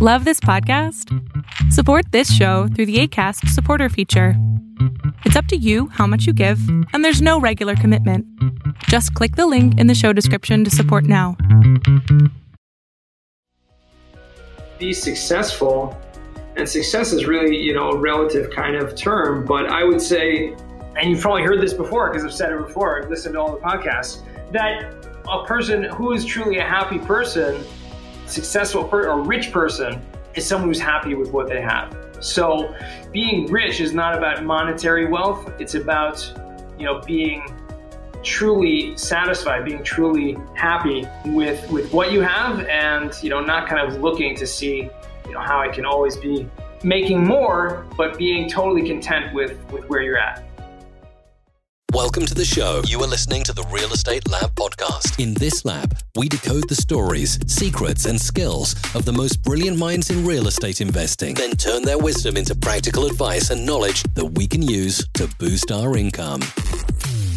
Love 0.00 0.24
this 0.24 0.38
podcast? 0.38 1.12
Support 1.72 2.12
this 2.12 2.32
show 2.32 2.68
through 2.68 2.86
the 2.86 3.00
ACAST 3.00 3.48
supporter 3.48 3.88
feature. 3.88 4.34
It's 5.24 5.34
up 5.34 5.46
to 5.46 5.56
you 5.56 5.88
how 5.88 6.06
much 6.06 6.24
you 6.24 6.32
give, 6.32 6.60
and 6.92 7.04
there's 7.04 7.20
no 7.20 7.40
regular 7.40 7.74
commitment. 7.74 8.24
Just 8.84 9.12
click 9.14 9.34
the 9.34 9.48
link 9.48 9.76
in 9.76 9.88
the 9.88 9.96
show 9.96 10.12
description 10.12 10.62
to 10.62 10.70
support 10.70 11.02
now. 11.02 11.36
Be 14.78 14.92
successful, 14.92 16.00
and 16.54 16.68
success 16.68 17.12
is 17.12 17.26
really, 17.26 17.56
you 17.56 17.74
know, 17.74 17.90
a 17.90 17.98
relative 17.98 18.52
kind 18.52 18.76
of 18.76 18.94
term, 18.94 19.44
but 19.44 19.68
I 19.68 19.82
would 19.82 20.00
say, 20.00 20.54
and 20.96 21.10
you've 21.10 21.20
probably 21.20 21.42
heard 21.42 21.60
this 21.60 21.74
before 21.74 22.08
because 22.12 22.24
I've 22.24 22.32
said 22.32 22.52
it 22.52 22.64
before, 22.64 23.02
I've 23.02 23.10
listened 23.10 23.34
to 23.34 23.40
all 23.40 23.50
the 23.50 23.60
podcasts, 23.60 24.22
that 24.52 24.94
a 25.28 25.44
person 25.44 25.82
who 25.82 26.12
is 26.12 26.24
truly 26.24 26.58
a 26.58 26.64
happy 26.64 27.00
person 27.00 27.64
successful 28.28 28.84
per- 28.84 29.08
or 29.08 29.22
rich 29.22 29.52
person 29.52 30.00
is 30.34 30.46
someone 30.46 30.68
who's 30.68 30.80
happy 30.80 31.14
with 31.14 31.30
what 31.30 31.48
they 31.48 31.60
have. 31.60 31.96
So 32.20 32.74
being 33.12 33.46
rich 33.46 33.80
is 33.80 33.92
not 33.92 34.16
about 34.16 34.44
monetary 34.44 35.06
wealth, 35.06 35.52
it's 35.58 35.74
about, 35.74 36.32
you 36.78 36.84
know, 36.84 37.00
being 37.00 37.42
truly 38.22 38.96
satisfied, 38.96 39.64
being 39.64 39.82
truly 39.84 40.36
happy 40.54 41.06
with 41.26 41.70
with 41.70 41.92
what 41.92 42.12
you 42.12 42.20
have 42.20 42.64
and, 42.66 43.12
you 43.22 43.30
know, 43.30 43.40
not 43.40 43.68
kind 43.68 43.80
of 43.80 44.00
looking 44.00 44.36
to 44.36 44.46
see, 44.46 44.90
you 45.26 45.32
know, 45.32 45.40
how 45.40 45.60
I 45.60 45.68
can 45.68 45.84
always 45.84 46.16
be 46.16 46.48
making 46.82 47.24
more, 47.24 47.86
but 47.96 48.18
being 48.18 48.48
totally 48.48 48.86
content 48.86 49.32
with 49.32 49.58
with 49.70 49.88
where 49.88 50.02
you're 50.02 50.18
at. 50.18 50.47
Welcome 51.94 52.26
to 52.26 52.34
the 52.34 52.44
show. 52.44 52.82
You 52.86 53.00
are 53.02 53.06
listening 53.06 53.44
to 53.44 53.54
the 53.54 53.62
Real 53.72 53.90
Estate 53.94 54.28
Lab 54.30 54.54
podcast. 54.54 55.18
In 55.18 55.32
this 55.32 55.64
lab, 55.64 55.96
we 56.16 56.28
decode 56.28 56.68
the 56.68 56.74
stories, 56.74 57.38
secrets, 57.46 58.04
and 58.04 58.20
skills 58.20 58.74
of 58.94 59.06
the 59.06 59.12
most 59.12 59.42
brilliant 59.42 59.78
minds 59.78 60.10
in 60.10 60.26
real 60.26 60.48
estate 60.48 60.82
investing, 60.82 61.34
then 61.34 61.52
turn 61.52 61.82
their 61.82 61.96
wisdom 61.96 62.36
into 62.36 62.54
practical 62.54 63.06
advice 63.06 63.48
and 63.48 63.64
knowledge 63.64 64.02
that 64.14 64.26
we 64.26 64.46
can 64.46 64.60
use 64.60 65.02
to 65.14 65.28
boost 65.38 65.72
our 65.72 65.96
income. 65.96 66.42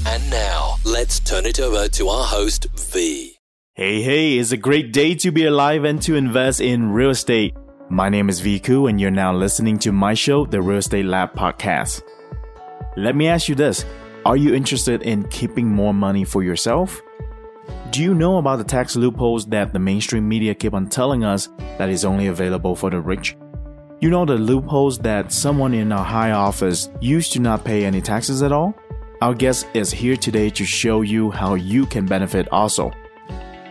And 0.06 0.30
now, 0.30 0.76
let's 0.84 1.22
turn 1.22 1.46
it 1.46 1.62
over 1.62 1.88
to 1.88 2.10
our 2.10 2.26
host, 2.26 2.68
V. 2.76 3.38
Hey, 3.74 4.02
hey, 4.02 4.38
it's 4.38 4.52
a 4.52 4.58
great 4.58 4.92
day 4.92 5.16
to 5.16 5.32
be 5.32 5.46
alive 5.46 5.86
and 5.86 6.02
to 6.02 6.16
invest 6.16 6.60
in 6.60 6.92
real 6.92 7.12
estate. 7.12 7.56
My 7.90 8.10
name 8.10 8.28
is 8.28 8.42
Viku, 8.42 8.90
and 8.90 9.00
you're 9.00 9.12
now 9.12 9.34
listening 9.34 9.80
to 9.80 9.94
my 9.94 10.14
show, 10.14 10.46
the 10.46 10.62
Real 10.62 10.80
Estate 10.80 11.06
Lab 11.06 11.34
podcast. 11.36 12.02
Let 12.98 13.16
me 13.16 13.30
ask 13.30 13.48
you 13.48 13.56
this 13.56 13.86
are 14.26 14.38
you 14.38 14.54
interested 14.54 15.02
in 15.02 15.28
keeping 15.30 15.68
more 15.68 15.94
money 15.94 16.24
for 16.24 16.44
yourself? 16.44 17.02
Do 17.90 18.04
you 18.04 18.14
know 18.14 18.38
about 18.38 18.58
the 18.58 18.64
tax 18.64 18.96
loopholes 18.96 19.48
that 19.48 19.74
the 19.74 19.80
mainstream 19.80 20.28
media 20.30 20.54
keep 20.54 20.74
on 20.74 20.88
telling 20.88 21.24
us 21.24 21.50
that 21.78 21.90
is 21.90 22.06
only 22.06 22.28
available 22.28 22.76
for 22.76 22.90
the 22.90 23.00
rich? 23.00 23.36
You 24.00 24.10
know 24.10 24.26
the 24.26 24.36
loopholes 24.36 25.00
that 25.00 25.32
someone 25.32 25.74
in 25.74 25.92
a 25.92 26.04
high 26.04 26.32
office 26.32 26.90
used 27.02 27.34
to 27.34 27.40
not 27.40 27.64
pay 27.64 27.84
any 27.84 28.02
taxes 28.02 28.44
at 28.44 28.52
all? 28.52 28.76
Our 29.22 29.34
guest 29.34 29.68
is 29.74 29.92
here 29.92 30.16
today 30.16 30.50
to 30.52 30.66
show 30.66 31.02
you 31.02 31.32
how 31.32 31.56
you 31.56 31.86
can 31.86 32.06
benefit 32.06 32.48
also. 32.52 32.92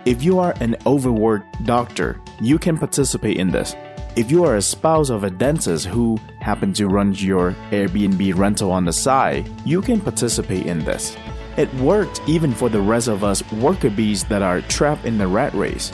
If 0.04 0.22
you 0.22 0.38
are 0.38 0.54
an 0.60 0.76
overworked 0.86 1.64
doctor, 1.64 2.20
you 2.40 2.58
can 2.58 2.76
participate 2.76 3.36
in 3.36 3.50
this. 3.50 3.74
If 4.16 4.28
you 4.28 4.44
are 4.44 4.56
a 4.56 4.62
spouse 4.62 5.08
of 5.08 5.22
a 5.22 5.30
dentist 5.30 5.86
who 5.86 6.18
happen 6.40 6.72
to 6.72 6.88
run 6.88 7.14
your 7.14 7.52
Airbnb 7.70 8.36
rental 8.36 8.72
on 8.72 8.84
the 8.84 8.92
side, 8.92 9.48
you 9.64 9.80
can 9.80 10.00
participate 10.00 10.66
in 10.66 10.84
this. 10.84 11.16
It 11.56 11.72
worked 11.74 12.20
even 12.26 12.52
for 12.52 12.68
the 12.68 12.80
rest 12.80 13.06
of 13.06 13.22
us 13.22 13.48
worker 13.52 13.88
bees 13.88 14.24
that 14.24 14.42
are 14.42 14.62
trapped 14.62 15.04
in 15.04 15.16
the 15.16 15.28
rat 15.28 15.54
race. 15.54 15.92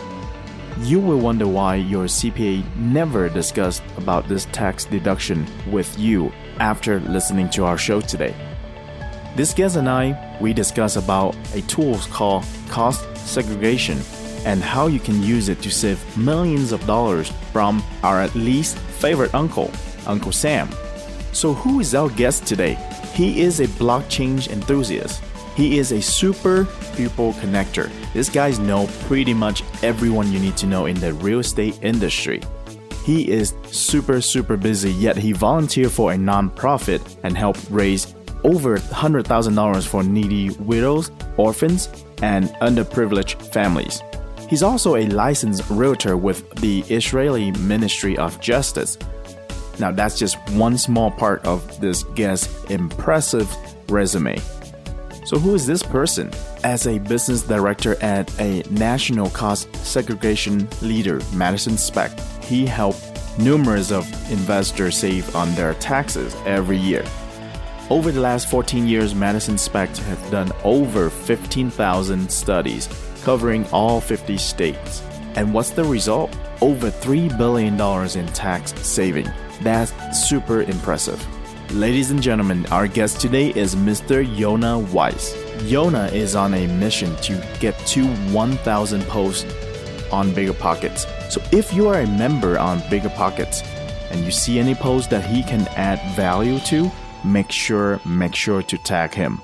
You 0.79 0.99
will 0.99 1.19
wonder 1.19 1.47
why 1.47 1.77
your 1.77 2.07
CPA 2.07 2.65
never 2.77 3.29
discussed 3.29 3.83
about 3.99 4.27
this 4.29 4.47
tax 4.47 4.87
deduction 4.87 5.47
with 5.71 5.99
you 5.99 6.33
after 6.59 7.01
listening 7.01 7.51
to 7.51 7.67
our 7.67 7.77
show 7.77 8.01
today. 8.01 8.35
This 9.37 9.53
guest 9.53 9.77
and 9.77 9.91
I, 9.91 10.39
we 10.41 10.55
discuss 10.55 10.97
about 10.97 11.37
a 11.53 11.61
tool 11.63 11.99
called 12.11 12.47
cost 12.71 13.15
segregation 13.15 13.99
and 14.45 14.63
how 14.63 14.87
you 14.87 15.01
can 15.01 15.23
use 15.23 15.49
it 15.49 15.63
to 15.63 15.71
save 15.71 15.99
millions 16.17 16.73
of 16.73 16.85
dollars 16.87 17.33
from 17.53 17.83
our 18.03 18.21
at 18.21 18.35
least 18.35 18.77
favorite 18.77 19.35
uncle, 19.35 19.71
Uncle 20.07 20.33
Sam. 20.33 20.69
So, 21.33 21.53
who 21.55 21.81
is 21.81 21.95
our 21.95 22.09
guest 22.11 22.47
today? 22.47 22.79
He 23.15 23.41
is 23.41 23.61
a 23.61 23.67
blockchain 23.67 24.47
enthusiast. 24.49 25.23
He 25.55 25.79
is 25.79 25.93
a 25.93 26.03
super 26.03 26.67
people 26.97 27.33
connector. 27.35 27.91
This 28.13 28.29
guy's 28.29 28.59
know 28.59 28.87
pretty 29.07 29.33
much 29.33 29.63
everyone 29.83 30.31
you 30.31 30.39
need 30.39 30.57
to 30.59 30.67
know 30.67 30.87
in 30.87 30.99
the 31.01 31.15
real 31.15 31.39
estate 31.41 31.79
industry. 31.83 32.43
He 33.05 33.31
is 33.31 33.55
super, 33.71 34.21
super 34.21 34.57
busy, 34.57 34.93
yet 34.93 35.17
he 35.17 35.33
volunteered 35.33 35.93
for 35.93 36.13
a 36.13 36.17
nonprofit 36.17 37.01
and 37.23 37.39
helped 37.39 37.65
raise 37.71 38.15
over 38.45 38.77
$100,000 38.79 39.87
for 39.87 40.03
needy 40.03 40.51
widows, 40.59 41.11
orphans, 41.37 41.89
and 42.23 42.49
underprivileged 42.61 43.41
families. 43.53 44.03
He's 44.49 44.63
also 44.63 44.95
a 44.95 45.07
licensed 45.07 45.69
realtor 45.69 46.17
with 46.17 46.49
the 46.61 46.81
Israeli 46.83 47.51
Ministry 47.53 48.17
of 48.17 48.41
Justice. 48.41 48.97
Now, 49.81 49.91
that's 49.91 50.19
just 50.19 50.39
one 50.51 50.79
small 50.79 51.11
part 51.11 51.45
of 51.45 51.81
this 51.81 52.05
guest's 52.15 52.65
impressive 52.71 53.55
resume. 53.89 54.39
So, 55.25 55.39
who 55.39 55.55
is 55.55 55.67
this 55.67 55.83
person? 55.83 56.31
As 56.63 56.87
a 56.87 56.99
business 56.99 57.43
director 57.43 58.01
at 58.01 58.33
a 58.41 58.63
national 58.71 59.31
cost 59.31 59.75
segregation 59.75 60.69
leader, 60.81 61.21
Madison 61.35 61.77
Specs, 61.77 62.15
he 62.41 62.65
helped 62.65 63.03
numerous 63.39 63.91
of 63.91 64.09
investors 64.31 64.97
save 64.97 65.35
on 65.35 65.53
their 65.57 65.75
taxes 65.75 66.35
every 66.47 66.79
year. 66.79 67.05
Over 67.91 68.13
the 68.13 68.21
last 68.21 68.49
14 68.49 68.87
years, 68.87 69.15
Madison 69.15 69.59
Specs 69.59 69.99
has 69.99 70.31
done 70.31 70.53
over 70.63 71.11
15,000 71.11 72.31
studies 72.31 72.89
covering 73.27 73.67
all 73.73 74.01
50 74.01 74.37
states. 74.39 75.03
And 75.35 75.53
what's 75.53 75.71
the 75.71 75.83
result? 75.83 76.31
Over 76.61 76.93
$3 76.93 77.37
billion 77.37 77.75
in 77.75 78.33
tax 78.33 78.73
saving. 78.87 79.29
That's 79.63 79.93
super 80.13 80.63
impressive. 80.63 81.21
Ladies 81.75 82.13
and 82.13 82.23
gentlemen, 82.23 82.65
our 82.67 82.87
guest 82.87 83.21
today 83.21 83.49
is 83.49 83.75
Mr. 83.75 84.25
Yonah 84.39 84.79
Weiss. 84.79 85.35
Yonah 85.65 86.07
is 86.13 86.37
on 86.37 86.55
a 86.55 86.69
mission 86.69 87.17
to 87.17 87.33
get 87.59 87.77
to 87.89 88.07
1,000 88.07 89.03
posts 89.09 89.53
on 90.13 90.31
BiggerPockets. 90.31 91.01
So 91.29 91.43
if 91.51 91.75
you 91.75 91.89
are 91.89 92.03
a 92.03 92.07
member 92.07 92.57
on 92.61 92.79
BiggerPockets 92.83 93.67
and 94.13 94.25
you 94.25 94.31
see 94.31 94.61
any 94.61 94.77
post 94.77 95.11
that 95.11 95.25
he 95.25 95.43
can 95.43 95.67
add 95.75 95.99
value 96.15 96.61
to, 96.71 96.93
make 97.25 97.51
sure 97.51 97.99
make 98.07 98.37
sure 98.37 98.63
to 98.63 98.79
tag 98.79 99.15
him. 99.15 99.43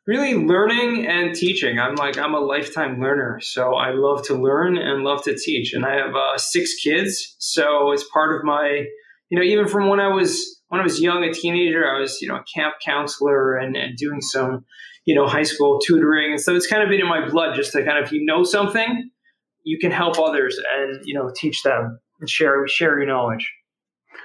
Really 0.10 0.34
learning 0.34 1.06
and 1.06 1.36
teaching. 1.36 1.78
I'm 1.78 1.94
like 1.94 2.18
I'm 2.18 2.34
a 2.34 2.40
lifetime 2.40 3.00
learner, 3.00 3.40
so 3.42 3.76
I 3.76 3.92
love 3.92 4.26
to 4.26 4.34
learn 4.34 4.76
and 4.76 5.04
love 5.04 5.24
to 5.26 5.38
teach. 5.38 5.74
And 5.74 5.86
I 5.86 5.94
have 5.98 6.16
uh, 6.16 6.38
six 6.38 6.74
kids, 6.84 7.36
so 7.38 7.92
it's 7.92 8.04
part 8.12 8.36
of 8.36 8.44
my, 8.44 8.86
you 9.30 9.38
know, 9.38 9.44
even 9.44 9.68
from 9.68 9.88
when 9.88 10.00
I 10.00 10.08
was 10.08 10.60
when 10.70 10.82
I 10.82 10.84
was 10.84 11.00
young, 11.00 11.24
a 11.24 11.32
teenager, 11.32 11.88
I 11.88 12.00
was 12.00 12.20
you 12.24 12.28
know 12.28 12.38
a 12.38 12.44
camp 12.56 12.76
counselor 12.84 13.56
and, 13.56 13.78
and 13.78 13.96
doing 13.98 14.22
some, 14.22 14.66
you 15.06 15.14
know, 15.14 15.28
high 15.28 15.44
school 15.44 15.80
tutoring. 15.80 16.32
And 16.32 16.42
so 16.42 16.56
it's 16.56 16.66
kind 16.66 16.82
of 16.82 16.90
been 16.90 17.02
in 17.02 17.08
my 17.08 17.30
blood 17.30 17.56
just 17.56 17.72
to 17.74 17.86
kind 17.86 18.04
of 18.04 18.12
you 18.12 18.26
know 18.26 18.44
something, 18.44 19.12
you 19.64 19.78
can 19.78 19.92
help 19.92 20.18
others 20.18 20.60
and 20.76 21.02
you 21.06 21.14
know 21.14 21.32
teach 21.36 21.62
them 21.62 22.00
and 22.20 22.28
share 22.28 22.68
share 22.68 22.98
your 22.98 23.08
knowledge. 23.08 23.54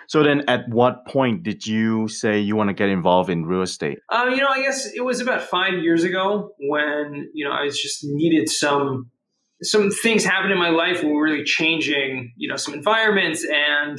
So 0.09 0.23
then, 0.23 0.45
at 0.49 0.69
what 0.69 1.06
point 1.06 1.43
did 1.43 1.67
you 1.67 2.09
say 2.09 2.41
you 2.41 2.56
want 2.56 2.69
to 2.69 2.75
get 2.75 2.89
involved 2.89 3.31
in 3.31 3.47
real 3.47 3.62
estate? 3.62 3.99
Um, 4.12 4.31
you 4.31 4.39
know, 4.39 4.49
I 4.49 4.62
guess 4.62 4.87
it 4.95 5.05
was 5.05 5.21
about 5.21 5.43
five 5.43 5.75
years 5.83 6.05
ago 6.05 6.51
when 6.59 7.31
you 7.35 7.45
know 7.45 7.53
I 7.53 7.65
was 7.65 7.81
just 7.81 8.01
needed 8.03 8.49
some 8.49 9.11
some 9.62 9.91
things 9.91 10.25
happened 10.25 10.53
in 10.53 10.59
my 10.59 10.71
life 10.71 11.03
were 11.03 11.23
really 11.23 11.45
changing. 11.45 12.33
You 12.37 12.49
know, 12.49 12.56
some 12.56 12.75
environments 12.75 13.45
and. 13.45 13.99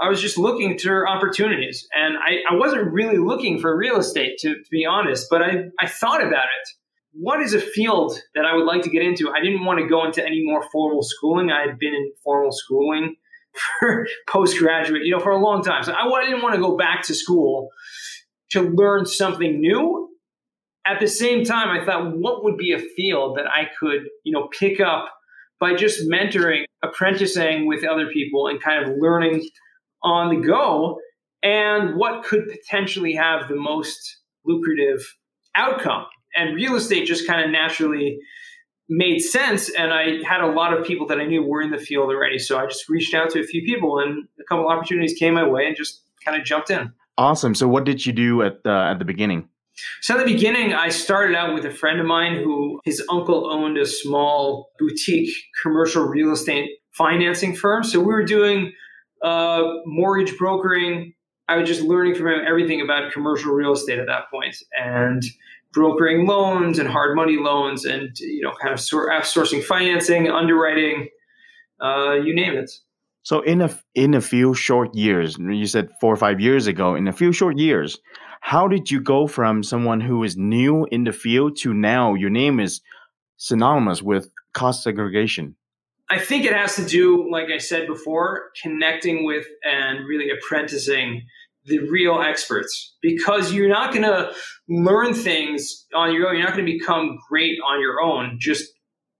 I 0.00 0.08
was 0.08 0.22
just 0.22 0.38
looking 0.38 0.78
for 0.78 1.06
opportunities, 1.06 1.86
and 1.92 2.16
I, 2.16 2.54
I 2.54 2.56
wasn't 2.56 2.90
really 2.90 3.18
looking 3.18 3.60
for 3.60 3.76
real 3.76 3.98
estate, 3.98 4.38
to, 4.38 4.54
to 4.54 4.70
be 4.70 4.86
honest. 4.86 5.28
But 5.30 5.42
I, 5.42 5.64
I 5.78 5.86
thought 5.86 6.26
about 6.26 6.46
it 6.46 6.68
what 7.12 7.42
is 7.42 7.54
a 7.54 7.60
field 7.60 8.18
that 8.34 8.44
I 8.44 8.54
would 8.56 8.64
like 8.64 8.82
to 8.82 8.90
get 8.90 9.02
into? 9.02 9.30
I 9.30 9.40
didn't 9.40 9.64
want 9.64 9.78
to 9.80 9.86
go 9.86 10.04
into 10.04 10.24
any 10.24 10.42
more 10.44 10.62
formal 10.72 11.02
schooling. 11.02 11.50
I 11.50 11.66
had 11.66 11.78
been 11.78 11.94
in 11.94 12.12
formal 12.24 12.52
schooling 12.52 13.16
for 13.80 14.06
postgraduate, 14.28 15.02
you 15.04 15.12
know, 15.12 15.20
for 15.20 15.30
a 15.30 15.42
long 15.42 15.62
time. 15.62 15.82
So 15.82 15.92
I 15.92 16.24
didn't 16.24 16.42
want 16.42 16.54
to 16.54 16.60
go 16.60 16.76
back 16.76 17.02
to 17.04 17.14
school 17.14 17.70
to 18.50 18.62
learn 18.62 19.06
something 19.06 19.60
new. 19.60 20.08
At 20.86 21.00
the 21.00 21.06
same 21.06 21.44
time, 21.44 21.68
I 21.68 21.84
thought, 21.84 22.16
what 22.16 22.42
would 22.44 22.56
be 22.56 22.72
a 22.72 22.78
field 22.78 23.36
that 23.36 23.46
I 23.46 23.68
could, 23.78 24.08
you 24.24 24.32
know, 24.32 24.48
pick 24.58 24.80
up 24.80 25.08
by 25.60 25.74
just 25.74 26.08
mentoring, 26.08 26.64
apprenticing 26.82 27.66
with 27.66 27.84
other 27.84 28.08
people, 28.08 28.48
and 28.48 28.60
kind 28.60 28.84
of 28.84 28.96
learning 28.98 29.48
on 30.02 30.34
the 30.34 30.44
go, 30.44 30.98
and 31.42 31.96
what 31.96 32.24
could 32.24 32.48
potentially 32.48 33.14
have 33.14 33.48
the 33.48 33.54
most 33.54 34.18
lucrative 34.44 35.06
outcome. 35.54 36.06
And 36.34 36.56
real 36.56 36.74
estate 36.74 37.06
just 37.06 37.26
kind 37.28 37.44
of 37.44 37.50
naturally 37.50 38.18
made 38.92 39.20
sense. 39.20 39.70
And 39.70 39.92
I 39.92 40.22
had 40.24 40.42
a 40.42 40.48
lot 40.48 40.76
of 40.76 40.84
people 40.86 41.06
that 41.06 41.18
I 41.18 41.24
knew 41.24 41.42
were 41.42 41.62
in 41.62 41.70
the 41.70 41.78
field 41.78 42.10
already. 42.10 42.38
So 42.38 42.58
I 42.58 42.66
just 42.66 42.88
reached 42.88 43.14
out 43.14 43.30
to 43.30 43.40
a 43.40 43.42
few 43.42 43.62
people 43.62 43.98
and 43.98 44.28
a 44.38 44.44
couple 44.44 44.68
opportunities 44.68 45.14
came 45.18 45.34
my 45.34 45.46
way 45.46 45.66
and 45.66 45.76
just 45.76 46.02
kind 46.24 46.38
of 46.38 46.46
jumped 46.46 46.70
in. 46.70 46.92
Awesome. 47.16 47.54
So 47.54 47.68
what 47.68 47.84
did 47.84 48.04
you 48.04 48.12
do 48.12 48.42
at 48.42 48.62
the, 48.64 48.70
at 48.70 48.98
the 48.98 49.04
beginning? 49.04 49.48
So 50.02 50.14
at 50.14 50.26
the 50.26 50.30
beginning, 50.30 50.74
I 50.74 50.90
started 50.90 51.34
out 51.34 51.54
with 51.54 51.64
a 51.64 51.70
friend 51.70 51.98
of 51.98 52.06
mine 52.06 52.36
who 52.36 52.80
his 52.84 53.02
uncle 53.10 53.50
owned 53.50 53.78
a 53.78 53.86
small 53.86 54.70
boutique 54.78 55.34
commercial 55.62 56.04
real 56.04 56.32
estate 56.32 56.70
financing 56.90 57.56
firm. 57.56 57.82
So 57.82 57.98
we 57.98 58.06
were 58.06 58.24
doing 58.24 58.72
uh, 59.22 59.62
mortgage 59.86 60.36
brokering. 60.36 61.14
I 61.48 61.56
was 61.56 61.66
just 61.66 61.80
learning 61.80 62.14
from 62.16 62.28
him 62.28 62.40
everything 62.46 62.82
about 62.82 63.12
commercial 63.12 63.52
real 63.52 63.72
estate 63.72 63.98
at 63.98 64.06
that 64.06 64.30
point. 64.30 64.56
And 64.78 65.22
brokering 65.72 66.26
loans 66.26 66.78
and 66.78 66.88
hard 66.88 67.16
money 67.16 67.36
loans 67.36 67.84
and 67.84 68.10
you 68.18 68.42
know 68.42 68.52
kind 68.60 68.72
of 68.72 68.80
sourcing 68.80 69.62
financing 69.62 70.28
underwriting 70.28 71.08
uh, 71.80 72.14
you 72.14 72.34
name 72.34 72.54
it. 72.54 72.70
So 73.22 73.40
in 73.40 73.60
a 73.60 73.70
in 73.94 74.14
a 74.14 74.20
few 74.20 74.54
short 74.54 74.94
years 74.94 75.38
you 75.38 75.66
said 75.66 75.88
four 76.00 76.12
or 76.12 76.16
five 76.16 76.40
years 76.40 76.66
ago 76.66 76.94
in 76.94 77.08
a 77.08 77.12
few 77.12 77.32
short 77.32 77.58
years 77.58 77.98
how 78.40 78.66
did 78.66 78.90
you 78.90 79.00
go 79.00 79.28
from 79.28 79.62
someone 79.62 80.00
who 80.00 80.24
is 80.24 80.36
new 80.36 80.84
in 80.90 81.04
the 81.04 81.12
field 81.12 81.56
to 81.56 81.72
now 81.72 82.14
your 82.14 82.28
name 82.30 82.58
is 82.58 82.80
synonymous 83.36 84.02
with 84.02 84.28
cost 84.52 84.82
segregation? 84.82 85.54
I 86.10 86.18
think 86.18 86.44
it 86.44 86.52
has 86.52 86.76
to 86.76 86.84
do 86.84 87.30
like 87.30 87.48
i 87.54 87.58
said 87.58 87.86
before 87.86 88.50
connecting 88.60 89.24
with 89.24 89.46
and 89.64 90.04
really 90.06 90.28
apprenticing 90.30 91.22
the 91.64 91.78
real 91.90 92.20
experts 92.20 92.96
because 93.00 93.52
you're 93.52 93.68
not 93.68 93.92
going 93.92 94.02
to 94.04 94.32
learn 94.68 95.14
things 95.14 95.86
on 95.94 96.12
your 96.12 96.28
own. 96.28 96.36
You're 96.36 96.44
not 96.44 96.56
going 96.56 96.66
to 96.66 96.72
become 96.72 97.18
great 97.28 97.58
on 97.66 97.80
your 97.80 98.00
own. 98.02 98.36
Just 98.38 98.68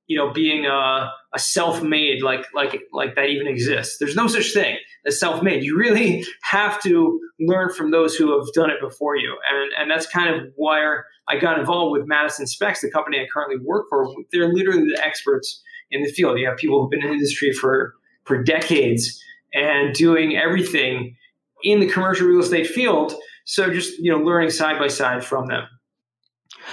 you 0.09 0.19
know, 0.19 0.33
being 0.33 0.67
a, 0.67 1.11
a 1.33 1.39
self-made 1.39 2.23
like 2.23 2.44
like 2.55 2.83
like 2.93 3.15
that 3.15 3.27
even 3.27 3.47
exists. 3.47 3.97
There's 3.99 4.17
no 4.17 4.27
such 4.27 4.53
thing 4.53 4.77
as 5.06 5.19
self-made. 5.19 5.62
You 5.62 5.79
really 5.79 6.25
have 6.43 6.83
to 6.83 7.21
learn 7.41 7.73
from 7.73 7.93
those 7.93 8.15
who 8.15 8.37
have 8.39 8.53
done 8.53 8.71
it 8.71 8.81
before 8.81 9.17
you, 9.17 9.37
and 9.50 9.73
and 9.79 9.91
that's 9.91 10.06
kind 10.06 10.35
of 10.35 10.49
where 10.56 11.06
I 11.29 11.39
got 11.39 11.59
involved 11.59 11.93
with 11.93 12.06
Madison 12.06 12.47
Specs, 12.47 12.83
the 12.83 12.91
company 12.91 13.21
I 13.21 13.27
currently 13.33 13.65
work 13.65 13.87
for. 13.89 14.06
They're 14.33 14.53
literally 14.53 14.85
the 14.85 15.00
experts 15.03 15.62
in 15.91 16.03
the 16.03 16.11
field. 16.11 16.39
You 16.39 16.49
have 16.49 16.56
people 16.56 16.83
who've 16.83 16.91
been 16.91 17.03
in 17.03 17.09
the 17.09 17.15
industry 17.15 17.53
for 17.53 17.94
for 18.25 18.43
decades 18.43 19.19
and 19.55 19.94
doing 19.94 20.37
everything 20.37 21.17
in 21.64 21.81
the 21.81 21.88
commercial 21.88 22.26
real 22.26 22.41
estate 22.41 22.67
field. 22.67 23.14
So 23.44 23.73
just 23.73 23.99
you 23.99 24.11
know, 24.11 24.19
learning 24.19 24.50
side 24.50 24.79
by 24.79 24.88
side 24.88 25.25
from 25.25 25.47
them. 25.47 25.64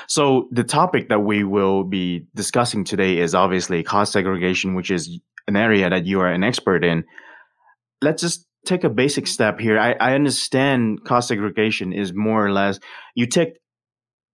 So 0.07 0.47
the 0.51 0.63
topic 0.63 1.09
that 1.09 1.21
we 1.21 1.43
will 1.43 1.83
be 1.83 2.27
discussing 2.35 2.83
today 2.83 3.17
is 3.17 3.33
obviously 3.33 3.83
cost 3.83 4.13
segregation, 4.13 4.75
which 4.75 4.91
is 4.91 5.19
an 5.47 5.55
area 5.55 5.89
that 5.89 6.05
you 6.05 6.19
are 6.21 6.31
an 6.31 6.43
expert 6.43 6.83
in. 6.83 7.03
Let's 8.01 8.21
just 8.21 8.45
take 8.65 8.83
a 8.83 8.89
basic 8.89 9.25
step 9.25 9.59
here. 9.59 9.79
I, 9.79 9.93
I 9.99 10.13
understand 10.13 11.03
cost 11.05 11.27
segregation 11.27 11.93
is 11.93 12.13
more 12.13 12.45
or 12.45 12.51
less 12.51 12.79
you 13.15 13.25
take 13.25 13.57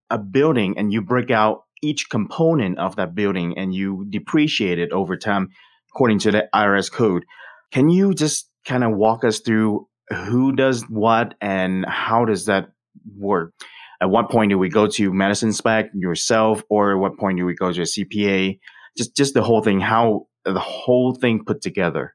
a 0.10 0.18
building 0.18 0.78
and 0.78 0.92
you 0.92 1.02
break 1.02 1.32
out 1.32 1.62
each 1.82 2.10
component 2.10 2.80
of 2.80 2.96
that 2.96 3.16
building 3.16 3.58
and 3.58 3.74
you 3.74 4.06
depreciate 4.10 4.80
it 4.80 4.92
over 4.92 5.18
time 5.18 5.50
according 5.94 6.20
to 6.20 6.32
the 6.32 6.48
IRS 6.54 6.92
code. 6.92 7.26
Can 7.72 7.90
you 7.90 8.14
just 8.14 8.50
kind 8.66 8.84
of 8.84 8.92
walk 8.96 9.24
us 9.24 9.40
through 9.40 9.88
who 10.10 10.56
does 10.56 10.84
what 10.84 11.36
and 11.42 11.86
how 11.88 12.26
does 12.26 12.46
that 12.46 12.70
work? 13.18 13.54
At 14.02 14.10
what 14.10 14.30
point 14.30 14.50
do 14.50 14.58
we 14.58 14.70
go 14.70 14.88
to 14.88 15.14
Madison 15.14 15.54
Specs 15.54 15.90
yourself, 15.94 16.64
or 16.70 16.94
at 16.94 17.00
what 17.00 17.18
point 17.18 17.38
do 17.38 17.46
we 17.46 17.56
go 17.56 17.72
to 17.72 17.82
a 17.82 17.86
CPA? 17.86 18.60
Just 18.98 19.16
just 19.16 19.34
the 19.34 19.42
whole 19.42 19.62
thing, 19.62 19.80
how 19.80 20.28
the 20.44 20.60
whole 20.60 21.16
thing 21.16 21.44
put 21.46 21.62
together. 21.62 22.14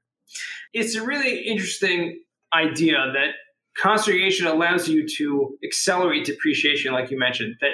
It's 0.73 0.95
a 0.95 1.05
really 1.05 1.41
interesting 1.41 2.23
idea 2.55 2.97
that 3.13 3.31
cost 3.81 4.05
segregation 4.05 4.47
allows 4.47 4.89
you 4.89 5.07
to 5.17 5.57
accelerate 5.65 6.27
depreciation, 6.27 6.93
like 6.93 7.11
you 7.11 7.19
mentioned. 7.19 7.57
That, 7.61 7.71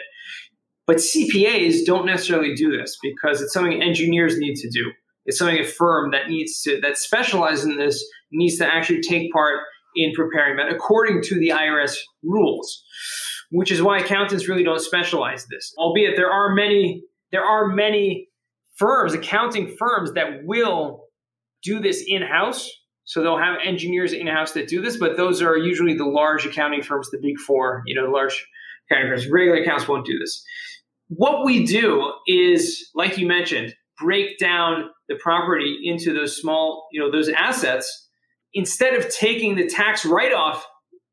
but 0.87 0.97
CPAs 0.97 1.85
don't 1.85 2.07
necessarily 2.07 2.55
do 2.55 2.77
this 2.77 2.97
because 3.03 3.43
it's 3.43 3.53
something 3.53 3.83
engineers 3.83 4.39
need 4.39 4.55
to 4.57 4.71
do. 4.71 4.93
It's 5.27 5.39
something 5.39 5.59
a 5.59 5.65
firm 5.65 6.13
that 6.13 6.29
needs 6.29 6.63
to 6.63 6.81
that 6.81 6.97
specializes 6.97 7.65
in 7.65 7.77
this 7.77 8.05
needs 8.31 8.57
to 8.59 8.67
actually 8.67 9.03
take 9.03 9.33
part 9.33 9.61
in 9.97 10.13
preparing 10.15 10.57
that 10.57 10.73
according 10.73 11.23
to 11.23 11.39
the 11.39 11.49
IRS 11.49 11.97
rules, 12.23 12.85
which 13.51 13.71
is 13.71 13.83
why 13.83 13.99
accountants 13.99 14.49
really 14.49 14.65
don't 14.65 14.81
specialize 14.81 15.47
this. 15.51 15.73
Albeit 15.79 16.17
there 16.17 16.31
are 16.31 16.55
many 16.55 17.03
there 17.33 17.45
are 17.45 17.69
many 17.69 18.29
firms, 18.77 19.15
accounting 19.15 19.75
firms 19.79 20.13
that 20.13 20.45
will 20.45 21.05
do 21.63 21.81
this 21.81 22.05
in-house. 22.07 22.71
So 23.05 23.23
they'll 23.23 23.39
have 23.39 23.59
engineers 23.65 24.13
in-house 24.13 24.53
that 24.53 24.69
do 24.69 24.81
this, 24.81 24.97
but 24.97 25.17
those 25.17 25.43
are 25.43 25.57
usually 25.57 25.95
the 25.95 26.05
large 26.05 26.45
accounting 26.45 26.83
firms, 26.83 27.11
the 27.11 27.19
big 27.23 27.39
four, 27.39 27.83
you 27.87 27.95
know, 27.95 28.07
the 28.07 28.13
large 28.13 28.47
accounting 28.91 29.11
firms. 29.11 29.29
Regular 29.29 29.61
accounts 29.61 29.87
won't 29.87 30.07
do 30.07 30.19
this. 30.19 30.45
What 31.09 31.45
we 31.45 31.65
do 31.65 32.13
is, 32.27 32.91
like 32.95 33.17
you 33.17 33.27
mentioned, 33.27 33.75
break 33.99 34.39
down 34.39 34.91
the 35.09 35.17
property 35.17 35.79
into 35.85 36.13
those 36.13 36.37
small, 36.37 36.89
you 36.93 37.01
know, 37.01 37.11
those 37.11 37.29
assets 37.29 38.06
instead 38.57 38.95
of 38.95 39.09
taking 39.11 39.55
the 39.55 39.69
tax 39.69 40.05
write 40.05 40.33
off 40.33 40.67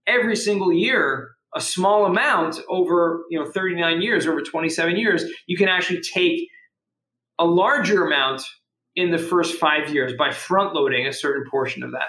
every 0.07 0.35
single 0.35 0.71
year, 0.71 1.31
a 1.53 1.61
small 1.61 2.05
amount 2.05 2.59
over 2.69 3.25
you 3.29 3.37
know 3.37 3.45
39 3.45 4.01
years, 4.01 4.25
or 4.25 4.31
over 4.31 4.41
27 4.41 4.95
years, 4.95 5.25
you 5.45 5.57
can 5.57 5.67
actually 5.67 6.01
take 6.01 6.47
a 7.37 7.45
larger 7.45 8.05
amount 8.07 8.43
in 8.95 9.11
the 9.11 9.17
first 9.17 9.59
five 9.59 9.93
years 9.93 10.13
by 10.17 10.31
front 10.31 10.73
loading 10.73 11.05
a 11.05 11.13
certain 11.13 11.43
portion 11.51 11.83
of 11.83 11.91
that. 11.91 12.07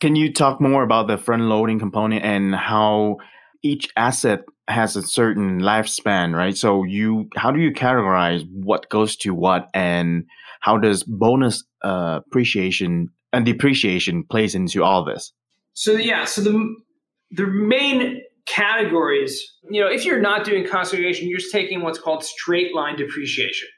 Can 0.00 0.16
you 0.16 0.32
talk 0.32 0.60
more 0.60 0.82
about 0.82 1.08
the 1.08 1.16
front 1.16 1.42
loading 1.42 1.78
component 1.78 2.24
and 2.24 2.54
how 2.54 3.16
each 3.62 3.88
asset 3.96 4.40
has 4.68 4.96
a 4.96 5.02
certain 5.02 5.60
lifespan, 5.60 6.34
right? 6.34 6.56
So 6.56 6.84
you, 6.84 7.28
how 7.36 7.50
do 7.50 7.60
you 7.60 7.72
categorize 7.72 8.44
what 8.50 8.88
goes 8.88 9.16
to 9.18 9.34
what, 9.34 9.68
and 9.74 10.24
how 10.60 10.78
does 10.78 11.02
bonus 11.04 11.64
uh, 11.84 12.20
appreciation 12.26 13.08
and 13.32 13.44
depreciation 13.44 14.24
plays 14.24 14.54
into 14.54 14.82
all 14.82 15.04
this? 15.04 15.32
So 15.72 15.92
yeah, 15.92 16.24
so 16.24 16.42
the 16.42 16.74
the 17.32 17.46
main 17.46 18.22
categories, 18.46 19.56
you 19.70 19.80
know, 19.80 19.88
if 19.88 20.04
you're 20.04 20.20
not 20.20 20.44
doing 20.44 20.66
cost 20.66 20.90
segregation, 20.90 21.28
you're 21.28 21.38
just 21.38 21.52
taking 21.52 21.82
what's 21.82 21.98
called 21.98 22.24
straight 22.24 22.74
line 22.74 22.96
depreciation. 22.96 23.68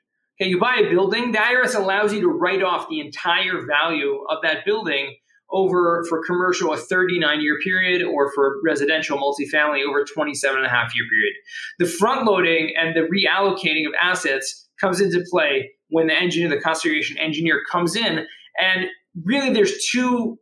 Okay, 0.41 0.49
you 0.49 0.59
buy 0.59 0.77
a 0.77 0.89
building, 0.89 1.33
the 1.33 1.39
IRS 1.39 1.75
allows 1.75 2.13
you 2.13 2.21
to 2.23 2.29
write 2.29 2.63
off 2.63 2.89
the 2.89 3.01
entire 3.01 3.67
value 3.67 4.25
of 4.31 4.39
that 4.43 4.65
building 4.65 5.15
over 5.51 6.05
for 6.09 6.25
commercial 6.25 6.73
a 6.73 6.79
39 6.79 7.43
year 7.43 7.59
period 7.63 8.03
or 8.03 8.33
for 8.33 8.57
residential 8.65 9.19
multifamily 9.19 9.87
over 9.87 10.05
27 10.05 10.57
and 10.57 10.67
a 10.67 10.71
half 10.71 10.95
year 10.97 11.05
period. 11.11 11.35
The 11.79 11.87
front 11.87 12.25
loading 12.25 12.73
and 12.77 12.97
the 12.97 13.03
reallocating 13.03 13.87
of 13.87 13.93
assets 14.01 14.69
comes 14.81 15.01
into 15.01 15.23
play 15.31 15.71
when 15.91 16.07
the 16.07 16.15
engineer, 16.15 16.49
the 16.49 16.61
cost 16.61 16.83
segregation 16.83 17.19
engineer 17.19 17.61
comes 17.71 17.95
in. 17.95 18.27
And 18.59 18.87
really 19.25 19.53
there's 19.53 19.85
two 19.87 20.39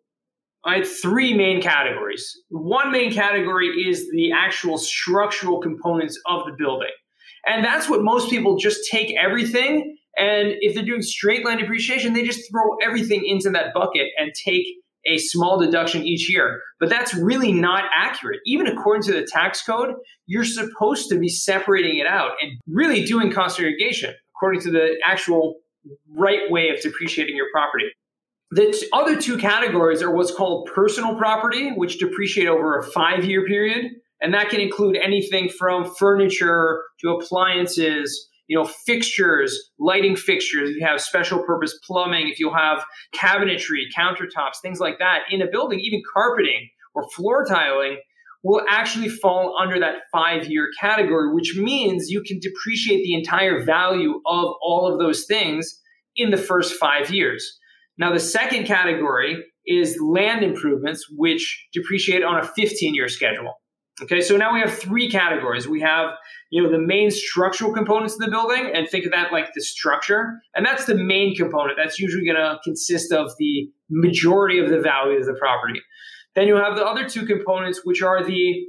right, 0.67 0.87
three 0.87 1.35
main 1.35 1.63
categories. 1.63 2.39
One 2.49 2.93
main 2.93 3.13
category 3.13 3.69
is 3.69 4.09
the 4.11 4.33
actual 4.33 4.79
structural 4.79 5.61
components 5.61 6.19
of 6.27 6.45
the 6.47 6.53
building. 6.59 6.91
And 7.47 7.65
that's 7.65 7.89
what 7.89 8.03
most 8.03 8.29
people 8.29 8.59
just 8.59 8.81
take 8.91 9.15
everything. 9.19 9.97
And 10.17 10.55
if 10.61 10.75
they're 10.75 10.85
doing 10.85 11.03
straight 11.03 11.45
line 11.45 11.59
depreciation, 11.59 12.13
they 12.13 12.25
just 12.25 12.51
throw 12.51 12.77
everything 12.83 13.25
into 13.25 13.51
that 13.51 13.73
bucket 13.73 14.09
and 14.19 14.33
take 14.45 14.67
a 15.07 15.17
small 15.17 15.59
deduction 15.59 16.05
each 16.05 16.29
year. 16.29 16.61
But 16.79 16.91
that's 16.91 17.15
really 17.15 17.53
not 17.53 17.85
accurate. 17.97 18.41
Even 18.45 18.67
according 18.67 19.03
to 19.05 19.13
the 19.13 19.27
tax 19.27 19.63
code, 19.63 19.95
you're 20.27 20.45
supposed 20.45 21.09
to 21.09 21.19
be 21.19 21.29
separating 21.29 21.99
it 21.99 22.07
out 22.07 22.33
and 22.43 22.53
really 22.67 23.05
doing 23.05 23.33
cost 23.33 23.57
segregation 23.57 24.15
according 24.37 24.61
to 24.63 24.71
the 24.71 24.97
actual 25.05 25.57
right 26.15 26.51
way 26.51 26.69
of 26.69 26.81
depreciating 26.83 27.37
your 27.37 27.47
property. 27.51 27.87
The 28.53 28.89
other 28.93 29.21
two 29.21 29.39
categories 29.39 30.03
are 30.03 30.11
what's 30.11 30.35
called 30.35 30.71
personal 30.75 31.15
property, 31.15 31.71
which 31.71 31.99
depreciate 31.99 32.49
over 32.49 32.79
a 32.79 32.83
five 32.83 33.25
year 33.25 33.47
period. 33.47 33.93
And 34.21 34.35
that 34.35 34.51
can 34.51 34.61
include 34.61 34.97
anything 34.97 35.49
from 35.49 35.95
furniture 35.95 36.83
to 37.01 37.11
appliances, 37.11 38.29
you 38.49 38.59
know, 38.59 38.65
fixtures, 38.65 39.71
lighting 39.79 40.17
fixtures. 40.17 40.71
If 40.71 40.77
you 40.77 40.87
have 40.87 41.01
special 41.01 41.43
purpose 41.45 41.79
plumbing, 41.87 42.29
if 42.29 42.39
you 42.39 42.53
have 42.53 42.85
cabinetry, 43.15 43.85
countertops, 43.97 44.61
things 44.61 44.81
like 44.81 44.99
that 44.99 45.21
in 45.31 45.41
a 45.41 45.47
building, 45.47 45.81
even 45.81 46.03
carpeting 46.13 46.69
or 46.95 47.09
floor 47.11 47.45
tiling 47.47 47.99
will 48.43 48.63
actually 48.69 49.09
fall 49.09 49.57
under 49.61 49.79
that 49.79 50.03
five 50.13 50.49
year 50.49 50.69
category, 50.81 51.33
which 51.33 51.57
means 51.57 52.11
you 52.11 52.23
can 52.23 52.41
depreciate 52.41 53.05
the 53.05 53.15
entire 53.15 53.63
value 53.65 54.21
of 54.27 54.55
all 54.61 54.91
of 54.91 54.99
those 54.99 55.25
things 55.27 55.81
in 56.17 56.31
the 56.31 56.37
first 56.37 56.75
five 56.75 57.11
years. 57.11 57.60
Now, 58.01 58.13
the 58.13 58.19
second 58.19 58.65
category 58.65 59.45
is 59.67 60.01
land 60.01 60.43
improvements, 60.43 61.07
which 61.17 61.69
depreciate 61.75 62.25
on 62.25 62.41
a 62.41 62.45
15 62.45 62.95
year 62.95 63.09
schedule. 63.09 63.53
Okay, 64.03 64.23
so 64.23 64.39
now 64.39 64.55
we 64.55 64.61
have 64.61 64.73
three 64.73 65.11
categories. 65.11 65.69
We 65.69 65.83
have, 65.83 66.13
you 66.49 66.63
know, 66.63 66.71
the 66.71 66.79
main 66.79 67.11
structural 67.11 67.71
components 67.75 68.15
of 68.15 68.21
the 68.21 68.31
building, 68.31 68.71
and 68.75 68.89
think 68.89 69.05
of 69.05 69.13
that 69.13 69.31
like 69.31 69.53
the 69.55 69.61
structure. 69.61 70.41
And 70.55 70.65
that's 70.65 70.87
the 70.87 70.95
main 70.95 71.37
component. 71.37 71.77
That's 71.77 71.99
usually 71.99 72.25
going 72.25 72.39
to 72.39 72.59
consist 72.65 73.13
of 73.13 73.31
the 73.39 73.71
majority 73.91 74.59
of 74.59 74.71
the 74.71 74.81
value 74.81 75.19
of 75.19 75.27
the 75.27 75.35
property. 75.39 75.83
Then 76.35 76.49
you 76.49 76.57
have 76.57 76.77
the 76.77 76.87
other 76.87 77.07
two 77.07 77.27
components, 77.27 77.83
which 77.85 78.01
are 78.03 78.25
the 78.25 78.65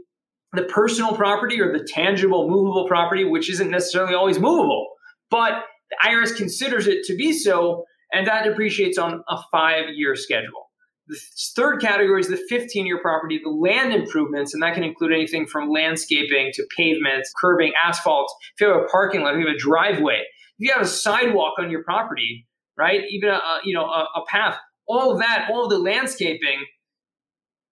the 0.54 0.64
personal 0.64 1.16
property 1.16 1.62
or 1.62 1.72
the 1.72 1.86
tangible 1.86 2.50
movable 2.50 2.86
property, 2.86 3.24
which 3.24 3.50
isn't 3.50 3.70
necessarily 3.70 4.14
always 4.14 4.38
movable, 4.38 4.90
but 5.30 5.64
the 5.90 6.10
IRS 6.10 6.36
considers 6.36 6.88
it 6.88 7.06
to 7.06 7.16
be 7.16 7.32
so, 7.32 7.86
and 8.12 8.28
that 8.28 8.44
depreciates 8.44 8.98
on 8.98 9.24
a 9.28 9.38
five 9.52 9.86
year 9.94 10.16
schedule. 10.16 10.70
The 11.08 11.20
third 11.56 11.82
category 11.82 12.22
is 12.22 12.28
the 12.28 12.38
15 12.50 12.86
year 12.86 13.00
property, 13.02 13.40
the 13.44 13.50
land 13.50 13.94
improvements, 13.94 14.54
and 14.54 14.64
that 14.64 14.74
can 14.74 14.84
include 14.84 15.12
anything 15.12 15.48
from 15.48 15.70
landscaping 15.70 16.52
to 16.54 16.66
pavements, 16.78 17.32
curbing, 17.40 17.74
asphalt. 17.84 18.32
If 18.56 18.62
you 18.62 18.68
have 18.68 18.84
a 18.84 18.86
parking 18.86 19.22
lot, 19.22 19.34
if 19.34 19.40
you 19.40 19.48
have 19.48 19.56
a 19.56 19.60
driveway, 19.60 20.22
if 20.60 20.68
you 20.68 20.72
have 20.74 20.82
a 20.82 20.88
sidewalk 20.88 21.56
on 21.60 21.72
your 21.72 21.84
property, 21.84 22.48
right, 22.78 23.02
even 23.10 23.30
a, 23.30 23.40
you 23.64 23.74
know 23.74 23.86
a, 23.86 24.06
a 24.16 24.26
path, 24.28 24.58
all 24.88 25.18
that, 25.18 25.50
all 25.52 25.68
the 25.68 25.80
landscaping 25.80 26.66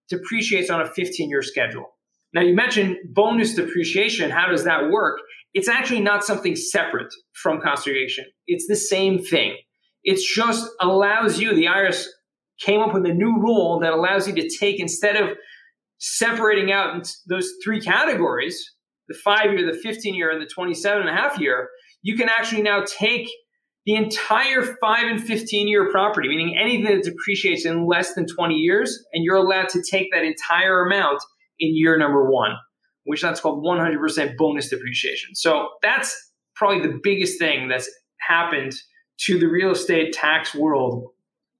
depreciates 0.08 0.70
on 0.70 0.80
a 0.80 0.86
15 0.86 1.30
year 1.30 1.42
schedule. 1.42 1.86
Now, 2.32 2.42
you 2.42 2.54
mentioned 2.54 2.96
bonus 3.12 3.54
depreciation. 3.54 4.30
How 4.30 4.48
does 4.48 4.64
that 4.64 4.90
work? 4.90 5.18
It's 5.52 5.68
actually 5.68 6.00
not 6.00 6.24
something 6.24 6.54
separate 6.54 7.12
from 7.32 7.60
cost 7.60 7.84
segregation. 7.84 8.26
It's 8.46 8.66
the 8.68 8.76
same 8.76 9.18
thing. 9.18 9.56
It 10.04 10.20
just 10.20 10.68
allows 10.80 11.38
you, 11.38 11.54
the 11.54 11.66
IRS 11.66 12.06
came 12.60 12.80
up 12.80 12.94
with 12.94 13.06
a 13.06 13.14
new 13.14 13.40
rule 13.40 13.80
that 13.80 13.92
allows 13.92 14.28
you 14.28 14.34
to 14.34 14.48
take, 14.58 14.80
instead 14.80 15.16
of 15.16 15.36
separating 15.98 16.72
out 16.72 17.10
those 17.28 17.52
three 17.62 17.80
categories, 17.80 18.74
the 19.08 19.14
five 19.14 19.52
year, 19.52 19.70
the 19.70 19.78
15 19.78 20.14
year, 20.14 20.30
and 20.30 20.40
the 20.40 20.46
27 20.46 21.00
and 21.00 21.10
a 21.10 21.12
half 21.12 21.38
year, 21.38 21.68
you 22.02 22.16
can 22.16 22.28
actually 22.28 22.62
now 22.62 22.84
take 22.86 23.28
the 23.86 23.94
entire 23.94 24.62
5 24.62 24.76
and 25.04 25.22
15 25.22 25.68
year 25.68 25.90
property, 25.90 26.28
meaning 26.28 26.56
anything 26.58 26.84
that 26.94 27.02
depreciates 27.02 27.64
in 27.64 27.86
less 27.86 28.14
than 28.14 28.26
20 28.26 28.54
years, 28.54 29.02
and 29.12 29.24
you're 29.24 29.36
allowed 29.36 29.68
to 29.70 29.82
take 29.90 30.08
that 30.12 30.22
entire 30.22 30.86
amount 30.86 31.22
in 31.58 31.76
year 31.76 31.98
number 31.98 32.30
one, 32.30 32.52
which 33.04 33.22
that's 33.22 33.40
called 33.40 33.64
100% 33.64 34.36
bonus 34.36 34.68
depreciation. 34.68 35.34
So 35.34 35.68
that's 35.82 36.14
probably 36.54 36.86
the 36.86 37.00
biggest 37.02 37.38
thing 37.38 37.68
that's 37.68 37.90
happened 38.20 38.72
to 39.26 39.38
the 39.38 39.46
real 39.46 39.70
estate 39.70 40.12
tax 40.12 40.54
world 40.54 41.08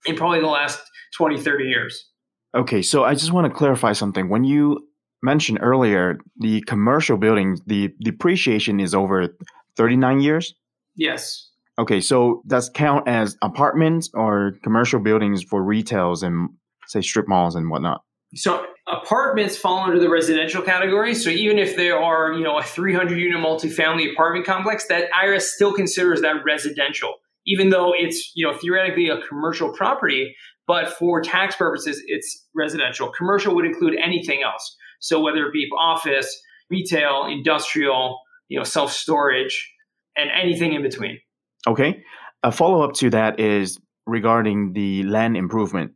in 0.06 0.16
probably 0.16 0.40
the 0.40 0.46
last 0.46 0.80
20, 1.16 1.40
30 1.40 1.64
years. 1.64 2.08
Okay, 2.54 2.82
so 2.82 3.04
I 3.04 3.14
just 3.14 3.32
want 3.32 3.46
to 3.46 3.56
clarify 3.56 3.92
something. 3.92 4.28
When 4.28 4.44
you 4.44 4.88
mentioned 5.22 5.58
earlier 5.60 6.18
the 6.38 6.62
commercial 6.62 7.16
buildings, 7.16 7.60
the 7.66 7.90
depreciation 8.02 8.80
is 8.80 8.94
over 8.94 9.28
39 9.76 10.20
years? 10.20 10.54
Yes. 10.96 11.48
Okay, 11.78 12.00
so 12.00 12.42
does 12.46 12.68
count 12.68 13.08
as 13.08 13.36
apartments 13.42 14.10
or 14.14 14.54
commercial 14.62 15.00
buildings 15.00 15.42
for 15.42 15.62
retails 15.62 16.22
and 16.22 16.50
say 16.86 17.00
strip 17.00 17.28
malls 17.28 17.54
and 17.54 17.70
whatnot? 17.70 18.02
So 18.34 18.66
apartments 18.86 19.56
fall 19.56 19.78
under 19.78 19.98
the 19.98 20.08
residential 20.08 20.62
category. 20.62 21.14
So 21.14 21.30
even 21.30 21.58
if 21.58 21.76
there 21.76 21.98
are, 21.98 22.32
you 22.32 22.44
know, 22.44 22.58
a 22.58 22.62
300 22.62 23.18
unit 23.18 23.40
multifamily 23.40 24.12
apartment 24.12 24.46
complex, 24.46 24.86
that 24.88 25.10
IRS 25.12 25.42
still 25.42 25.72
considers 25.72 26.20
that 26.20 26.44
residential, 26.44 27.14
even 27.46 27.70
though 27.70 27.92
it's, 27.96 28.32
you 28.34 28.46
know, 28.46 28.56
theoretically 28.56 29.08
a 29.08 29.20
commercial 29.28 29.72
property, 29.72 30.34
but 30.66 30.88
for 30.88 31.20
tax 31.20 31.56
purposes, 31.56 32.02
it's 32.06 32.46
residential. 32.54 33.10
Commercial 33.10 33.54
would 33.54 33.64
include 33.64 33.96
anything 34.02 34.42
else. 34.42 34.76
So 35.00 35.20
whether 35.20 35.46
it 35.46 35.52
be 35.52 35.68
office, 35.76 36.40
retail, 36.68 37.26
industrial, 37.28 38.20
you 38.48 38.58
know, 38.58 38.64
self 38.64 38.92
storage, 38.92 39.72
and 40.16 40.30
anything 40.30 40.74
in 40.74 40.82
between. 40.82 41.18
Okay. 41.66 42.02
A 42.42 42.52
follow 42.52 42.82
up 42.82 42.94
to 42.94 43.10
that 43.10 43.38
is 43.40 43.78
regarding 44.06 44.72
the 44.72 45.02
land 45.04 45.36
improvement. 45.36 45.92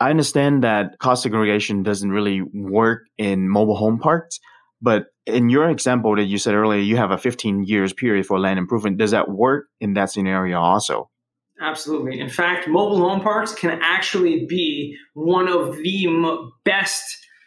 I 0.00 0.10
understand 0.10 0.64
that 0.64 0.98
cost 0.98 1.22
segregation 1.22 1.82
doesn't 1.82 2.10
really 2.10 2.42
work 2.52 3.02
in 3.16 3.48
mobile 3.48 3.76
home 3.76 3.98
parks, 3.98 4.40
but 4.84 5.06
in 5.24 5.48
your 5.48 5.70
example 5.70 6.14
that 6.14 6.24
you 6.24 6.36
said 6.36 6.54
earlier, 6.54 6.78
you 6.78 6.98
have 6.98 7.10
a 7.10 7.16
15 7.16 7.64
years 7.64 7.94
period 7.94 8.26
for 8.26 8.38
land 8.38 8.58
improvement. 8.58 8.98
Does 8.98 9.12
that 9.12 9.30
work 9.30 9.68
in 9.80 9.94
that 9.94 10.10
scenario 10.10 10.60
also? 10.60 11.10
Absolutely. 11.58 12.20
In 12.20 12.28
fact, 12.28 12.68
mobile 12.68 12.98
home 12.98 13.22
parks 13.22 13.54
can 13.54 13.78
actually 13.82 14.44
be 14.46 14.94
one 15.14 15.48
of 15.48 15.76
the 15.78 16.50
best, 16.66 17.02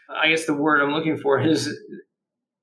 I 0.10 0.30
guess 0.30 0.48
the 0.48 0.56
word 0.56 0.82
I'm 0.82 0.92
looking 0.92 1.18
for 1.18 1.40
is 1.40 1.72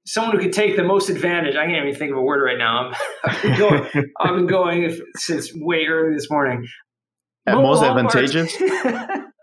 someone 0.06 0.36
who 0.36 0.42
could 0.42 0.52
take 0.52 0.74
the 0.74 0.82
most 0.82 1.08
advantage. 1.08 1.54
I 1.54 1.66
can't 1.66 1.86
even 1.86 1.96
think 1.96 2.10
of 2.10 2.18
a 2.18 2.22
word 2.22 2.42
right 2.44 2.58
now. 2.58 2.90
I've 3.24 3.42
been 3.42 3.56
going, 3.56 3.88
I've 4.20 4.34
been 4.34 4.46
going 4.48 5.00
since 5.18 5.52
way 5.54 5.86
early 5.86 6.16
this 6.16 6.28
morning. 6.28 6.66
At 7.46 7.54
most 7.54 7.84
advantageous. 7.84 8.56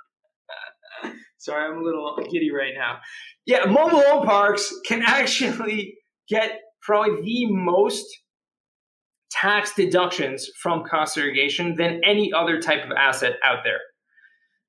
Sorry, 1.41 1.65
I'm 1.65 1.79
a 1.79 1.83
little 1.83 2.15
giddy 2.31 2.51
right 2.51 2.74
now. 2.77 3.00
Yeah, 3.48 3.65
mobile 3.65 4.01
home 4.01 4.27
parks 4.27 4.71
can 4.86 5.01
actually 5.05 5.95
get 6.29 6.60
probably 6.83 7.19
the 7.21 7.48
most 7.48 8.05
tax 9.31 9.74
deductions 9.74 10.48
from 10.62 10.83
cost 10.83 11.15
segregation 11.15 11.75
than 11.77 12.01
any 12.05 12.31
other 12.31 12.62
type 12.62 12.86
of 12.86 12.91
asset 12.91 13.33
out 13.43 13.63
there. 13.63 13.79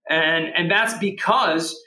And 0.09 0.47
and 0.57 0.71
that's 0.71 0.97
because 0.99 1.79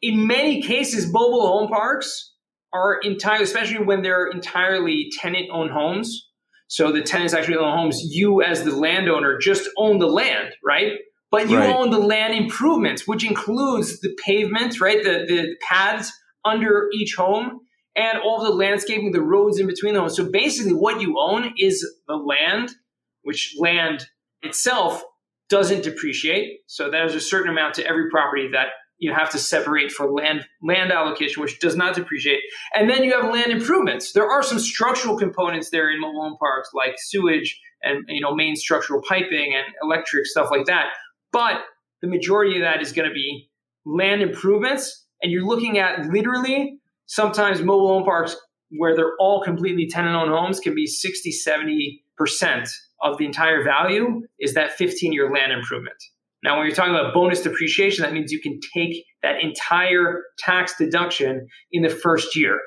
in 0.00 0.28
many 0.28 0.62
cases 0.62 1.12
mobile 1.12 1.48
home 1.48 1.68
parks 1.68 2.34
are 2.72 3.00
entirely, 3.02 3.42
especially 3.42 3.84
when 3.84 4.02
they're 4.02 4.28
entirely 4.28 5.08
tenant 5.20 5.48
owned 5.52 5.72
homes. 5.72 6.28
So 6.68 6.92
the 6.92 7.02
tenants 7.02 7.34
actually 7.34 7.56
own 7.56 7.76
homes. 7.76 8.00
You, 8.10 8.42
as 8.42 8.62
the 8.62 8.76
landowner, 8.76 9.38
just 9.38 9.68
own 9.76 9.98
the 9.98 10.06
land, 10.06 10.54
right? 10.64 10.92
But 11.34 11.50
you 11.50 11.58
right. 11.58 11.74
own 11.74 11.90
the 11.90 11.98
land 11.98 12.32
improvements, 12.32 13.08
which 13.08 13.26
includes 13.26 13.98
the 13.98 14.16
pavement, 14.24 14.80
right? 14.80 15.02
The, 15.02 15.24
the 15.26 15.56
paths 15.60 16.12
under 16.44 16.88
each 16.94 17.16
home 17.16 17.58
and 17.96 18.18
all 18.18 18.44
the 18.44 18.50
landscaping, 18.50 19.10
the 19.10 19.20
roads 19.20 19.58
in 19.58 19.66
between 19.66 19.94
the 19.94 20.00
homes. 20.00 20.16
So 20.16 20.30
basically, 20.30 20.74
what 20.74 21.00
you 21.00 21.16
own 21.18 21.52
is 21.58 21.84
the 22.06 22.14
land, 22.14 22.76
which 23.22 23.56
land 23.58 24.06
itself 24.42 25.02
doesn't 25.48 25.82
depreciate. 25.82 26.60
So 26.68 26.88
there's 26.88 27.16
a 27.16 27.20
certain 27.20 27.50
amount 27.50 27.74
to 27.74 27.86
every 27.86 28.10
property 28.10 28.48
that 28.52 28.68
you 28.98 29.12
have 29.12 29.30
to 29.30 29.38
separate 29.38 29.90
for 29.90 30.10
land 30.12 30.46
land 30.62 30.92
allocation, 30.92 31.42
which 31.42 31.58
does 31.58 31.74
not 31.74 31.96
depreciate. 31.96 32.40
And 32.76 32.88
then 32.88 33.02
you 33.02 33.12
have 33.20 33.32
land 33.32 33.50
improvements. 33.50 34.12
There 34.12 34.30
are 34.30 34.42
some 34.44 34.60
structural 34.60 35.18
components 35.18 35.70
there 35.70 35.90
in 35.90 36.00
mobile 36.00 36.22
home 36.22 36.36
parks, 36.38 36.70
like 36.74 36.94
sewage 36.98 37.60
and 37.82 38.04
you 38.08 38.20
know 38.20 38.34
main 38.34 38.56
structural 38.56 39.02
piping 39.02 39.54
and 39.54 39.74
electric 39.82 40.26
stuff 40.26 40.48
like 40.50 40.66
that. 40.66 40.86
But 41.34 41.60
the 42.00 42.08
majority 42.08 42.56
of 42.56 42.62
that 42.62 42.80
is 42.80 42.92
going 42.92 43.08
to 43.08 43.14
be 43.14 43.50
land 43.84 44.22
improvements, 44.22 45.06
and 45.20 45.30
you're 45.30 45.44
looking 45.44 45.78
at 45.78 46.06
literally 46.06 46.78
sometimes 47.06 47.60
mobile 47.60 47.88
home 47.88 48.04
parks 48.04 48.36
where 48.70 48.96
they're 48.96 49.16
all 49.20 49.42
completely 49.42 49.86
tenant 49.86 50.16
owned 50.16 50.30
homes 50.30 50.60
can 50.60 50.74
be 50.74 50.86
60, 50.86 51.30
70 51.30 52.04
percent 52.16 52.68
of 53.02 53.18
the 53.18 53.26
entire 53.26 53.62
value 53.62 54.22
is 54.40 54.54
that 54.54 54.72
15 54.72 55.12
year 55.12 55.30
land 55.32 55.52
improvement. 55.52 55.96
Now, 56.42 56.58
when 56.58 56.66
you're 56.66 56.76
talking 56.76 56.94
about 56.94 57.14
bonus 57.14 57.40
depreciation, 57.40 58.02
that 58.02 58.12
means 58.12 58.30
you 58.30 58.40
can 58.40 58.60
take 58.74 59.04
that 59.22 59.42
entire 59.42 60.22
tax 60.38 60.76
deduction 60.76 61.46
in 61.72 61.82
the 61.82 61.88
first 61.88 62.36
year. 62.36 62.58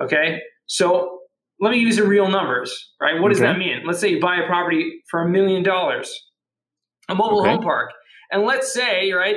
Okay. 0.00 0.40
So 0.66 1.18
let 1.60 1.70
me 1.70 1.78
use 1.78 1.96
the 1.96 2.06
real 2.06 2.28
numbers, 2.28 2.92
right? 3.00 3.20
What 3.20 3.30
does 3.30 3.40
that 3.40 3.58
mean? 3.58 3.82
Let's 3.86 4.00
say 4.00 4.10
you 4.10 4.20
buy 4.20 4.36
a 4.36 4.46
property 4.46 5.00
for 5.10 5.22
a 5.22 5.28
million 5.28 5.62
dollars, 5.62 6.12
a 7.08 7.14
mobile 7.14 7.40
okay. 7.40 7.50
home 7.50 7.62
park. 7.62 7.92
And 8.30 8.42
let's 8.42 8.72
say, 8.72 9.12
right, 9.12 9.36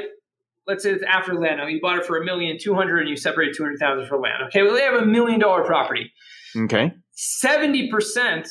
let's 0.66 0.84
say 0.84 0.92
it's 0.92 1.04
after 1.04 1.34
land. 1.34 1.60
You 1.70 1.80
bought 1.82 2.00
it 2.00 2.06
for 2.06 2.18
a 2.18 2.26
million 2.26 2.58
two 2.60 2.74
hundred 2.74 3.00
and 3.02 3.10
you 3.10 3.18
separated 3.18 3.56
200,000 3.56 4.08
for 4.08 4.20
land. 4.20 4.44
Okay. 4.48 4.64
Well, 4.64 4.74
they 4.74 4.82
have 4.82 5.02
a 5.02 5.06
million 5.06 5.40
dollar 5.40 5.64
property. 5.64 6.12
Okay. 6.56 6.92
70% 7.42 8.48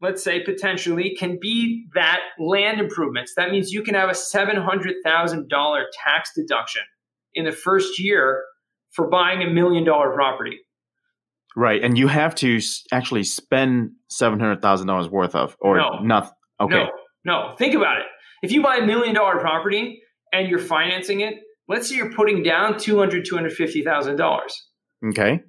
let's 0.00 0.22
say 0.22 0.40
potentially 0.40 1.14
can 1.18 1.38
be 1.40 1.86
that 1.94 2.20
land 2.38 2.80
improvements. 2.80 3.32
That 3.36 3.50
means 3.50 3.72
you 3.72 3.82
can 3.82 3.94
have 3.94 4.08
a 4.08 4.12
$700,000 4.12 5.82
tax 5.92 6.30
deduction 6.34 6.82
in 7.34 7.44
the 7.44 7.52
first 7.52 7.98
year 7.98 8.44
for 8.90 9.08
buying 9.08 9.42
a 9.42 9.50
million 9.50 9.84
dollar 9.84 10.12
property. 10.12 10.58
Right. 11.56 11.82
And 11.82 11.98
you 11.98 12.08
have 12.08 12.34
to 12.36 12.60
actually 12.92 13.24
spend 13.24 13.92
$700,000 14.12 15.10
worth 15.10 15.34
of 15.34 15.56
or 15.60 15.78
no, 15.78 15.98
nothing. 16.02 16.32
Okay. 16.60 16.74
No, 16.74 16.88
no. 17.24 17.54
Think 17.56 17.74
about 17.74 17.98
it. 17.98 18.06
If 18.42 18.52
you 18.52 18.62
buy 18.62 18.76
a 18.76 18.86
million 18.86 19.14
dollar 19.14 19.38
property 19.38 20.00
and 20.32 20.48
you're 20.48 20.58
financing 20.58 21.20
it, 21.20 21.34
let's 21.68 21.88
say 21.88 21.96
you're 21.96 22.12
putting 22.12 22.42
down 22.42 22.74
$200,000, 22.74 23.24
$250,000. 23.26 24.40
Okay. 25.10 25.40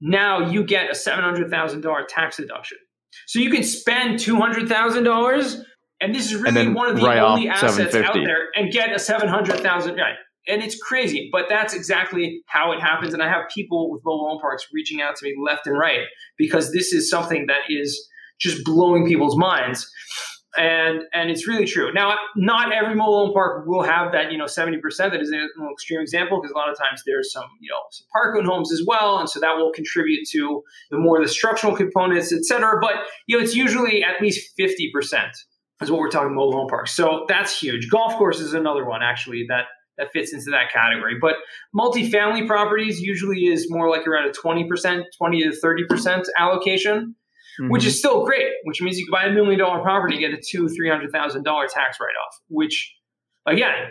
Now 0.00 0.50
you 0.50 0.64
get 0.64 0.90
a 0.90 0.94
$700,000 0.94 2.04
tax 2.08 2.36
deduction. 2.36 2.78
So 3.26 3.38
you 3.38 3.50
can 3.50 3.62
spend 3.62 4.18
two 4.18 4.36
hundred 4.36 4.68
thousand 4.68 5.04
dollars, 5.04 5.62
and 6.00 6.14
this 6.14 6.26
is 6.26 6.36
really 6.36 6.68
one 6.68 6.88
of 6.88 6.96
the 6.96 7.20
only 7.20 7.48
assets 7.48 7.94
out 7.94 8.14
there, 8.14 8.48
and 8.54 8.70
get 8.70 8.92
a 8.92 8.98
seven 8.98 9.28
hundred 9.28 9.60
thousand. 9.60 9.96
Right, 9.96 10.16
and 10.46 10.62
it's 10.62 10.76
crazy, 10.78 11.30
but 11.32 11.46
that's 11.48 11.72
exactly 11.72 12.42
how 12.46 12.72
it 12.72 12.80
happens. 12.80 13.14
And 13.14 13.22
I 13.22 13.28
have 13.28 13.44
people 13.52 13.90
with 13.90 14.02
mobile 14.04 14.28
home 14.28 14.40
parks 14.40 14.66
reaching 14.72 15.00
out 15.00 15.16
to 15.16 15.24
me 15.24 15.34
left 15.42 15.66
and 15.66 15.78
right 15.78 16.00
because 16.36 16.72
this 16.72 16.92
is 16.92 17.08
something 17.08 17.46
that 17.46 17.70
is 17.70 18.08
just 18.38 18.64
blowing 18.64 19.06
people's 19.06 19.36
minds 19.36 19.90
and 20.56 21.02
and 21.12 21.30
it's 21.30 21.46
really 21.46 21.66
true. 21.66 21.92
Now, 21.92 22.14
not 22.36 22.72
every 22.72 22.94
mobile 22.94 23.26
home 23.26 23.32
park 23.34 23.66
will 23.66 23.82
have 23.82 24.12
that 24.12 24.32
you 24.32 24.38
know 24.38 24.46
seventy 24.46 24.78
percent. 24.78 25.12
That 25.12 25.20
is 25.20 25.30
an 25.30 25.48
extreme 25.72 26.00
example 26.00 26.40
because 26.40 26.52
a 26.52 26.56
lot 26.56 26.70
of 26.70 26.78
times 26.78 27.02
there's 27.06 27.32
some 27.32 27.44
you 27.60 27.70
know 27.70 27.78
some 27.90 28.06
park 28.12 28.36
owned 28.36 28.46
homes 28.46 28.72
as 28.72 28.82
well, 28.86 29.18
and 29.18 29.28
so 29.28 29.40
that 29.40 29.56
will 29.56 29.72
contribute 29.72 30.26
to 30.32 30.62
the 30.90 30.98
more 30.98 31.20
the 31.20 31.28
structural 31.28 31.76
components, 31.76 32.32
et 32.32 32.44
cetera. 32.44 32.78
But 32.80 32.94
you 33.26 33.36
know, 33.36 33.42
it's 33.44 33.54
usually 33.54 34.02
at 34.02 34.20
least 34.20 34.52
fifty 34.56 34.90
percent 34.92 35.36
is 35.82 35.90
what 35.90 36.00
we're 36.00 36.10
talking 36.10 36.34
mobile 36.34 36.52
home 36.52 36.68
parks. 36.68 36.92
So 36.92 37.24
that's 37.28 37.58
huge. 37.58 37.90
Golf 37.90 38.14
course 38.14 38.40
is 38.40 38.54
another 38.54 38.84
one 38.84 39.02
actually 39.02 39.46
that 39.48 39.66
that 39.98 40.12
fits 40.12 40.32
into 40.32 40.50
that 40.50 40.70
category. 40.72 41.16
But 41.20 41.36
multifamily 41.74 42.46
properties 42.46 43.00
usually 43.00 43.46
is 43.46 43.66
more 43.70 43.88
like 43.90 44.06
around 44.06 44.28
a 44.28 44.32
twenty 44.32 44.68
percent, 44.68 45.06
twenty 45.16 45.42
to 45.42 45.52
thirty 45.52 45.84
percent 45.84 46.28
allocation 46.38 47.14
mm-hmm. 47.60 47.70
which 47.70 47.84
is 47.84 47.98
still 47.98 48.24
great. 48.24 48.48
Which 48.64 48.80
means 48.82 48.98
you 48.98 49.06
can 49.06 49.12
buy 49.12 49.24
a 49.24 49.32
million 49.32 49.58
dollar 49.58 49.82
property, 49.82 50.18
get 50.18 50.32
a 50.32 50.40
two, 50.40 50.68
three 50.68 50.88
hundred 50.88 51.10
thousand 51.12 51.44
dollar 51.44 51.66
tax 51.66 51.98
write 52.00 52.14
off, 52.26 52.40
which 52.48 52.94
again 53.46 53.90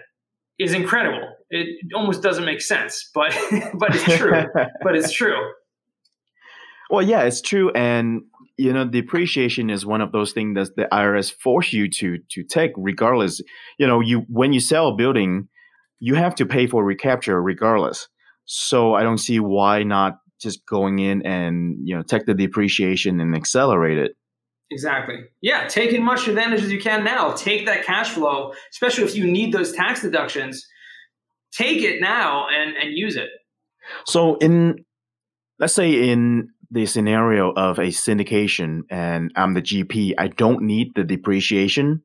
is 0.60 0.73
incredible. 0.73 1.28
It 1.49 1.67
almost 1.93 2.21
doesn't 2.21 2.45
make 2.45 2.62
sense, 2.62 3.10
but 3.13 3.36
but 3.75 3.95
it's 3.95 4.17
true. 4.17 4.43
but 4.84 4.95
it's 4.95 5.12
true. 5.12 5.38
Well, 6.89 7.01
yeah, 7.01 7.23
it's 7.23 7.41
true, 7.41 7.71
and 7.71 8.21
you 8.58 8.71
know, 8.71 8.86
depreciation 8.86 9.69
is 9.69 9.86
one 9.86 10.01
of 10.01 10.12
those 10.12 10.32
things 10.32 10.56
that 10.56 10.75
the 10.75 10.88
IRS 10.91 11.34
force 11.34 11.73
you 11.73 11.89
to 11.89 12.19
to 12.30 12.43
take, 12.43 12.71
regardless. 12.78 13.41
You 13.78 13.88
know, 13.88 13.99
you 14.01 14.25
when 14.30 14.54
you 14.54 14.60
sell 14.60 14.89
a 14.89 14.95
building, 14.95 15.47
you 15.99 16.15
have 16.15 16.36
to 16.36 16.45
pay 16.45 16.67
for 16.67 16.84
recapture 16.84 17.41
regardless. 17.41 18.08
So 18.45 18.93
I 18.93 19.04
don't 19.04 19.17
see 19.17 19.39
why 19.39 19.84
not 19.84 20.19
just 20.39 20.65
going 20.65 21.00
in 21.00 21.26
and 21.26 21.78
you 21.84 21.95
know 21.95 22.04
take 22.04 22.26
the 22.26 22.34
depreciation 22.34 23.19
and 23.19 23.36
accelerate 23.36 23.98
it. 23.98 24.15
Exactly. 24.71 25.17
Yeah, 25.41 25.67
take 25.67 25.93
as 25.93 26.00
much 26.00 26.28
advantage 26.28 26.63
as 26.63 26.71
you 26.71 26.80
can 26.80 27.04
now. 27.04 27.34
Take 27.34 27.67
that 27.67 27.86
cash 27.86 28.10
flow, 28.10 28.54
especially 28.71 29.04
if 29.04 29.15
you 29.15 29.26
need 29.26 29.54
those 29.54 29.71
tax 29.71 30.02
deductions. 30.02 30.65
Take 31.54 31.82
it 31.82 32.02
now 32.02 32.48
and 32.48 32.76
and 32.76 32.98
use 32.98 33.15
it. 33.15 33.30
So 34.06 34.38
in 34.38 34.86
let's 35.60 35.74
say 35.74 36.10
in 36.10 36.50
the 36.71 36.86
scenario 36.86 37.52
of 37.52 37.78
a 37.78 37.88
syndication 37.88 38.82
and 38.89 39.32
I'm 39.36 39.54
the 39.54 39.62
GP, 39.62 40.13
I 40.17 40.28
don't 40.28 40.63
need 40.63 40.93
the 40.95 41.04
depreciation 41.04 42.04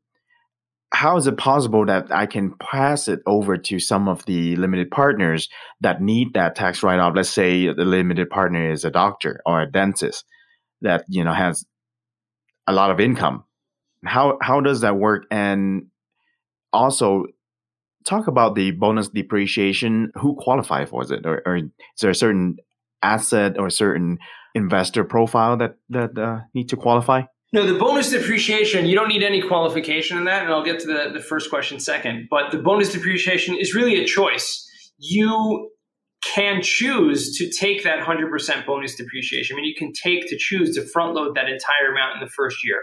how 0.93 1.17
is 1.17 1.27
it 1.27 1.37
possible 1.37 1.87
that 1.87 2.11
I 2.11 2.27
can 2.27 2.55
pass 2.59 3.07
it 3.07 3.21
over 3.27 3.57
to 3.57 3.79
some 3.79 4.09
of 4.09 4.25
the 4.27 4.57
limited 4.57 4.91
partners 4.91 5.49
that 5.81 6.03
need 6.03 6.35
that 6.35 6.57
tax 6.57 6.83
write 6.83 6.99
off? 6.99 7.15
Let's 7.15 7.31
say 7.31 7.67
the 7.73 7.85
limited 7.85 8.29
partner 8.29 8.71
is 8.71 8.85
a 8.85 8.91
doctor 8.91 9.41
or 9.47 9.61
a 9.63 9.71
dentist 9.71 10.25
that 10.83 11.05
you 11.09 11.23
know 11.23 11.33
has 11.33 11.65
a 12.67 12.73
lot 12.73 12.91
of 12.91 12.99
income. 12.99 13.45
How 14.05 14.39
how 14.43 14.61
does 14.61 14.81
that 14.81 14.97
work? 14.97 15.27
And 15.31 15.87
also 16.73 17.27
talk 18.05 18.27
about 18.27 18.57
the 18.57 18.73
bonus 18.73 19.09
depreciation. 19.09 20.11
Who 20.17 20.35
qualify 20.37 20.87
for 20.87 21.03
it, 21.13 21.25
or, 21.25 21.43
or 21.47 21.57
is 21.57 21.65
there 22.01 22.11
a 22.11 22.15
certain 22.15 22.57
asset 23.03 23.59
or 23.59 23.69
a 23.69 23.73
certain 23.73 24.19
investor 24.55 25.05
profile 25.05 25.57
that 25.59 25.77
that 25.91 26.19
uh, 26.19 26.41
need 26.53 26.69
to 26.71 26.77
qualify? 26.77 27.23
No, 27.53 27.67
the 27.67 27.79
bonus 27.79 28.11
depreciation, 28.11 28.87
you 28.87 28.95
don't 28.95 29.09
need 29.09 29.25
any 29.25 29.43
qualification 29.43 30.17
in 30.17 30.25
that. 30.25 30.45
And 30.45 30.53
I'll 30.53 30.65
get 30.65 30.79
to 30.81 30.87
the, 30.87 31.11
the 31.13 31.21
first 31.21 31.51
question 31.51 31.81
second. 31.81 32.29
But 32.31 32.53
the 32.53 32.59
bonus 32.59 32.93
depreciation 32.93 33.57
is 33.57 33.75
really 33.75 34.01
a 34.01 34.07
choice. 34.07 34.69
You 34.99 35.71
can 36.23 36.63
choose 36.63 37.37
to 37.39 37.51
take 37.51 37.83
that 37.83 38.07
100% 38.07 38.67
bonus 38.67 38.95
depreciation. 38.95 39.55
I 39.55 39.57
mean, 39.57 39.65
you 39.65 39.75
can 39.77 39.93
take 39.93 40.29
to 40.29 40.37
choose 40.39 40.77
to 40.77 40.87
front 40.87 41.15
load 41.15 41.35
that 41.35 41.49
entire 41.49 41.91
amount 41.91 42.15
in 42.15 42.21
the 42.21 42.31
first 42.31 42.65
year. 42.65 42.83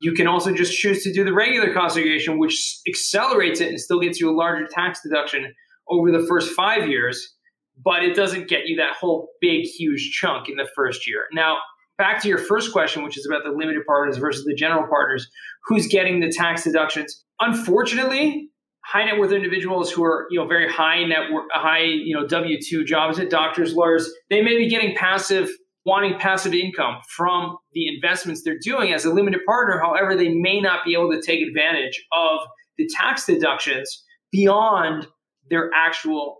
You 0.00 0.12
can 0.12 0.26
also 0.26 0.52
just 0.52 0.72
choose 0.72 1.02
to 1.02 1.12
do 1.12 1.24
the 1.24 1.32
regular 1.32 1.72
cost 1.74 1.96
segregation, 1.96 2.38
which 2.38 2.78
accelerates 2.88 3.60
it 3.60 3.68
and 3.68 3.80
still 3.80 4.00
gets 4.00 4.20
you 4.20 4.30
a 4.30 4.36
larger 4.36 4.66
tax 4.70 5.00
deduction 5.02 5.52
over 5.88 6.10
the 6.10 6.24
first 6.26 6.52
five 6.54 6.88
years, 6.88 7.34
but 7.82 8.02
it 8.02 8.14
doesn't 8.14 8.48
get 8.48 8.66
you 8.66 8.76
that 8.76 8.96
whole 8.96 9.28
big, 9.40 9.64
huge 9.64 10.10
chunk 10.12 10.48
in 10.48 10.56
the 10.56 10.68
first 10.74 11.08
year. 11.08 11.24
Now, 11.32 11.56
back 11.98 12.22
to 12.22 12.28
your 12.28 12.38
first 12.38 12.72
question, 12.72 13.02
which 13.02 13.16
is 13.16 13.26
about 13.26 13.44
the 13.44 13.50
limited 13.50 13.84
partners 13.86 14.18
versus 14.18 14.44
the 14.44 14.54
general 14.54 14.86
partners, 14.88 15.28
who's 15.64 15.86
getting 15.86 16.20
the 16.20 16.30
tax 16.30 16.64
deductions? 16.64 17.24
Unfortunately, 17.40 18.50
high 18.84 19.04
net 19.04 19.18
worth 19.18 19.32
individuals 19.32 19.90
who 19.90 20.04
are 20.04 20.26
you 20.30 20.38
know 20.38 20.46
very 20.46 20.70
high 20.70 21.04
net 21.04 21.32
worth, 21.32 21.46
high 21.52 21.82
you 21.82 22.14
know 22.14 22.26
W 22.26 22.58
two 22.60 22.84
jobs 22.84 23.18
at 23.18 23.30
doctors, 23.30 23.74
lawyers, 23.74 24.10
they 24.30 24.42
may 24.42 24.56
be 24.56 24.68
getting 24.68 24.94
passive, 24.94 25.48
wanting 25.84 26.18
passive 26.18 26.54
income 26.54 26.98
from 27.08 27.56
the 27.72 27.88
investments 27.94 28.42
they're 28.44 28.58
doing 28.62 28.92
as 28.92 29.04
a 29.04 29.12
limited 29.12 29.40
partner. 29.46 29.78
However, 29.78 30.14
they 30.14 30.28
may 30.28 30.60
not 30.60 30.84
be 30.84 30.94
able 30.94 31.10
to 31.10 31.20
take 31.20 31.46
advantage 31.46 32.04
of 32.12 32.40
the 32.78 32.88
tax 32.98 33.26
deductions 33.26 34.04
beyond 34.30 35.06
their 35.48 35.70
actual 35.74 36.38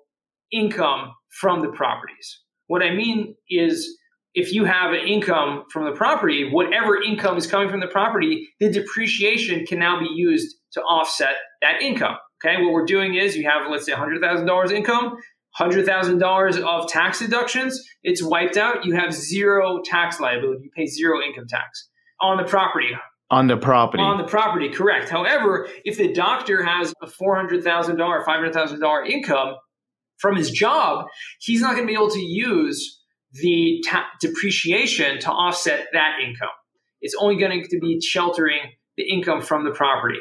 income 0.52 1.12
from 1.40 1.60
the 1.60 1.68
properties. 1.68 2.40
What 2.66 2.82
I 2.82 2.94
mean 2.94 3.34
is 3.48 3.96
if 4.36 4.52
you 4.52 4.64
have 4.66 4.92
an 4.92 5.00
income 5.06 5.64
from 5.72 5.86
the 5.86 5.92
property, 5.92 6.48
whatever 6.48 7.02
income 7.02 7.38
is 7.38 7.46
coming 7.46 7.70
from 7.70 7.80
the 7.80 7.88
property, 7.88 8.46
the 8.60 8.70
depreciation 8.70 9.64
can 9.64 9.78
now 9.78 9.98
be 9.98 10.08
used 10.14 10.56
to 10.72 10.82
offset 10.82 11.34
that 11.62 11.80
income. 11.80 12.16
Okay, 12.44 12.62
what 12.62 12.72
we're 12.72 12.84
doing 12.84 13.14
is 13.14 13.34
you 13.34 13.48
have, 13.48 13.70
let's 13.70 13.86
say, 13.86 13.92
$100,000 13.92 14.70
income, 14.70 15.16
$100,000 15.58 16.62
of 16.62 16.86
tax 16.86 17.18
deductions, 17.18 17.82
it's 18.02 18.22
wiped 18.22 18.58
out. 18.58 18.84
You 18.84 18.94
have 18.94 19.14
zero 19.14 19.80
tax 19.82 20.20
liability. 20.20 20.64
You 20.64 20.70
pay 20.76 20.86
zero 20.86 21.22
income 21.26 21.46
tax 21.48 21.88
on 22.20 22.36
the 22.36 22.44
property. 22.44 22.90
On 23.30 23.46
the 23.46 23.56
property. 23.56 24.02
On 24.02 24.18
the 24.18 24.24
property, 24.24 24.68
correct. 24.68 25.08
However, 25.08 25.66
if 25.86 25.96
the 25.96 26.12
doctor 26.12 26.62
has 26.62 26.92
a 27.02 27.06
$400,000, 27.06 27.64
$500,000 28.24 29.08
income 29.08 29.54
from 30.18 30.36
his 30.36 30.50
job, 30.50 31.06
he's 31.40 31.62
not 31.62 31.74
going 31.74 31.86
to 31.86 31.90
be 31.90 31.94
able 31.94 32.10
to 32.10 32.20
use 32.20 32.95
the 33.42 33.82
ta- 33.88 34.08
depreciation 34.20 35.18
to 35.20 35.30
offset 35.30 35.86
that 35.92 36.18
income. 36.24 36.48
It's 37.00 37.14
only 37.18 37.36
going 37.36 37.62
to 37.62 37.78
be 37.80 38.00
sheltering 38.00 38.60
the 38.96 39.08
income 39.08 39.42
from 39.42 39.64
the 39.64 39.70
property. 39.70 40.18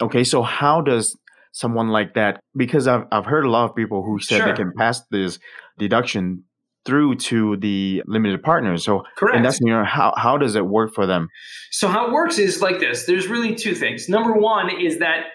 Okay, 0.00 0.24
so 0.24 0.42
how 0.42 0.80
does 0.80 1.16
someone 1.52 1.88
like 1.88 2.14
that? 2.14 2.40
Because 2.56 2.86
I've 2.88 3.04
I've 3.12 3.26
heard 3.26 3.44
a 3.44 3.50
lot 3.50 3.68
of 3.70 3.76
people 3.76 4.02
who 4.02 4.18
said 4.18 4.38
Sure. 4.38 4.46
they 4.48 4.54
can 4.54 4.72
pass 4.76 5.00
this 5.10 5.38
deduction 5.78 6.44
through 6.84 7.14
to 7.14 7.56
the 7.58 8.02
limited 8.06 8.42
partners. 8.42 8.84
So 8.84 9.04
Correct. 9.16 9.36
in 9.36 9.42
that 9.44 9.54
scenario, 9.54 9.84
how 9.84 10.12
how 10.16 10.36
does 10.36 10.56
it 10.56 10.66
work 10.66 10.92
for 10.94 11.06
them? 11.06 11.28
So 11.70 11.88
how 11.88 12.06
it 12.08 12.12
works 12.12 12.38
is 12.38 12.60
like 12.60 12.80
this. 12.80 13.06
There's 13.06 13.28
really 13.28 13.54
two 13.54 13.74
things. 13.74 14.08
Number 14.08 14.32
one 14.32 14.68
is 14.80 14.98
that 14.98 15.26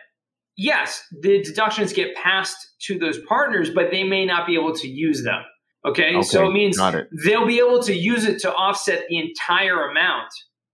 yes, 0.57 1.03
the 1.21 1.41
deductions 1.41 1.93
get 1.93 2.15
passed 2.15 2.57
to 2.81 2.97
those 2.99 3.19
partners, 3.27 3.69
but 3.73 3.91
they 3.91 4.03
may 4.03 4.25
not 4.25 4.45
be 4.45 4.55
able 4.55 4.73
to 4.75 4.87
use 4.87 5.23
them. 5.23 5.41
Okay. 5.89 6.21
so 6.21 6.47
it 6.47 6.53
means 6.53 6.77
it. 6.79 7.07
they'll 7.23 7.47
be 7.47 7.59
able 7.59 7.81
to 7.83 7.95
use 7.95 8.25
it 8.25 8.39
to 8.41 8.53
offset 8.53 9.03
the 9.09 9.17
entire 9.17 9.89
amount 9.89 10.29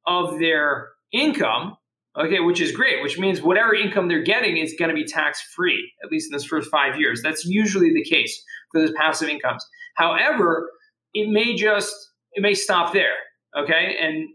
of 0.08 0.40
their 0.40 0.90
income. 1.12 1.78
Okay, 2.16 2.40
which 2.42 2.62
is 2.62 2.72
great, 2.72 3.02
which 3.02 3.18
means 3.18 3.42
whatever 3.42 3.74
income 3.74 4.08
they're 4.08 4.22
getting 4.22 4.58
is 4.58 4.76
going 4.78 4.90
to 4.90 4.96
be 4.96 5.04
tax 5.04 5.42
free, 5.56 5.92
at 6.04 6.12
least 6.12 6.28
in 6.30 6.32
those 6.32 6.46
first 6.46 6.70
five 6.70 7.00
years. 7.00 7.24
That's 7.24 7.44
usually 7.44 7.92
the 7.92 8.04
case 8.04 8.44
for 8.72 8.82
those 8.82 8.92
passive 8.96 9.30
incomes. 9.30 9.66
However, 9.96 10.70
it 11.16 11.30
may 11.30 11.56
just 11.56 11.94
it 12.34 12.42
may 12.42 12.54
stop 12.54 12.94
there. 12.94 13.16
Okay, 13.58 13.96
and 14.00 14.28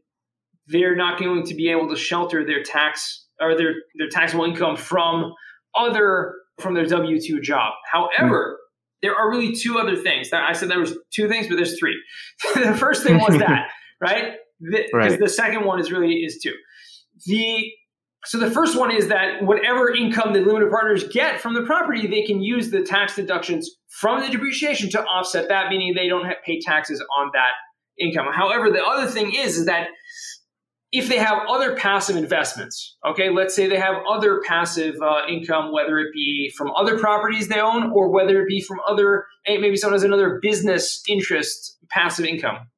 they're 0.67 0.97
not 0.97 1.21
going 1.21 1.45
to 1.45 1.55
be 1.55 1.69
able 1.69 1.89
to 1.89 1.97
shelter 1.97 2.45
their 2.45 2.63
tax 2.63 3.27
or 3.41 3.57
their 3.57 3.75
their 3.97 4.09
taxable 4.09 4.45
income 4.45 4.77
from 4.77 5.33
other 5.77 6.35
from 6.59 6.75
their 6.75 6.87
W 6.87 7.21
two 7.21 7.41
job. 7.41 7.75
However, 7.91 8.59
there 9.03 9.15
are 9.15 9.31
really 9.31 9.55
two 9.55 9.79
other 9.79 9.97
things. 9.97 10.33
I 10.33 10.53
said 10.53 10.69
there 10.69 10.81
was 10.81 10.97
two 11.15 11.29
things, 11.29 11.49
but 11.49 11.57
there's 11.57 11.79
three. 11.79 11.97
the 12.55 12.75
first 12.77 13.03
thing 13.05 13.19
was 13.19 13.39
that, 13.39 13.69
right? 14.01 14.35
Because 14.61 14.89
Right. 14.93 15.21
the 15.21 15.29
second 15.29 15.65
one 15.65 15.79
is 15.81 15.93
really 15.93 16.15
is 16.15 16.41
two. 16.43 16.55
The 17.27 17.71
so 18.25 18.39
the 18.39 18.51
first 18.51 18.77
one 18.77 18.91
is 18.91 19.09
that 19.09 19.43
whatever 19.45 19.95
income 19.95 20.33
the 20.33 20.41
limited 20.41 20.71
partners 20.71 21.05
get 21.09 21.41
from 21.41 21.55
the 21.55 21.63
property, 21.63 22.07
they 22.09 22.23
can 22.23 22.43
use 22.43 22.71
the 22.71 22.83
tax 22.83 23.15
deductions 23.15 23.71
from 24.01 24.21
the 24.21 24.29
depreciation 24.29 24.91
to 24.91 25.03
offset 25.05 25.49
that, 25.49 25.71
meaning 25.71 25.95
they 25.95 26.09
don't 26.09 26.25
have 26.27 26.37
pay 26.45 26.59
taxes 26.61 27.03
on 27.19 27.31
that 27.35 27.51
income. 28.01 28.27
However, 28.33 28.71
the 28.71 28.85
other 28.85 29.07
thing 29.07 29.33
is, 29.35 29.57
is 29.57 29.67
that 29.67 29.89
if 30.91 31.09
they 31.09 31.19
have 31.19 31.43
other 31.49 31.77
passive 31.77 32.17
investments, 32.17 32.97
okay, 33.07 33.29
let's 33.29 33.55
say 33.55 33.67
they 33.67 33.79
have 33.79 33.97
other 34.09 34.41
passive 34.47 34.95
uh, 35.03 35.27
income, 35.29 35.73
whether 35.73 35.99
it 35.99 36.13
be 36.15 36.53
from 36.57 36.71
other 36.77 36.99
properties 36.99 37.49
they 37.49 37.61
own 37.61 37.93
or 37.93 38.11
whether 38.11 38.41
it 38.41 38.49
be 38.49 38.63
from 38.63 38.79
other, 38.89 39.27
eh, 39.47 39.59
maybe 39.59 39.77
someone 39.77 39.95
has 39.95 40.05
another 40.05 40.39
business 40.41 41.03
interest 41.07 41.77
passive 41.91 42.25
income. 42.25 42.69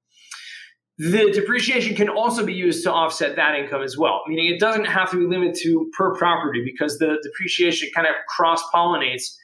The 0.98 1.30
depreciation 1.32 1.94
can 1.94 2.08
also 2.08 2.44
be 2.44 2.52
used 2.52 2.82
to 2.84 2.92
offset 2.92 3.36
that 3.36 3.54
income 3.54 3.82
as 3.82 3.96
well, 3.96 4.22
meaning 4.26 4.52
it 4.52 4.60
doesn't 4.60 4.84
have 4.84 5.10
to 5.12 5.16
be 5.16 5.24
limited 5.24 5.56
to 5.62 5.90
per 5.96 6.14
property 6.14 6.62
because 6.64 6.98
the 6.98 7.18
depreciation 7.22 7.88
kind 7.94 8.06
of 8.06 8.14
cross 8.28 8.62
pollinates 8.74 9.34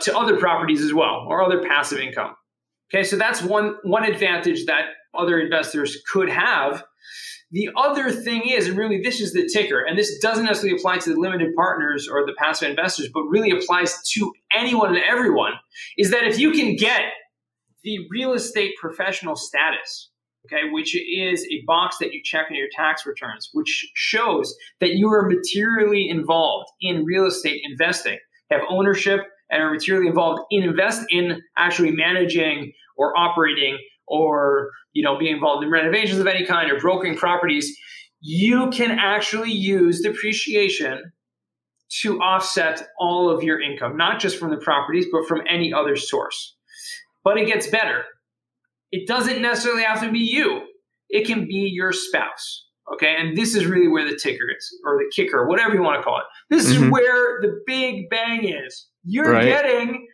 to 0.00 0.16
other 0.16 0.36
properties 0.36 0.82
as 0.82 0.92
well 0.92 1.24
or 1.28 1.42
other 1.42 1.62
passive 1.66 1.98
income. 1.98 2.34
Okay, 2.92 3.04
so 3.04 3.16
that's 3.16 3.42
one 3.42 3.76
one 3.84 4.04
advantage 4.04 4.66
that 4.66 4.86
other 5.14 5.40
investors 5.40 5.96
could 6.12 6.28
have. 6.28 6.84
The 7.52 7.70
other 7.76 8.10
thing 8.10 8.42
is, 8.48 8.66
and 8.66 8.76
really 8.76 9.00
this 9.02 9.20
is 9.20 9.32
the 9.32 9.48
ticker, 9.48 9.80
and 9.80 9.96
this 9.96 10.18
doesn't 10.18 10.44
necessarily 10.44 10.78
apply 10.78 10.98
to 10.98 11.14
the 11.14 11.20
limited 11.20 11.54
partners 11.54 12.08
or 12.10 12.26
the 12.26 12.34
passive 12.36 12.70
investors, 12.70 13.08
but 13.12 13.22
really 13.24 13.50
applies 13.50 14.02
to 14.14 14.32
anyone 14.52 14.94
and 14.94 15.04
everyone, 15.08 15.52
is 15.96 16.10
that 16.10 16.24
if 16.24 16.38
you 16.38 16.50
can 16.50 16.74
get 16.74 17.02
the 17.84 17.98
real 18.10 18.32
estate 18.32 18.72
professional 18.80 19.36
status, 19.36 20.10
okay, 20.46 20.68
which 20.70 20.96
is 20.96 21.46
a 21.52 21.62
box 21.66 21.98
that 21.98 22.12
you 22.12 22.20
check 22.24 22.46
in 22.50 22.56
your 22.56 22.68
tax 22.72 23.06
returns, 23.06 23.50
which 23.52 23.90
shows 23.94 24.56
that 24.80 24.94
you 24.94 25.08
are 25.08 25.28
materially 25.28 26.08
involved 26.08 26.68
in 26.80 27.04
real 27.04 27.26
estate 27.26 27.60
investing, 27.64 28.18
have 28.50 28.62
ownership, 28.68 29.20
and 29.50 29.62
are 29.62 29.70
materially 29.70 30.08
involved 30.08 30.42
in 30.50 30.64
invest 30.64 31.04
in 31.10 31.40
actually 31.56 31.92
managing 31.92 32.72
or 32.96 33.16
operating 33.16 33.78
or 34.08 34.70
you 34.92 35.02
know 35.02 35.18
being 35.18 35.34
involved 35.34 35.64
in 35.64 35.70
renovations 35.70 36.18
of 36.20 36.26
any 36.26 36.44
kind 36.46 36.70
or 36.70 36.78
brokering 36.78 37.16
properties 37.16 37.76
you 38.20 38.70
can 38.70 38.90
actually 38.90 39.52
use 39.52 40.00
depreciation 40.00 41.12
to 42.00 42.18
offset 42.20 42.88
all 42.98 43.28
of 43.28 43.42
your 43.42 43.60
income 43.60 43.96
not 43.96 44.18
just 44.20 44.38
from 44.38 44.50
the 44.50 44.56
properties 44.56 45.06
but 45.12 45.26
from 45.26 45.42
any 45.48 45.72
other 45.72 45.96
source. 45.96 46.54
But 47.24 47.38
it 47.38 47.46
gets 47.46 47.66
better. 47.66 48.04
It 48.92 49.06
doesn't 49.08 49.42
necessarily 49.42 49.82
have 49.82 50.00
to 50.00 50.12
be 50.12 50.20
you. 50.20 50.62
It 51.08 51.26
can 51.26 51.46
be 51.46 51.70
your 51.72 51.92
spouse 51.92 52.66
okay? 52.92 53.16
And 53.18 53.36
this 53.36 53.54
is 53.54 53.66
really 53.66 53.88
where 53.88 54.08
the 54.08 54.16
ticker 54.16 54.44
is 54.56 54.78
or 54.84 54.98
the 54.98 55.10
kicker 55.14 55.46
whatever 55.46 55.74
you 55.74 55.82
want 55.82 55.98
to 55.98 56.02
call 56.04 56.18
it. 56.18 56.24
This 56.50 56.66
is 56.66 56.76
Mhm. 56.78 56.90
where 56.90 57.40
the 57.40 57.60
big 57.66 58.08
bang 58.10 58.44
is. 58.48 58.86
You're 59.04 59.32
Right. 59.32 59.44
getting 59.44 60.08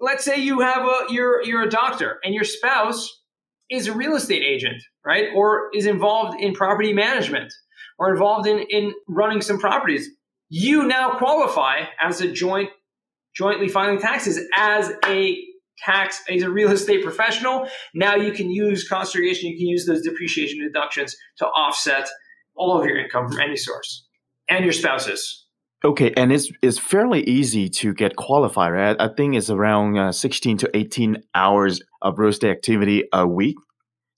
let's 0.00 0.24
say 0.24 0.36
you 0.36 0.60
have 0.60 0.86
a 0.86 1.06
you're 1.08 1.42
you're 1.42 1.62
a 1.62 1.70
doctor 1.70 2.18
and 2.22 2.34
your 2.34 2.44
spouse 2.44 3.22
is 3.70 3.86
a 3.86 3.92
real 3.92 4.14
estate 4.14 4.42
agent 4.42 4.82
right? 5.06 5.28
Or 5.34 5.70
is 5.72 5.86
involved 5.86 6.38
in 6.40 6.52
property 6.52 6.92
management 6.92 7.54
or 7.98 8.10
involved 8.12 8.46
in 8.46 8.58
in 8.68 8.92
running 9.08 9.40
some 9.40 9.58
properties. 9.58 10.10
You 10.50 10.82
now 10.82 11.16
qualify 11.16 11.84
as 12.00 12.20
a 12.20 12.30
joint 12.30 12.68
jointly 13.34 13.68
filing 13.68 13.98
taxes 13.98 14.40
as 14.54 14.92
a 15.06 15.38
tax 15.84 16.22
as 16.28 16.42
a 16.42 16.50
real 16.50 16.72
estate 16.72 17.04
professional. 17.04 17.68
Now 17.94 18.16
you 18.16 18.32
can 18.32 18.50
use 18.50 18.86
cost 18.88 19.12
segregation 19.12 19.50
you 19.50 19.56
can 19.56 19.68
use 19.68 19.86
those 19.86 20.02
depreciation 20.02 20.58
deductions 20.60 21.16
to 21.38 21.46
offset 21.46 22.08
all 22.56 22.78
of 22.78 22.84
your 22.86 22.98
income 22.98 23.28
from 23.28 23.40
any 23.40 23.56
source 23.56 24.06
and 24.48 24.64
your 24.64 24.72
spouse's 24.72 25.45
Okay, 25.86 26.12
and 26.16 26.32
it's 26.32 26.50
it's 26.62 26.80
fairly 26.80 27.22
easy 27.22 27.68
to 27.68 27.94
get 27.94 28.16
qualified, 28.16 28.72
right? 28.72 28.96
I 28.98 29.06
think 29.06 29.36
it's 29.36 29.50
around 29.50 29.96
uh, 29.96 30.10
16 30.10 30.58
to 30.58 30.76
18 30.76 31.22
hours 31.32 31.80
of 32.02 32.18
real 32.18 32.30
estate 32.30 32.50
activity 32.50 33.04
a 33.12 33.24
week 33.24 33.54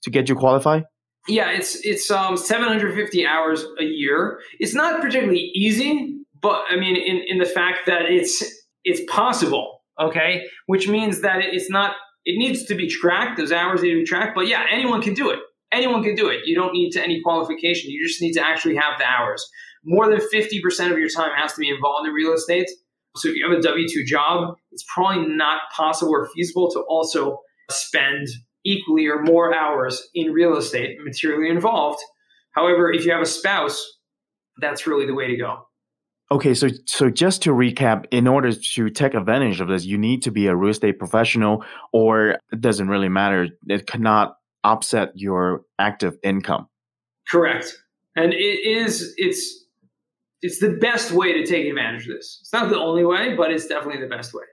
to 0.04 0.11
get 0.11 0.31
you 0.31 0.35
qualified. 0.35 0.85
Yeah, 1.28 1.50
it's 1.50 1.78
it's 1.85 2.11
um 2.11 2.38
750 2.38 3.26
hours 3.26 3.66
a 3.78 3.85
year. 3.85 4.40
It's 4.59 4.72
not 4.72 5.02
particularly 5.02 5.50
easy, 5.54 6.22
but 6.40 6.62
I 6.70 6.76
mean 6.76 6.96
in, 6.96 7.22
in 7.26 7.38
the 7.38 7.44
fact 7.44 7.81
that 7.85 8.07
it's 8.07 8.42
it's 8.85 9.02
possible, 9.12 9.83
okay? 10.00 10.44
Which 10.68 10.88
means 10.88 11.20
that 11.20 11.40
it's 11.42 11.68
not 11.68 11.96
it 12.24 12.38
needs 12.38 12.64
to 12.64 12.74
be 12.76 12.88
tracked, 12.88 13.37
those 13.37 13.52
hours 13.52 13.83
need 13.83 13.90
to 13.90 14.00
be 14.00 14.07
tracked, 14.07 14.35
but 14.35 14.48
yeah, 14.48 14.64
anyone 14.72 15.02
can 15.02 15.12
do 15.12 15.28
it. 15.28 15.40
Anyone 15.70 16.02
can 16.02 16.14
do 16.14 16.28
it. 16.28 16.46
You 16.46 16.54
don't 16.54 16.72
need 16.72 16.92
to 16.92 17.02
any 17.02 17.20
qualification. 17.20 17.90
You 17.90 18.09
just 18.09 18.22
need 18.22 18.33
to 18.33 18.42
actually 18.42 18.76
have 18.76 18.98
the 18.98 19.04
hours. 19.04 19.46
More 19.85 20.09
than 20.09 20.21
50% 20.21 20.93
of 20.93 20.99
your 20.99 21.09
time 21.09 21.31
has 21.37 21.53
to 21.55 21.61
be 21.61 21.69
involved 21.69 22.07
in 22.07 22.14
real 22.14 22.33
estate. 22.33 22.69
So 23.17 23.29
if 23.29 23.37
you 23.37 23.49
have 23.49 23.59
a 23.59 23.62
W 23.62 23.88
2 23.88 24.05
job, 24.05 24.55
it's 24.71 24.85
probably 24.93 25.27
not 25.27 25.61
possible 25.75 26.12
or 26.12 26.29
feasible 26.35 26.71
to 26.73 26.81
also 26.88 27.38
spend 27.71 28.29
equally 28.64 29.07
or 29.07 29.23
more 29.23 29.55
hours 29.55 30.07
in 30.14 30.33
real 30.33 30.57
estate, 30.57 30.99
materially 31.03 31.51
involved. 31.51 32.01
However, 32.53 32.93
if 32.93 33.05
you 33.05 33.12
have 33.12 33.23
a 33.23 33.27
spouse, 33.27 33.85
that's 34.61 34.87
really 34.87 35.07
the 35.07 35.14
way 35.14 35.29
to 35.29 35.37
go. 35.37 35.64
Okay, 36.31 36.53
so 36.53 36.69
so 36.85 37.09
just 37.09 37.43
to 37.43 37.51
recap, 37.51 38.05
in 38.11 38.27
order 38.27 38.53
to 38.53 38.91
take 38.91 39.14
advantage 39.14 39.61
of 39.61 39.69
this, 39.69 39.87
you 39.87 39.97
need 39.97 40.23
to 40.23 40.31
be 40.31 40.47
a 40.47 40.55
real 40.55 40.71
estate 40.71 40.99
professional, 40.99 41.64
or 41.93 42.37
it 42.53 42.61
doesn't 42.61 42.88
really 42.88 43.09
matter. 43.09 43.49
It 43.67 43.87
cannot 43.87 44.35
offset 44.62 45.12
your 45.14 45.62
active 45.79 46.19
income. 46.23 46.69
Correct. 47.31 47.75
And 48.14 48.35
it 48.35 48.37
is 48.37 49.14
it's 49.17 49.64
it's 50.42 50.61
the 50.61 50.70
best 50.81 51.12
way 51.12 51.33
to 51.33 51.44
take 51.44 51.66
advantage 51.66 52.09
of 52.09 52.16
this. 52.16 52.38
It's 52.42 52.53
not 52.53 52.70
the 52.70 52.79
only 52.79 53.05
way, 53.05 53.35
but 53.37 53.51
it's 53.51 53.66
definitely 53.66 54.01
the 54.01 54.14
best 54.14 54.33
way. 54.35 54.44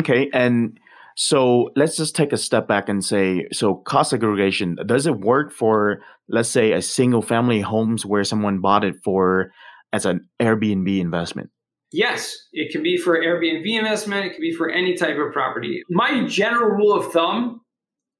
Okay, 0.00 0.30
and 0.32 0.78
so 1.16 1.70
let's 1.76 1.96
just 1.96 2.14
take 2.14 2.32
a 2.32 2.36
step 2.36 2.68
back 2.68 2.88
and 2.88 3.04
say, 3.04 3.46
so 3.52 3.74
cost 3.74 4.10
segregation 4.10 4.76
does 4.86 5.06
it 5.06 5.20
work 5.20 5.52
for, 5.52 6.00
let's 6.28 6.48
say, 6.48 6.72
a 6.72 6.82
single 6.82 7.22
family 7.22 7.60
homes 7.60 8.06
where 8.06 8.24
someone 8.24 8.60
bought 8.60 8.84
it 8.84 8.96
for 9.02 9.50
as 9.92 10.06
an 10.06 10.28
Airbnb 10.40 11.00
investment? 11.00 11.50
Yes, 11.92 12.36
it 12.52 12.70
can 12.70 12.82
be 12.84 12.96
for 12.96 13.18
Airbnb 13.18 13.66
investment, 13.66 14.26
it 14.26 14.30
can 14.30 14.40
be 14.40 14.54
for 14.54 14.70
any 14.70 14.96
type 14.96 15.16
of 15.18 15.32
property. 15.32 15.82
My 15.90 16.24
general 16.26 16.70
rule 16.70 16.94
of 16.94 17.12
thumb 17.12 17.62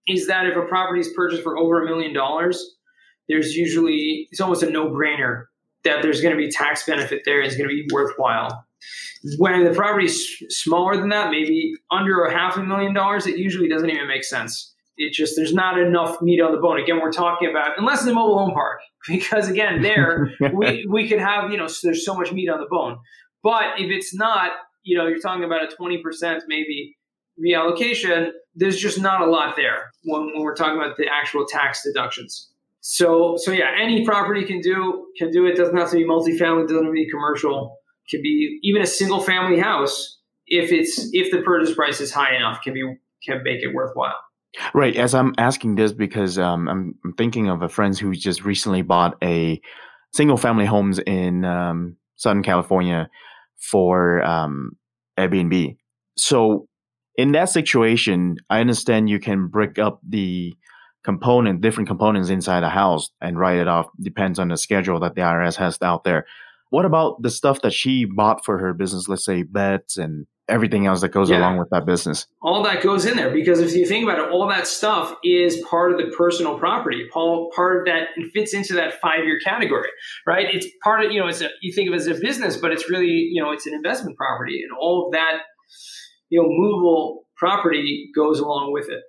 is 0.09 0.27
that 0.27 0.47
if 0.47 0.57
a 0.57 0.63
property 0.63 1.01
is 1.01 1.13
purchased 1.15 1.45
for 1.45 1.57
over 1.57 1.83
a 1.83 1.87
million 1.87 2.13
dollars, 2.13 2.65
there's 3.29 3.55
usually 3.55 4.27
it's 4.33 4.41
almost 4.41 4.65
a 4.65 4.71
no-brainer 4.71 5.45
that 5.85 6.03
there's 6.03 6.21
going 6.21 6.37
to 6.37 6.41
be 6.41 6.51
tax 6.51 6.85
benefit 6.85 7.23
there 7.25 7.41
is 7.41 7.57
going 7.57 7.69
to 7.69 7.75
be 7.75 7.87
worthwhile. 7.93 8.65
When 9.39 9.65
the 9.65 9.73
property 9.73 10.07
is 10.07 10.27
smaller 10.49 10.97
than 10.97 11.11
that, 11.11 11.31
maybe 11.31 11.75
under 11.91 12.25
a 12.25 12.33
half 12.33 12.57
a 12.57 12.63
million 12.63 12.95
dollars, 12.95 13.27
it 13.27 13.39
usually 13.39 13.69
doesn't 13.69 13.91
even 13.91 14.09
make 14.09 14.25
sense. 14.25 14.75
It 14.97 15.13
just 15.13 15.35
there's 15.37 15.55
not 15.55 15.79
enough 15.79 16.21
meat 16.21 16.41
on 16.41 16.53
the 16.53 16.59
bone. 16.59 16.79
Again, 16.79 17.01
we're 17.01 17.13
talking 17.13 17.49
about 17.49 17.79
unless 17.79 18.01
it's 18.01 18.11
a 18.11 18.15
mobile 18.15 18.39
home 18.39 18.53
park, 18.53 18.81
because 19.09 19.49
again, 19.49 19.83
there 19.83 20.31
we 20.55 20.87
we 20.89 21.09
could 21.09 21.21
have 21.21 21.51
you 21.51 21.57
know 21.57 21.67
so 21.67 21.89
there's 21.89 22.05
so 22.05 22.15
much 22.15 22.33
meat 22.33 22.49
on 22.49 22.61
the 22.61 22.67
bone. 22.71 22.99
But 23.43 23.79
if 23.79 23.91
it's 23.91 24.15
not, 24.15 24.51
you 24.83 24.99
know, 24.99 25.07
you're 25.07 25.19
talking 25.19 25.45
about 25.45 25.63
a 25.63 25.75
20% 25.75 26.41
maybe 26.47 26.97
reallocation, 27.43 28.31
there's 28.55 28.79
just 28.79 29.01
not 29.01 29.23
a 29.23 29.27
lot 29.27 29.57
there 29.57 29.91
when, 30.05 30.27
when 30.35 30.43
we're 30.43 30.55
talking 30.55 30.77
about 30.77 30.97
the 30.97 31.07
actual 31.11 31.47
tax 31.49 31.83
deductions. 31.83 32.50
So, 32.81 33.37
so 33.37 33.53
yeah, 33.53 33.71
any 33.81 34.05
property 34.05 34.45
can 34.45 34.61
do 34.61 35.07
can 35.19 35.31
do 35.31 35.47
it. 35.47 35.57
Doesn't 35.57 35.77
have 35.77 35.91
to 35.91 35.97
be 35.97 36.05
multifamily. 36.05 36.63
Doesn't 36.63 36.85
have 36.85 36.87
to 36.87 36.93
be 36.93 37.09
commercial. 37.11 37.77
Can 38.11 38.23
be 38.23 38.59
even 38.63 38.83
a 38.83 38.87
single 38.87 39.21
family 39.21 39.59
house 39.59 40.19
if 40.47 40.73
it's 40.73 41.09
if 41.13 41.31
the 41.31 41.43
purchase 41.43 41.75
price 41.75 42.01
is 42.01 42.13
high 42.13 42.35
enough. 42.35 42.63
Can 42.63 42.75
be 42.75 42.83
can 43.27 43.43
make 43.45 43.63
it 43.63 43.75
worthwhile. 43.75 44.17
Right. 44.75 44.97
As 44.97 45.15
I'm 45.15 45.35
asking 45.39 45.77
this 45.77 45.93
because 45.93 46.39
um, 46.39 46.69
I'm, 46.69 46.95
thinking 47.17 47.49
of 47.49 47.63
a 47.63 47.69
friend 47.69 47.97
who 47.97 48.13
just 48.15 48.45
recently 48.45 48.83
bought 48.83 49.17
a 49.23 49.61
single 50.13 50.37
family 50.37 50.67
homes 50.67 50.99
in 50.99 51.45
um, 51.45 51.97
Southern 52.17 52.43
California 52.43 53.09
for 53.71 54.25
um, 54.25 54.73
Airbnb. 55.19 55.77
So 56.17 56.67
in 57.17 57.33
that 57.33 57.49
situation, 57.49 58.37
I 58.49 58.61
understand 58.61 59.09
you 59.09 59.21
can 59.21 59.49
break 59.49 59.79
up 59.79 60.01
the 60.07 60.55
component, 61.05 61.61
different 61.61 61.89
components 61.89 62.29
inside 62.29 62.63
a 62.63 62.69
house 62.69 63.11
and 63.21 63.39
write 63.39 63.59
it 63.59 63.69
off. 63.69 63.89
Depends 64.01 64.39
on 64.39 64.49
the 64.49 64.57
schedule 64.57 65.01
that 65.01 65.15
the 65.15 65.23
IRS 65.23 65.57
has 65.57 65.79
out 65.83 66.05
there. 66.05 66.27
What 66.71 66.85
about 66.85 67.23
the 67.23 67.31
stuff 67.31 67.63
that 67.63 67.73
she 67.73 68.05
bought 68.05 68.45
for 68.45 68.59
her 68.59 68.73
business? 68.73 69.09
Let's 69.09 69.25
say 69.25 69.43
beds 69.43 69.97
and 69.97 70.27
everything 70.49 70.87
else 70.87 71.01
that 71.01 71.11
goes 71.11 71.31
yeah. 71.31 71.39
along 71.39 71.59
with 71.59 71.69
that 71.71 71.87
business. 71.87 72.27
All 72.43 72.63
that 72.65 72.83
goes 72.83 73.07
in 73.07 73.17
there 73.17 73.33
because 73.33 73.61
if 73.61 73.75
you 73.75 73.87
think 73.87 74.05
about 74.05 74.19
it, 74.19 74.31
all 74.31 74.49
that 74.49 74.67
stuff 74.67 75.15
is 75.25 75.65
part 75.69 75.93
of 75.93 75.99
the 75.99 76.15
personal 76.17 76.59
property. 76.59 77.09
Part 77.13 77.79
of 77.79 77.87
that 77.87 78.09
and 78.17 78.31
fits 78.33 78.53
into 78.53 78.75
that 78.75 79.01
five 79.01 79.25
year 79.25 79.39
category, 79.45 79.89
right? 80.27 80.47
It's 80.53 80.67
part 80.83 81.05
of 81.05 81.13
you 81.13 81.21
know, 81.21 81.29
it's 81.29 81.41
a, 81.41 81.49
you 81.61 81.73
think 81.73 81.89
of 81.89 81.95
it 81.95 81.99
as 81.99 82.07
a 82.07 82.21
business, 82.21 82.57
but 82.57 82.73
it's 82.73 82.91
really 82.91 83.31
you 83.33 83.43
know, 83.43 83.53
it's 83.53 83.67
an 83.67 83.75
investment 83.75 84.17
property, 84.17 84.61
and 84.63 84.71
all 84.79 85.07
of 85.07 85.13
that 85.13 85.43
you 86.31 86.41
know, 86.41 86.49
movable 86.49 87.25
property 87.37 88.11
goes 88.15 88.39
along 88.39 88.73
with 88.73 88.89
it. 88.89 89.03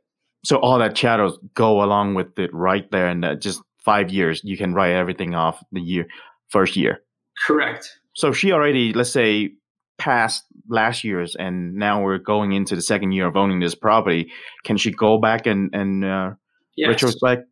So 0.44 0.58
all 0.58 0.80
that 0.80 0.98
shadows 0.98 1.38
go 1.54 1.84
along 1.84 2.16
with 2.16 2.38
it 2.40 2.54
right 2.54 2.90
there, 2.92 3.08
and 3.08 3.40
just 3.42 3.62
five 3.84 4.10
years 4.10 4.42
you 4.44 4.58
can 4.58 4.74
write 4.74 4.94
everything 4.94 5.36
off 5.36 5.64
the 5.72 5.82
year 5.82 6.08
first 6.50 6.76
year. 6.76 7.02
Correct. 7.46 7.98
So 8.14 8.32
she 8.32 8.52
already, 8.52 8.94
let's 8.94 9.12
say, 9.12 9.52
passed 9.98 10.44
last 10.68 11.04
year's, 11.04 11.36
and 11.36 11.76
now 11.76 12.02
we're 12.02 12.18
going 12.18 12.54
into 12.54 12.76
the 12.76 12.82
second 12.82 13.12
year 13.12 13.28
of 13.28 13.36
owning 13.36 13.60
this 13.60 13.76
property. 13.76 14.32
Can 14.64 14.78
she 14.78 14.92
go 14.92 15.18
back 15.18 15.46
and 15.46 15.70
and 15.74 16.04
uh, 16.04 16.32
yes. 16.76 16.90
retrospect 16.90 17.44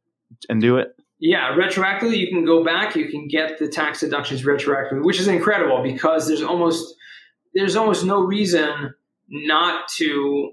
and 0.49 0.61
do 0.61 0.77
it? 0.77 0.89
Yeah, 1.19 1.53
retroactively, 1.55 2.17
you 2.17 2.29
can 2.29 2.45
go 2.45 2.63
back. 2.63 2.95
You 2.95 3.09
can 3.09 3.27
get 3.27 3.59
the 3.59 3.67
tax 3.67 3.99
deductions 3.99 4.43
retroactively, 4.43 5.03
which 5.03 5.19
is 5.19 5.27
incredible 5.27 5.83
because 5.83 6.27
there's 6.27 6.41
almost 6.41 6.95
there's 7.53 7.75
almost 7.75 8.05
no 8.05 8.21
reason 8.21 8.93
not 9.27 9.87
to 9.97 10.51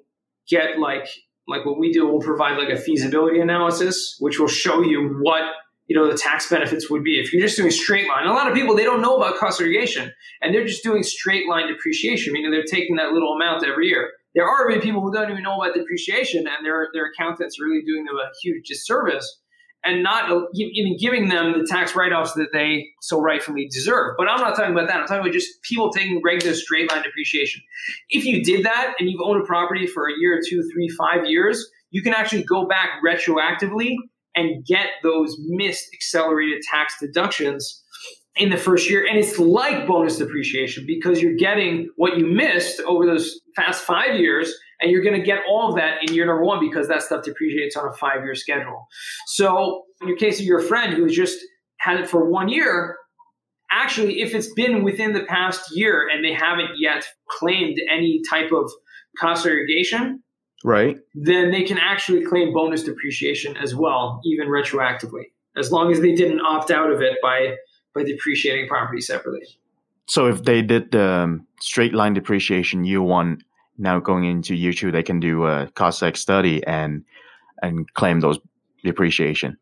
get 0.49 0.79
like 0.79 1.09
like 1.49 1.65
what 1.65 1.79
we 1.79 1.93
do. 1.93 2.07
We'll 2.07 2.21
provide 2.21 2.59
like 2.59 2.69
a 2.69 2.77
feasibility 2.77 3.41
analysis, 3.41 4.17
which 4.21 4.39
will 4.39 4.49
show 4.49 4.83
you 4.83 5.19
what 5.23 5.43
you 5.87 5.97
know 5.97 6.11
the 6.11 6.19
tax 6.19 6.49
benefits 6.51 6.91
would 6.91 7.05
be 7.05 7.21
if 7.21 7.33
you're 7.33 7.43
just 7.43 7.57
doing 7.57 7.71
straight 7.71 8.09
line. 8.09 8.27
A 8.27 8.33
lot 8.33 8.49
of 8.49 8.55
people 8.55 8.75
they 8.75 8.85
don't 8.85 9.01
know 9.01 9.17
about 9.17 9.37
cost 9.37 9.59
segregation 9.59 10.13
and 10.43 10.55
they're 10.55 10.67
just 10.67 10.83
doing 10.83 11.03
straight 11.03 11.49
line 11.49 11.69
depreciation, 11.69 12.33
meaning 12.33 12.51
they're 12.51 12.65
taking 12.65 12.97
that 12.97 13.13
little 13.13 13.35
amount 13.35 13.65
every 13.65 13.87
year. 13.87 14.11
There 14.35 14.47
are 14.47 14.69
many 14.69 14.81
people 14.81 15.01
who 15.01 15.13
don't 15.13 15.31
even 15.31 15.43
know 15.43 15.61
about 15.61 15.75
depreciation, 15.75 16.47
and 16.47 16.65
their 16.65 16.89
their 16.93 17.11
accountants 17.11 17.59
are 17.61 17.65
really 17.65 17.83
doing 17.87 18.05
them 18.05 18.17
a 18.17 18.31
huge 18.43 18.67
disservice 18.69 19.41
and 19.85 20.03
not 20.03 20.31
uh, 20.31 20.43
even 20.55 20.97
giving 20.99 21.29
them 21.29 21.53
the 21.59 21.67
tax 21.67 21.95
write-offs 21.95 22.33
that 22.35 22.49
they 22.53 22.87
so 23.01 23.21
rightfully 23.21 23.69
deserve. 23.71 24.15
But 24.19 24.29
I'm 24.29 24.41
not 24.41 24.57
talking 24.57 24.73
about 24.73 24.89
that. 24.89 24.97
I'm 24.97 25.07
talking 25.07 25.21
about 25.21 25.33
just 25.33 25.63
people 25.63 25.91
taking 25.91 26.21
regular 26.25 26.55
straight 26.55 26.91
line 26.91 27.03
depreciation. 27.03 27.63
If 28.09 28.25
you 28.25 28.43
did 28.43 28.65
that 28.65 28.95
and 28.99 29.09
you've 29.09 29.21
owned 29.25 29.43
a 29.43 29.47
property 29.47 29.87
for 29.87 30.09
a 30.09 30.13
year, 30.19 30.41
two, 30.49 30.69
three, 30.73 30.89
five 30.89 31.27
years, 31.27 31.65
you 31.91 32.03
can 32.03 32.15
actually 32.15 32.43
go 32.45 32.67
back 32.67 32.91
retroactively 33.07 33.95
and 34.35 34.65
get 34.67 34.89
those 35.03 35.37
missed 35.47 35.89
accelerated 35.95 36.63
tax 36.63 36.95
deductions 37.01 37.83
in 38.37 38.51
the 38.51 38.57
first 38.57 38.91
year. 38.91 39.07
And 39.07 39.19
it's 39.19 39.39
like 39.39 39.87
bonus 39.87 40.19
depreciation 40.19 40.85
because 40.87 41.23
you're 41.23 41.37
getting 41.37 41.89
what 41.97 42.19
you 42.19 42.27
missed 42.27 42.81
over 42.81 43.07
those 43.07 43.41
past 43.55 43.85
five 43.85 44.21
years, 44.21 44.53
and 44.81 44.91
you're 44.91 45.03
going 45.03 45.19
to 45.19 45.25
get 45.25 45.41
all 45.49 45.69
of 45.69 45.77
that 45.77 46.03
in 46.03 46.15
year 46.15 46.27
number 46.27 46.45
one 46.45 46.61
because 46.61 46.89
that 46.89 47.03
stuff 47.03 47.25
depreciates 47.25 47.77
on 47.77 47.89
a 47.89 47.93
five 47.93 48.23
year 48.23 48.35
schedule. 48.35 48.87
So, 49.27 49.85
in 50.01 50.09
your 50.09 50.17
case 50.17 50.41
of 50.41 50.47
your 50.47 50.61
friend 50.61 50.93
who's 50.93 51.15
just 51.15 51.39
had 51.79 52.01
it 52.01 52.09
for 52.09 52.29
one 52.29 52.49
year, 52.49 52.97
actually, 53.71 54.21
if 54.21 54.35
it's 54.35 54.53
been 54.53 54.85
within 54.85 55.13
the 55.13 55.25
past 55.25 55.77
year 55.77 56.09
and 56.13 56.25
they 56.25 56.33
haven't 56.33 56.71
yet 56.79 57.05
claimed 57.29 57.81
any 57.91 58.21
type 58.31 58.53
of 58.53 58.71
cost 59.19 59.45
segregation, 59.45 60.23
right 60.65 60.99
then 61.15 61.51
they 61.51 61.63
can 61.63 61.79
actually 61.79 62.25
claim 62.25 62.53
bonus 62.53 62.83
depreciation 62.83 63.57
as 63.57 63.75
well 63.75 64.21
even 64.25 64.49
retroactively 64.49 65.25
as 65.57 65.71
long 65.71 65.93
as 65.93 66.01
they 66.01 66.15
didn't 66.15 66.41
opt 66.41 66.71
out 66.71 66.91
of 66.91 67.01
it 67.01 67.15
by 67.23 67.55
by 67.95 68.03
depreciating 68.03 68.67
property 68.69 69.01
separately 69.01 69.47
so 70.07 70.27
if 70.27 70.43
they 70.45 70.63
did 70.63 70.91
the 70.93 71.03
um, 71.03 71.47
straight 71.61 71.95
line 71.95 72.15
depreciation 72.15 72.85
year 72.85 73.03
one 73.03 73.39
now 73.79 73.99
going 73.99 74.25
into 74.25 74.55
year 74.55 74.73
two 74.73 74.91
they 74.91 75.03
can 75.03 75.21
do 75.21 75.47
a 75.47 75.69
cost 75.75 76.03
seg 76.03 76.17
study 76.17 76.65
and 76.67 77.05
and 77.63 77.93
claim 77.95 78.21
those 78.21 78.39
depreciation 78.85 79.57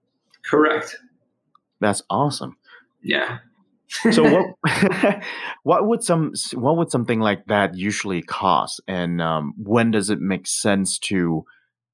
correct. 0.44 0.96
That's 1.80 2.02
awesome. 2.08 2.56
Yeah. 3.02 3.38
So 4.10 4.22
what 4.62 5.22
what 5.62 5.86
would 5.86 6.02
some 6.02 6.32
what 6.54 6.76
would 6.76 6.90
something 6.90 7.20
like 7.20 7.46
that 7.46 7.76
usually 7.76 8.22
cost? 8.22 8.80
And 8.86 9.20
um, 9.20 9.54
when 9.56 9.90
does 9.90 10.10
it 10.10 10.20
make 10.20 10.46
sense 10.46 10.98
to 11.00 11.44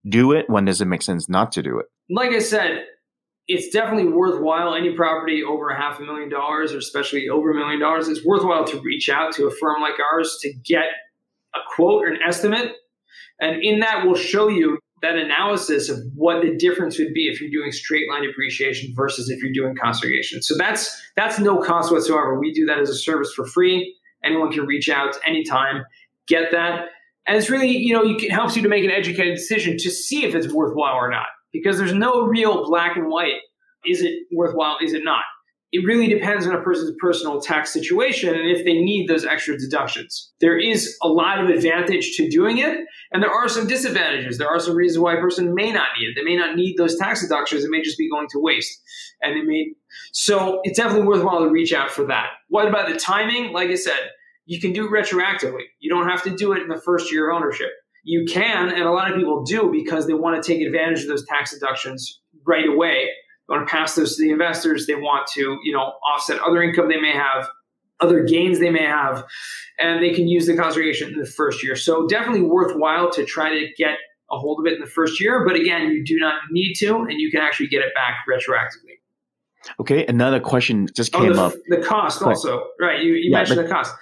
do 0.08 0.32
it? 0.32 0.48
When 0.48 0.64
does 0.64 0.80
it 0.80 0.86
make 0.86 1.02
sense 1.02 1.28
not 1.28 1.52
to 1.52 1.62
do 1.62 1.78
it? 1.78 1.86
Like 2.08 2.30
i 2.30 2.38
said 2.38 2.84
it's 3.48 3.68
definitely 3.70 4.12
worthwhile. 4.12 4.74
Any 4.76 4.94
property 4.94 5.42
over 5.42 5.70
a 5.70 5.76
half 5.76 5.98
a 5.98 6.02
million 6.02 6.28
dollars 6.28 6.72
or 6.72 6.78
especially 6.78 7.28
over 7.28 7.50
a 7.50 7.54
million 7.54 7.80
dollars 7.80 8.08
it's 8.08 8.24
worthwhile 8.24 8.64
to 8.64 8.80
reach 8.80 9.08
out 9.08 9.32
to 9.34 9.46
a 9.46 9.50
firm 9.50 9.80
like 9.80 9.94
ours 10.12 10.38
to 10.42 10.52
get 10.52 10.84
a 11.54 11.58
quote 11.74 12.04
or 12.04 12.08
an 12.08 12.18
estimate 12.26 12.72
and 13.40 13.62
in 13.62 13.80
that 13.80 14.04
we'll 14.04 14.14
show 14.14 14.48
you 14.48 14.78
that 15.02 15.16
analysis 15.16 15.88
of 15.88 15.98
what 16.14 16.42
the 16.42 16.54
difference 16.56 16.98
would 16.98 17.14
be 17.14 17.22
if 17.22 17.40
you're 17.40 17.50
doing 17.50 17.72
straight 17.72 18.08
line 18.10 18.22
depreciation 18.22 18.92
versus 18.94 19.30
if 19.30 19.42
you're 19.42 19.52
doing 19.52 19.74
cost 19.74 20.02
segregation. 20.02 20.42
So 20.42 20.56
that's 20.58 21.02
that's 21.16 21.38
no 21.38 21.58
cost 21.58 21.90
whatsoever. 21.90 22.38
We 22.38 22.52
do 22.52 22.66
that 22.66 22.78
as 22.78 22.90
a 22.90 22.94
service 22.94 23.32
for 23.34 23.46
free. 23.46 23.96
Anyone 24.22 24.52
can 24.52 24.66
reach 24.66 24.90
out 24.90 25.16
anytime, 25.26 25.84
get 26.28 26.50
that. 26.52 26.88
And 27.26 27.36
it's 27.36 27.48
really, 27.48 27.68
you 27.68 27.94
know, 27.94 28.02
it 28.04 28.30
helps 28.30 28.56
you 28.56 28.62
to 28.62 28.68
make 28.68 28.84
an 28.84 28.90
educated 28.90 29.36
decision 29.36 29.78
to 29.78 29.90
see 29.90 30.24
if 30.24 30.34
it's 30.34 30.52
worthwhile 30.52 30.96
or 30.96 31.10
not. 31.10 31.26
Because 31.52 31.78
there's 31.78 31.94
no 31.94 32.22
real 32.22 32.66
black 32.66 32.96
and 32.96 33.08
white. 33.08 33.40
Is 33.86 34.02
it 34.02 34.12
worthwhile? 34.30 34.76
Is 34.82 34.92
it 34.92 35.04
not? 35.04 35.22
It 35.72 35.86
really 35.86 36.08
depends 36.08 36.46
on 36.46 36.54
a 36.54 36.62
person's 36.62 36.92
personal 37.00 37.40
tax 37.40 37.72
situation 37.72 38.34
and 38.34 38.50
if 38.50 38.64
they 38.64 38.74
need 38.74 39.08
those 39.08 39.24
extra 39.24 39.56
deductions. 39.56 40.32
There 40.40 40.58
is 40.58 40.96
a 41.02 41.08
lot 41.08 41.42
of 41.42 41.48
advantage 41.48 42.16
to 42.16 42.28
doing 42.28 42.58
it, 42.58 42.78
and 43.12 43.22
there 43.22 43.30
are 43.30 43.48
some 43.48 43.68
disadvantages. 43.68 44.38
There 44.38 44.48
are 44.48 44.58
some 44.58 44.74
reasons 44.74 44.98
why 44.98 45.14
a 45.14 45.20
person 45.20 45.54
may 45.54 45.70
not 45.70 45.88
need 45.98 46.08
it. 46.08 46.14
They 46.16 46.24
may 46.24 46.36
not 46.36 46.56
need 46.56 46.76
those 46.76 46.96
tax 46.96 47.22
deductions. 47.22 47.64
It 47.64 47.70
may 47.70 47.82
just 47.82 47.98
be 47.98 48.10
going 48.10 48.26
to 48.30 48.40
waste. 48.40 48.82
And 49.22 49.36
they 49.36 49.42
may 49.42 49.74
so 50.12 50.60
it's 50.64 50.78
definitely 50.78 51.06
worthwhile 51.06 51.40
to 51.40 51.50
reach 51.50 51.72
out 51.72 51.90
for 51.90 52.06
that. 52.06 52.30
What 52.48 52.68
about 52.68 52.88
the 52.88 52.96
timing? 52.96 53.52
Like 53.52 53.70
I 53.70 53.74
said, 53.74 54.10
you 54.46 54.60
can 54.60 54.72
do 54.72 54.86
it 54.86 54.90
retroactively. 54.90 55.64
You 55.78 55.90
don't 55.90 56.08
have 56.08 56.22
to 56.24 56.34
do 56.34 56.52
it 56.52 56.62
in 56.62 56.68
the 56.68 56.80
first 56.80 57.12
year 57.12 57.30
of 57.30 57.36
ownership. 57.36 57.70
You 58.02 58.24
can, 58.28 58.70
and 58.70 58.82
a 58.82 58.92
lot 58.92 59.10
of 59.10 59.16
people 59.16 59.44
do 59.44 59.70
because 59.70 60.06
they 60.06 60.14
want 60.14 60.42
to 60.42 60.52
take 60.52 60.66
advantage 60.66 61.02
of 61.02 61.08
those 61.08 61.24
tax 61.26 61.52
deductions 61.52 62.20
right 62.46 62.66
away 62.66 63.08
want 63.50 63.66
to 63.66 63.70
pass 63.70 63.96
those 63.96 64.16
to 64.16 64.22
the 64.22 64.30
investors. 64.30 64.86
They 64.86 64.94
want 64.94 65.26
to, 65.34 65.58
you 65.62 65.72
know, 65.72 65.92
offset 66.08 66.40
other 66.40 66.62
income 66.62 66.88
they 66.88 67.00
may 67.00 67.12
have, 67.12 67.48
other 68.00 68.22
gains 68.22 68.60
they 68.60 68.70
may 68.70 68.84
have, 68.84 69.24
and 69.78 70.02
they 70.02 70.14
can 70.14 70.28
use 70.28 70.46
the 70.46 70.56
cost 70.56 70.74
segregation 70.74 71.12
in 71.12 71.18
the 71.18 71.26
first 71.26 71.62
year. 71.62 71.76
So 71.76 72.06
definitely 72.06 72.42
worthwhile 72.42 73.10
to 73.12 73.24
try 73.24 73.50
to 73.50 73.66
get 73.76 73.98
a 74.30 74.38
hold 74.38 74.60
of 74.60 74.66
it 74.70 74.74
in 74.74 74.80
the 74.80 74.86
first 74.86 75.20
year. 75.20 75.44
But 75.44 75.56
again, 75.56 75.90
you 75.90 76.04
do 76.04 76.16
not 76.18 76.34
need 76.52 76.74
to, 76.74 76.98
and 76.98 77.20
you 77.20 77.30
can 77.30 77.40
actually 77.40 77.66
get 77.66 77.82
it 77.82 77.92
back 77.94 78.18
retroactively. 78.28 78.98
Okay, 79.78 80.06
another 80.06 80.40
question 80.40 80.88
just 80.94 81.12
came 81.12 81.32
oh, 81.32 81.34
the, 81.34 81.42
up. 81.42 81.52
The 81.68 81.82
cost 81.82 82.22
also, 82.22 82.64
right? 82.80 83.02
You, 83.02 83.12
you 83.12 83.30
yeah, 83.30 83.38
mentioned 83.38 83.56
but, 83.56 83.62
the 83.64 83.68
cost, 83.68 83.94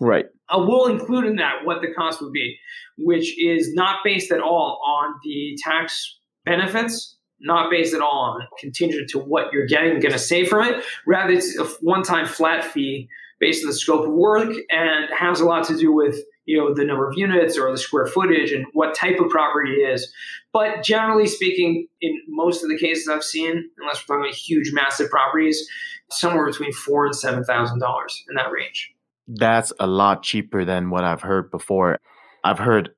right? 0.00 0.26
Uh, 0.48 0.56
I 0.56 0.56
will 0.58 0.86
include 0.86 1.24
in 1.24 1.36
that 1.36 1.64
what 1.64 1.80
the 1.82 1.88
cost 1.92 2.20
would 2.20 2.32
be, 2.32 2.56
which 2.96 3.36
is 3.42 3.72
not 3.74 4.00
based 4.04 4.30
at 4.30 4.40
all 4.40 4.80
on 4.86 5.14
the 5.24 5.58
tax 5.64 6.20
benefits 6.44 7.16
not 7.40 7.70
based 7.70 7.94
at 7.94 8.00
all 8.00 8.36
on 8.36 8.46
contingent 8.58 9.10
to 9.10 9.18
what 9.18 9.52
you're 9.52 9.66
getting 9.66 10.00
going 10.00 10.12
to 10.12 10.18
save 10.18 10.48
from 10.48 10.66
it. 10.66 10.84
Rather, 11.06 11.32
it's 11.32 11.56
a 11.58 11.64
one-time 11.80 12.26
flat 12.26 12.64
fee 12.64 13.08
based 13.38 13.64
on 13.64 13.70
the 13.70 13.76
scope 13.76 14.06
of 14.06 14.12
work 14.12 14.52
and 14.70 15.08
has 15.16 15.40
a 15.40 15.44
lot 15.44 15.66
to 15.66 15.76
do 15.76 15.92
with 15.92 16.18
you 16.44 16.58
know 16.58 16.74
the 16.74 16.84
number 16.84 17.08
of 17.08 17.16
units 17.16 17.56
or 17.56 17.70
the 17.70 17.78
square 17.78 18.06
footage 18.06 18.52
and 18.52 18.66
what 18.72 18.94
type 18.94 19.18
of 19.20 19.28
property 19.30 19.72
it 19.72 19.94
is. 19.94 20.12
But 20.52 20.82
generally 20.82 21.26
speaking, 21.26 21.86
in 22.00 22.20
most 22.28 22.62
of 22.62 22.68
the 22.68 22.78
cases 22.78 23.08
I've 23.08 23.24
seen, 23.24 23.70
unless 23.78 24.02
we're 24.06 24.16
talking 24.16 24.28
about 24.28 24.36
huge, 24.36 24.72
massive 24.72 25.10
properties, 25.10 25.66
somewhere 26.10 26.46
between 26.46 26.72
four 26.72 27.06
and 27.06 27.14
seven 27.14 27.44
thousand 27.44 27.78
dollars 27.78 28.22
in 28.28 28.34
that 28.36 28.50
range. 28.50 28.92
That's 29.28 29.72
a 29.78 29.86
lot 29.86 30.22
cheaper 30.22 30.64
than 30.64 30.90
what 30.90 31.04
I've 31.04 31.22
heard 31.22 31.50
before. 31.50 31.98
I've 32.42 32.58
heard 32.58 32.90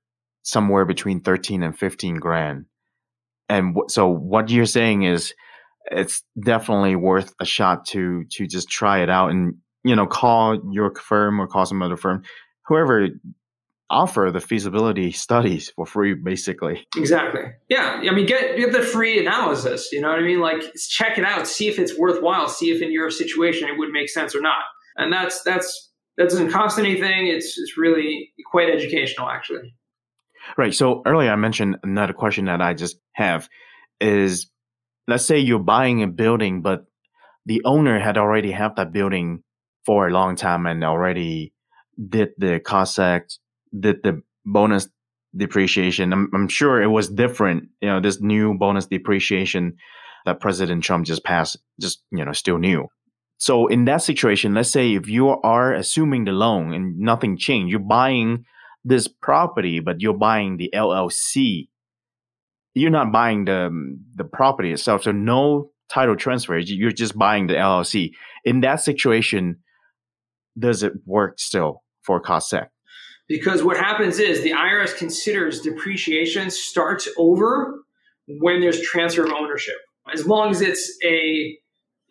somewhere 0.43 0.85
between 0.85 1.21
13 1.21 1.63
and 1.63 1.77
15 1.77 2.17
grand. 2.17 2.65
And 3.53 3.75
w- 3.75 3.89
so 3.89 4.09
what 4.09 4.49
you're 4.49 4.65
saying 4.65 5.03
is 5.03 5.35
it's 5.91 6.23
definitely 6.43 6.97
worth 6.97 7.35
a 7.41 7.45
shot 7.45 7.85
to 7.89 8.25
to 8.31 8.47
just 8.47 8.69
try 8.71 9.03
it 9.03 9.11
out 9.11 9.31
and 9.31 9.57
you 9.85 9.95
know 9.95 10.07
call 10.07 10.59
your 10.71 10.95
firm 10.95 11.41
or 11.41 11.47
call 11.47 11.67
some 11.67 11.83
other 11.83 11.97
firm 11.97 12.23
whoever 12.67 13.09
offer 13.91 14.31
the 14.33 14.41
feasibility 14.41 15.13
studies 15.13 15.71
for 15.77 15.85
free 15.85 16.15
basically. 16.15 16.87
Exactly. 16.97 17.43
Yeah 17.69 18.01
i 18.09 18.11
mean 18.15 18.27
get 18.27 18.57
get 18.57 18.73
the 18.73 18.81
free 18.81 19.19
analysis 19.21 19.91
you 19.93 20.01
know 20.01 20.09
what 20.09 20.19
i 20.19 20.23
mean? 20.23 20.41
Like 20.41 20.63
check 20.89 21.19
it 21.19 21.25
out 21.25 21.47
see 21.47 21.69
if 21.69 21.79
it's 21.79 21.99
worthwhile 21.99 22.49
see 22.49 22.71
if 22.71 22.81
in 22.81 22.91
your 22.91 23.11
situation 23.11 23.69
it 23.69 23.77
would 23.77 23.91
make 23.91 24.09
sense 24.09 24.35
or 24.35 24.41
not. 24.41 24.65
And 24.97 25.13
that's 25.13 25.43
that's 25.43 25.91
that 26.17 26.29
doesn't 26.31 26.51
cost 26.51 26.79
anything 26.79 27.27
it's 27.27 27.59
it's 27.59 27.77
really 27.77 28.33
quite 28.51 28.71
educational 28.71 29.29
actually 29.29 29.75
right 30.57 30.75
so 30.75 31.03
earlier 31.07 31.31
i 31.31 31.37
mentioned 31.37 31.77
another 31.83 32.13
question 32.13 32.47
that 32.47 32.61
i 32.61 32.75
just 32.75 32.99
have 33.13 33.49
is 34.01 34.51
let's 35.09 35.25
say 35.25 35.39
you're 35.39 35.59
buying 35.59 36.03
a 36.03 36.07
building 36.07 36.63
but 36.63 36.85
the 37.47 37.63
owner 37.65 37.99
had 37.99 38.17
already 38.17 38.53
have 38.53 38.77
that 38.77 38.93
building 38.93 39.43
for 39.85 40.07
a 40.07 40.13
long 40.13 40.37
time 40.37 40.67
and 40.67 40.85
already 40.85 41.53
did 42.09 42.31
the 42.39 42.61
cost 42.61 42.99
seg 42.99 43.23
did 43.79 44.03
the 44.03 44.23
bonus 44.45 44.89
depreciation. 45.37 46.13
I'm, 46.13 46.31
I'm 46.35 46.49
sure 46.49 46.83
it 46.83 46.89
was 46.89 47.09
different. 47.09 47.69
You 47.81 47.89
know, 47.89 48.01
this 48.01 48.21
new 48.21 48.55
bonus 48.55 48.87
depreciation 48.87 49.77
that 50.25 50.41
President 50.41 50.85
Trump 50.85 51.07
just 51.07 51.25
passed, 51.25 51.59
just, 51.81 52.03
you 52.11 52.25
know, 52.25 52.33
still 52.33 52.59
new. 52.59 52.87
So 53.39 53.67
in 53.67 53.87
that 53.87 54.03
situation, 54.03 54.55
let's 54.55 54.71
say 54.71 54.95
if 54.95 55.09
you 55.09 55.29
are 55.29 55.75
assuming 55.75 56.25
the 56.25 56.33
loan 56.33 56.73
and 56.73 56.99
nothing 56.99 57.37
changed, 57.37 57.73
you're 57.73 57.81
buying 57.81 58.45
this 58.85 59.09
property, 59.09 59.81
but 59.81 60.01
you're 60.01 60.15
buying 60.15 60.57
the 60.57 60.71
LLC. 60.75 61.69
You're 62.75 62.91
not 62.91 63.13
buying 63.13 63.45
the 63.45 63.67
um, 63.67 64.01
the 64.15 64.25
property 64.25 64.73
itself. 64.73 65.03
So 65.03 65.13
no 65.13 65.71
title 65.89 66.17
transfer. 66.17 66.59
You're 66.59 66.93
just 66.93 67.17
buying 67.19 67.47
the 67.47 67.55
LLC. 67.55 68.13
In 68.45 68.61
that 68.61 68.81
situation, 68.81 69.59
does 70.59 70.83
it 70.83 70.93
work 71.07 71.39
still 71.39 71.83
for 72.03 72.21
cost 72.21 72.53
seg? 72.53 72.69
because 73.33 73.63
what 73.63 73.79
happens 73.79 74.19
is 74.19 74.43
the 74.43 74.51
IRS 74.51 74.95
considers 74.95 75.63
depreciation 75.63 76.51
starts 76.51 77.09
over 77.17 77.83
when 78.29 78.61
there's 78.61 78.81
transfer 78.83 79.25
of 79.25 79.33
ownership, 79.33 79.77
as 80.13 80.27
long 80.27 80.51
as 80.51 80.61
it's 80.61 80.99
a 81.03 81.57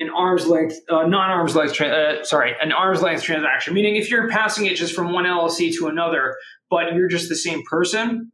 an 0.02 0.10
arm's 0.10 0.48
length, 0.48 0.76
uh, 0.90 1.04
non 1.04 1.30
arm's 1.30 1.56
length, 1.56 1.76
tra- 1.76 1.88
uh, 1.88 2.24
sorry, 2.24 2.54
an 2.60 2.72
arm's 2.72 3.02
length 3.02 3.24
transaction. 3.24 3.74
Meaning, 3.74 3.96
if 3.96 4.10
you're 4.10 4.28
passing 4.30 4.66
it 4.66 4.76
just 4.76 4.94
from 4.94 5.14
one 5.14 5.26
LLC 5.26 5.74
to 5.78 5.88
another, 5.88 6.36
but 6.70 6.94
you're 6.94 7.08
just 7.08 7.30
the 7.30 7.36
same 7.36 7.62
person, 7.70 8.32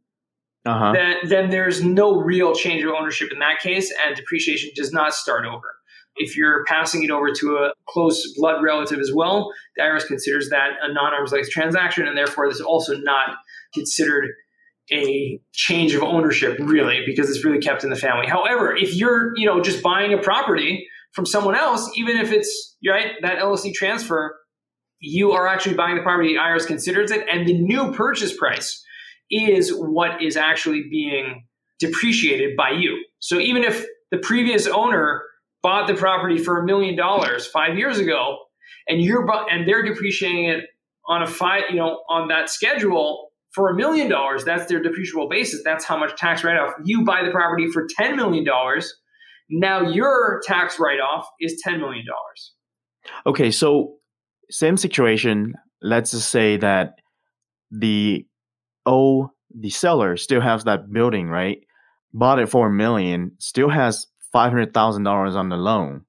uh-huh. 0.64 0.92
then 0.92 1.16
then 1.24 1.50
there's 1.50 1.84
no 1.84 2.20
real 2.20 2.54
change 2.54 2.82
of 2.82 2.90
ownership 2.90 3.30
in 3.32 3.38
that 3.40 3.60
case, 3.60 3.92
and 4.06 4.16
depreciation 4.16 4.70
does 4.74 4.92
not 4.92 5.12
start 5.12 5.44
over. 5.44 5.76
If 6.16 6.36
you're 6.36 6.64
passing 6.64 7.04
it 7.04 7.10
over 7.10 7.30
to 7.32 7.56
a 7.56 7.72
close 7.86 8.34
blood 8.36 8.62
relative 8.62 8.98
as 8.98 9.12
well, 9.14 9.52
the 9.76 9.82
IRS 9.82 10.06
considers 10.06 10.48
that 10.48 10.70
a 10.82 10.92
non 10.92 11.12
arm's 11.12 11.32
length 11.32 11.50
transaction, 11.50 12.08
and 12.08 12.16
therefore 12.16 12.48
this 12.48 12.56
is 12.56 12.66
also 12.66 12.96
not 12.96 13.36
considered 13.74 14.30
a 14.90 15.38
change 15.52 15.94
of 15.94 16.02
ownership 16.02 16.56
really 16.60 17.02
because 17.04 17.28
it's 17.28 17.44
really 17.44 17.60
kept 17.60 17.84
in 17.84 17.90
the 17.90 17.96
family. 17.96 18.26
However, 18.26 18.74
if 18.74 18.94
you're, 18.94 19.32
you 19.36 19.44
know, 19.44 19.60
just 19.60 19.82
buying 19.82 20.14
a 20.14 20.18
property 20.18 20.88
from 21.12 21.26
someone 21.26 21.56
else, 21.56 21.90
even 21.96 22.16
if 22.16 22.32
it's 22.32 22.76
right, 22.88 23.12
that 23.22 23.38
LLC 23.38 23.72
transfer, 23.72 24.36
you 25.00 25.32
are 25.32 25.46
actually 25.46 25.74
buying 25.74 25.96
the 25.96 26.02
property, 26.02 26.34
the 26.34 26.40
IRS 26.40 26.66
considers 26.66 27.10
it, 27.10 27.26
and 27.30 27.46
the 27.46 27.58
new 27.58 27.92
purchase 27.92 28.36
price 28.36 28.84
is 29.30 29.70
what 29.70 30.22
is 30.22 30.36
actually 30.36 30.84
being 30.90 31.44
depreciated 31.78 32.56
by 32.56 32.70
you. 32.70 33.04
So 33.20 33.38
even 33.38 33.62
if 33.62 33.86
the 34.10 34.18
previous 34.18 34.66
owner 34.66 35.22
bought 35.62 35.86
the 35.86 35.94
property 35.94 36.38
for 36.38 36.58
a 36.58 36.64
million 36.64 36.96
dollars 36.96 37.46
five 37.46 37.76
years 37.78 37.98
ago, 37.98 38.38
and 38.88 39.02
you're 39.02 39.26
and 39.50 39.68
they're 39.68 39.82
depreciating 39.82 40.44
it 40.46 40.64
on 41.06 41.22
a 41.22 41.26
five, 41.26 41.64
you 41.70 41.76
know, 41.76 42.02
on 42.08 42.28
that 42.28 42.50
schedule 42.50 43.30
for 43.52 43.70
a 43.70 43.74
million 43.74 44.08
dollars. 44.08 44.44
That's 44.44 44.66
their 44.66 44.82
depreciable 44.82 45.30
basis. 45.30 45.62
That's 45.64 45.84
how 45.84 45.98
much 45.98 46.16
tax 46.16 46.44
write 46.44 46.58
off. 46.58 46.74
You 46.84 47.04
buy 47.04 47.22
the 47.24 47.30
property 47.30 47.68
for 47.72 47.86
ten 47.96 48.16
million 48.16 48.44
dollars. 48.44 48.92
Now 49.50 49.82
your 49.82 50.40
tax 50.44 50.78
write 50.78 51.00
off 51.00 51.26
is 51.40 51.60
ten 51.62 51.80
million 51.80 52.04
dollars. 52.06 52.52
Okay, 53.26 53.50
so 53.50 53.96
same 54.50 54.76
situation. 54.76 55.54
Let's 55.80 56.10
just 56.10 56.30
say 56.30 56.56
that 56.58 56.94
the 57.70 58.26
oh 58.86 59.30
the 59.54 59.70
seller 59.70 60.16
still 60.16 60.40
has 60.40 60.64
that 60.64 60.92
building, 60.92 61.28
right? 61.28 61.58
Bought 62.12 62.38
it 62.38 62.48
for 62.48 62.68
a 62.68 62.72
million, 62.72 63.32
still 63.38 63.68
has 63.68 64.06
$500,000 64.34 65.34
on 65.34 65.48
the 65.48 65.56
loan. 65.56 66.04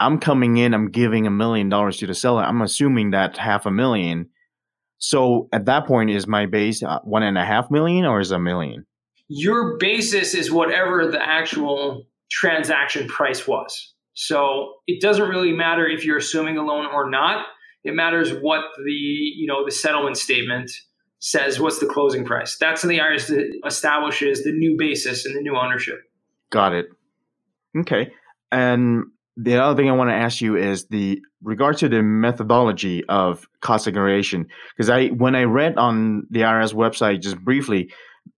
I'm 0.00 0.18
coming 0.18 0.56
in, 0.58 0.74
I'm 0.74 0.90
giving 0.90 1.26
a 1.26 1.30
million 1.30 1.68
dollars 1.68 1.96
to 1.98 2.06
the 2.06 2.14
seller. 2.14 2.42
I'm 2.42 2.62
assuming 2.62 3.10
that 3.10 3.36
half 3.36 3.66
a 3.66 3.70
million. 3.70 4.28
So 4.98 5.48
at 5.52 5.64
that 5.66 5.86
point, 5.86 6.10
is 6.10 6.26
my 6.26 6.46
base 6.46 6.82
uh, 6.82 7.00
one 7.02 7.22
and 7.22 7.38
a 7.38 7.44
half 7.44 7.70
million 7.70 8.04
or 8.04 8.20
is 8.20 8.30
a 8.30 8.38
million? 8.38 8.86
Your 9.28 9.76
basis 9.78 10.34
is 10.34 10.50
whatever 10.50 11.10
the 11.10 11.22
actual 11.22 12.06
transaction 12.30 13.06
price 13.08 13.46
was. 13.46 13.94
So 14.14 14.74
it 14.86 15.00
doesn't 15.00 15.28
really 15.28 15.52
matter 15.52 15.86
if 15.86 16.04
you're 16.04 16.18
assuming 16.18 16.56
a 16.56 16.62
loan 16.62 16.86
or 16.86 17.08
not. 17.08 17.46
It 17.84 17.94
matters 17.94 18.32
what 18.32 18.64
the 18.84 18.92
you 18.92 19.46
know 19.46 19.64
the 19.64 19.70
settlement 19.70 20.16
statement 20.16 20.70
says. 21.20 21.60
What's 21.60 21.78
the 21.78 21.86
closing 21.86 22.24
price? 22.24 22.56
That's 22.58 22.82
in 22.82 22.90
the 22.90 22.98
IRS 22.98 23.32
establishes 23.64 24.42
the 24.42 24.52
new 24.52 24.76
basis 24.76 25.24
and 25.24 25.36
the 25.36 25.40
new 25.40 25.56
ownership. 25.56 26.00
Got 26.50 26.72
it. 26.72 26.86
Okay. 27.76 28.12
And 28.50 29.04
the 29.36 29.56
other 29.56 29.76
thing 29.76 29.88
I 29.88 29.92
want 29.92 30.10
to 30.10 30.14
ask 30.14 30.40
you 30.40 30.56
is 30.56 30.86
the 30.86 31.22
regard 31.42 31.78
to 31.78 31.88
the 31.88 32.02
methodology 32.02 33.04
of 33.08 33.48
cost 33.60 33.84
segregation 33.84 34.48
because 34.76 34.90
I 34.90 35.08
when 35.08 35.36
I 35.36 35.44
read 35.44 35.78
on 35.78 36.26
the 36.30 36.40
IRS 36.40 36.74
website 36.74 37.22
just 37.22 37.38
briefly, 37.38 37.92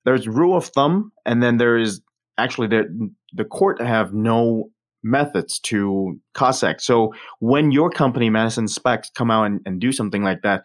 there's 0.04 0.28
rule 0.28 0.56
of 0.56 0.66
thumb, 0.66 1.12
and 1.24 1.42
then 1.42 1.56
there 1.56 1.78
is 1.78 2.02
actually 2.36 2.68
the 2.68 3.10
the 3.32 3.44
court 3.44 3.80
have 3.80 4.12
no 4.12 4.70
methods 5.02 5.58
to 5.60 6.20
seg. 6.36 6.80
So 6.80 7.14
when 7.38 7.70
your 7.70 7.90
company 7.90 8.28
Madison 8.30 8.68
Specs 8.68 9.10
come 9.14 9.30
out 9.30 9.44
and, 9.44 9.60
and 9.64 9.80
do 9.80 9.92
something 9.92 10.22
like 10.22 10.42
that, 10.42 10.62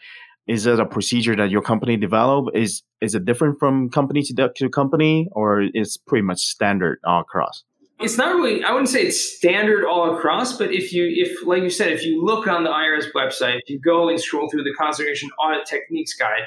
is 0.47 0.65
it 0.65 0.79
a 0.79 0.85
procedure 0.85 1.35
that 1.35 1.49
your 1.49 1.61
company 1.61 1.97
develop? 1.97 2.55
Is 2.55 2.83
is 3.01 3.15
it 3.15 3.25
different 3.25 3.59
from 3.59 3.89
company 3.89 4.21
to, 4.23 4.51
to 4.55 4.69
company, 4.69 5.27
or 5.31 5.63
is 5.73 5.97
pretty 5.97 6.23
much 6.23 6.39
standard 6.39 6.99
all 7.05 7.21
across? 7.21 7.63
it's 7.99 8.17
not 8.17 8.35
really 8.35 8.63
i 8.63 8.71
wouldn't 8.71 8.89
say 8.89 9.03
it's 9.03 9.37
standard 9.37 9.85
all 9.85 10.17
across 10.17 10.57
but 10.57 10.73
if 10.73 10.91
you 10.91 11.05
if 11.07 11.45
like 11.47 11.63
you 11.63 11.69
said 11.69 11.91
if 11.91 12.03
you 12.03 12.23
look 12.23 12.47
on 12.47 12.63
the 12.63 12.69
irs 12.69 13.05
website 13.15 13.57
if 13.57 13.69
you 13.69 13.79
go 13.79 14.09
and 14.09 14.19
scroll 14.19 14.49
through 14.49 14.63
the 14.63 14.73
Cost 14.77 14.97
Segregation 14.97 15.29
audit 15.39 15.65
techniques 15.65 16.13
guide 16.13 16.43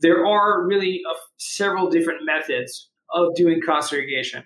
there 0.00 0.26
are 0.26 0.66
really 0.66 1.02
a, 1.10 1.14
several 1.38 1.90
different 1.90 2.24
methods 2.24 2.90
of 3.12 3.34
doing 3.34 3.60
cost 3.64 3.90
segregation 3.90 4.44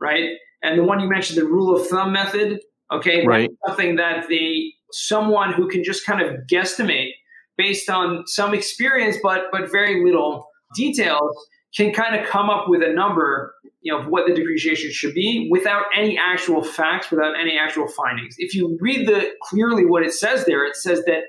right 0.00 0.30
and 0.62 0.78
the 0.78 0.84
one 0.84 1.00
you 1.00 1.08
mentioned 1.08 1.38
the 1.38 1.44
rule 1.44 1.76
of 1.76 1.86
thumb 1.86 2.12
method 2.12 2.60
okay 2.92 3.26
right 3.26 3.50
something 3.66 3.96
that 3.96 4.26
the 4.28 4.72
someone 4.92 5.52
who 5.52 5.68
can 5.68 5.84
just 5.84 6.04
kind 6.04 6.20
of 6.20 6.34
guesstimate 6.50 7.10
based 7.56 7.88
on 7.88 8.26
some 8.26 8.54
experience 8.54 9.16
but 9.22 9.44
but 9.52 9.70
very 9.70 10.04
little 10.04 10.46
details 10.74 11.36
can 11.76 11.92
kind 11.92 12.18
of 12.20 12.26
come 12.26 12.50
up 12.50 12.68
with 12.68 12.82
a 12.82 12.92
number 12.92 13.54
you 13.82 13.92
know, 13.92 14.00
of 14.00 14.08
what 14.08 14.26
the 14.26 14.34
depreciation 14.34 14.90
should 14.92 15.14
be 15.14 15.48
without 15.50 15.84
any 15.96 16.18
actual 16.18 16.62
facts, 16.62 17.10
without 17.10 17.38
any 17.38 17.58
actual 17.58 17.88
findings. 17.88 18.34
If 18.38 18.54
you 18.54 18.76
read 18.80 19.08
the 19.08 19.30
clearly 19.42 19.86
what 19.86 20.02
it 20.02 20.12
says 20.12 20.44
there, 20.44 20.64
it 20.66 20.76
says 20.76 21.02
that 21.06 21.22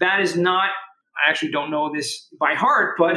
that 0.00 0.20
is 0.20 0.36
not. 0.36 0.70
I 1.14 1.30
actually 1.30 1.52
don't 1.52 1.70
know 1.70 1.92
this 1.94 2.28
by 2.40 2.54
heart, 2.54 2.96
but 2.98 3.16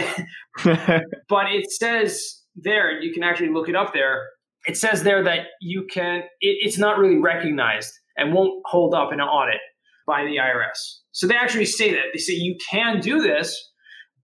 but 0.63 1.51
it 1.51 1.71
says 1.71 2.41
there. 2.55 2.99
You 3.01 3.13
can 3.13 3.23
actually 3.23 3.49
look 3.49 3.69
it 3.69 3.75
up 3.75 3.93
there. 3.93 4.21
It 4.67 4.77
says 4.77 5.03
there 5.03 5.23
that 5.23 5.47
you 5.61 5.87
can. 5.91 6.21
It, 6.41 6.57
it's 6.61 6.77
not 6.77 6.97
really 6.97 7.17
recognized 7.17 7.93
and 8.17 8.33
won't 8.33 8.61
hold 8.65 8.93
up 8.93 9.11
in 9.13 9.19
an 9.19 9.27
audit 9.27 9.61
by 10.07 10.23
the 10.23 10.37
IRS. 10.37 10.99
So 11.11 11.27
they 11.27 11.35
actually 11.35 11.65
say 11.65 11.91
that 11.91 12.05
they 12.13 12.19
say 12.19 12.33
you 12.33 12.57
can 12.69 12.99
do 12.99 13.21
this, 13.21 13.71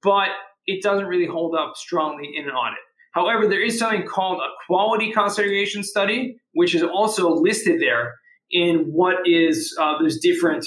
but 0.04 0.30
it 0.66 0.84
doesn't 0.84 1.06
really 1.06 1.26
hold 1.26 1.56
up 1.56 1.76
strongly 1.76 2.30
in 2.36 2.46
an 2.46 2.52
audit. 2.52 2.80
However, 3.14 3.48
there 3.48 3.62
is 3.62 3.78
something 3.78 4.08
called 4.08 4.39
a 4.39 4.50
quality 4.68 5.12
cost 5.12 5.36
segregation 5.36 5.84
study, 5.84 6.38
which 6.54 6.74
is 6.74 6.84
also 6.84 7.30
listed 7.30 7.82
there 7.82 8.14
in 8.52 8.86
what 8.92 9.16
is 9.26 9.76
uh, 9.80 9.98
those 10.02 10.20
different 10.20 10.66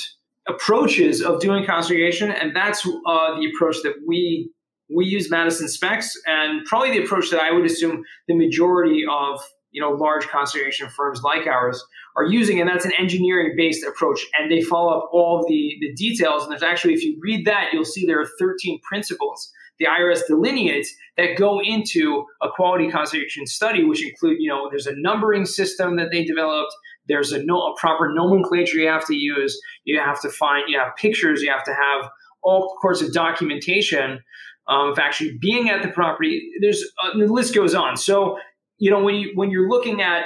approaches 0.49 1.23
of 1.23 1.41
doing 1.41 1.65
cost 1.65 1.89
segregation, 1.89 2.31
and 2.31 2.55
that's 2.55 2.87
uh, 2.87 3.35
the 3.37 3.51
approach 3.55 3.77
that 3.83 3.95
we 4.07 4.51
we 4.95 5.07
use 5.07 5.31
Madison 5.31 5.67
Specs, 5.67 6.13
and 6.27 6.63
probably 6.67 6.91
the 6.91 7.05
approach 7.05 7.31
that 7.31 7.41
I 7.41 7.51
would 7.53 7.65
assume 7.65 8.03
the 8.29 8.37
majority 8.37 9.03
of 9.11 9.41
you 9.75 9.83
know 9.83 9.91
large 9.91 10.27
cost 10.29 10.53
segregation 10.53 10.89
firms 10.89 11.21
like 11.23 11.47
ours 11.47 11.85
are 12.17 12.25
using, 12.25 12.61
and 12.61 12.69
that's 12.69 12.87
an 12.87 12.93
engineering 12.99 13.53
based 13.57 13.85
approach, 13.85 14.27
and 14.39 14.51
they 14.51 14.63
follow 14.63 14.99
up 14.99 15.11
all 15.13 15.45
the 15.47 15.77
the 15.81 15.93
details. 15.95 16.45
And 16.45 16.53
there's 16.53 16.63
actually, 16.63 16.95
if 16.95 17.03
you 17.05 17.19
read 17.21 17.45
that, 17.45 17.71
you'll 17.73 17.85
see 17.85 18.07
there 18.07 18.21
are 18.21 18.31
13 18.39 18.81
principles 18.89 19.53
the 19.79 19.87
IRS 19.87 20.27
delineates 20.27 20.95
that 21.17 21.37
go 21.37 21.61
into 21.61 22.25
a 22.43 22.49
quality 22.55 22.91
cost 22.91 23.13
segregation 23.13 23.47
study, 23.47 23.85
which 23.85 24.07
include, 24.07 24.37
you 24.39 24.49
know, 24.49 24.69
there's 24.71 24.87
a 24.87 24.95
numbering 24.97 25.45
system 25.45 25.97
that 25.97 26.11
they 26.13 26.25
developed. 26.25 26.73
There's 27.09 27.33
a, 27.33 27.43
no, 27.45 27.61
a 27.61 27.75
proper 27.79 28.13
nomenclature 28.13 28.79
you 28.79 28.89
have 28.89 29.07
to 29.07 29.17
use. 29.17 29.61
You 29.85 30.01
have 30.01 30.21
to 30.23 30.31
find, 30.31 30.65
you 30.69 30.79
have 30.79 30.95
pictures. 30.97 31.43
You 31.43 31.51
have 31.51 31.65
to 31.65 31.75
have 31.75 32.11
all 32.43 32.79
sorts 32.83 33.03
of 33.03 33.13
documentation 33.13 34.21
um, 34.69 34.93
of 34.93 34.99
actually 34.99 35.37
being 35.41 35.71
at 35.71 35.83
the 35.83 35.89
property. 35.89 36.51
There's 36.61 36.83
uh, 37.03 37.19
the 37.19 37.27
list 37.27 37.55
goes 37.55 37.75
on. 37.75 37.97
So, 37.97 38.39
you 38.85 38.91
know, 38.91 39.03
when 39.03 39.15
you 39.15 39.33
when 39.35 39.51
you're 39.51 39.71
looking 39.71 40.03
at 40.03 40.25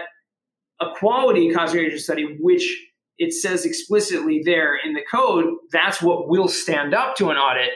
a 0.80 0.86
quality 0.96 1.48
cost 1.52 1.70
segregation 1.70 2.00
study, 2.00 2.36
which 2.40 2.76
it 3.16 3.32
says 3.32 3.64
explicitly 3.64 4.42
there 4.44 4.76
in 4.84 4.94
the 4.94 5.02
code, 5.08 5.44
that's 5.70 6.02
what 6.02 6.28
will 6.28 6.48
stand 6.48 6.92
up 6.92 7.14
to 7.18 7.30
an 7.30 7.36
audit. 7.36 7.70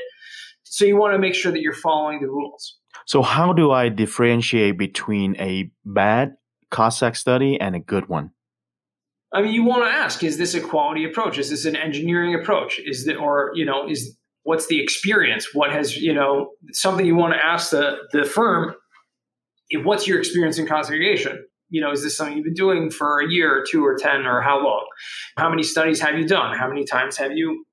So 0.64 0.84
you 0.84 0.96
want 0.96 1.14
to 1.14 1.20
make 1.20 1.36
sure 1.36 1.52
that 1.52 1.60
you're 1.60 1.72
following 1.72 2.20
the 2.20 2.26
rules. 2.26 2.78
So 3.06 3.22
how 3.22 3.52
do 3.52 3.70
I 3.70 3.90
differentiate 3.90 4.76
between 4.76 5.36
a 5.36 5.70
bad 5.84 6.34
cost 6.72 7.00
seg 7.00 7.14
study 7.14 7.60
and 7.60 7.76
a 7.76 7.80
good 7.80 8.08
one? 8.08 8.32
I 9.32 9.40
mean, 9.40 9.52
you 9.52 9.62
want 9.62 9.84
to 9.84 9.88
ask: 9.88 10.24
Is 10.24 10.36
this 10.36 10.54
a 10.54 10.60
quality 10.60 11.04
approach? 11.04 11.38
Is 11.38 11.50
this 11.50 11.64
an 11.64 11.76
engineering 11.76 12.34
approach? 12.34 12.80
Is 12.84 13.04
that, 13.04 13.18
or 13.18 13.52
you 13.54 13.64
know, 13.64 13.88
is 13.88 14.18
what's 14.42 14.66
the 14.66 14.82
experience? 14.82 15.54
What 15.54 15.70
has 15.70 15.96
you 15.96 16.12
know 16.12 16.50
something 16.72 17.06
you 17.06 17.14
want 17.14 17.34
to 17.34 17.46
ask 17.46 17.70
the 17.70 17.98
the 18.10 18.24
firm? 18.24 18.74
What's 19.82 20.06
your 20.06 20.18
experience 20.18 20.58
in 20.58 20.66
cost 20.66 20.88
segregation? 20.88 21.44
you 21.72 21.80
know, 21.80 21.90
is 21.90 22.02
this 22.02 22.16
something 22.16 22.36
you've 22.36 22.44
been 22.44 22.54
doing 22.54 22.90
for 22.90 23.20
a 23.20 23.28
year 23.28 23.50
or 23.58 23.64
two 23.68 23.84
or 23.84 23.96
10 23.96 24.26
or 24.26 24.42
how 24.42 24.62
long? 24.62 24.86
How 25.38 25.48
many 25.48 25.62
studies 25.62 26.00
have 26.00 26.18
you 26.18 26.28
done? 26.28 26.56
How 26.56 26.68
many 26.68 26.84
times 26.84 27.16
have 27.16 27.32
you, 27.32 27.64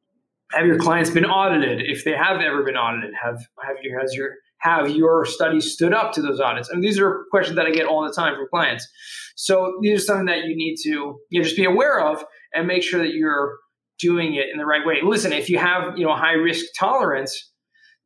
have 0.54 0.66
your 0.66 0.80
clients 0.80 1.10
been 1.10 1.26
audited? 1.26 1.82
If 1.86 2.06
they 2.06 2.14
have 2.14 2.40
ever 2.40 2.64
been 2.64 2.78
audited, 2.78 3.14
have, 3.22 3.46
have 3.62 3.76
you, 3.84 4.00
has 4.00 4.14
your, 4.14 4.36
have 4.60 4.90
your 4.90 5.26
studies 5.26 5.74
stood 5.74 5.94
up 5.94 6.14
to 6.14 6.22
those 6.22 6.40
audits? 6.40 6.70
I 6.72 6.76
mean, 6.76 6.82
these 6.82 6.98
are 6.98 7.26
questions 7.30 7.58
that 7.58 7.66
I 7.66 7.72
get 7.72 7.88
all 7.88 8.02
the 8.08 8.14
time 8.14 8.36
from 8.36 8.48
clients. 8.50 8.88
So 9.36 9.80
these 9.82 10.02
are 10.02 10.06
something 10.06 10.28
that 10.28 10.46
you 10.46 10.56
need 10.56 10.78
to 10.84 11.20
you 11.30 11.40
know, 11.40 11.44
just 11.44 11.58
be 11.58 11.66
aware 11.66 12.00
of 12.00 12.24
and 12.54 12.68
make 12.68 12.84
sure 12.84 13.02
that 13.02 13.14
you're 13.14 13.58
doing 14.00 14.36
it 14.36 14.46
in 14.50 14.58
the 14.58 14.66
right 14.66 14.86
way. 14.86 15.00
Listen, 15.04 15.34
if 15.34 15.50
you 15.50 15.58
have, 15.58 15.98
you 15.98 16.06
know, 16.06 16.16
high 16.16 16.34
risk 16.34 16.68
tolerance, 16.80 17.49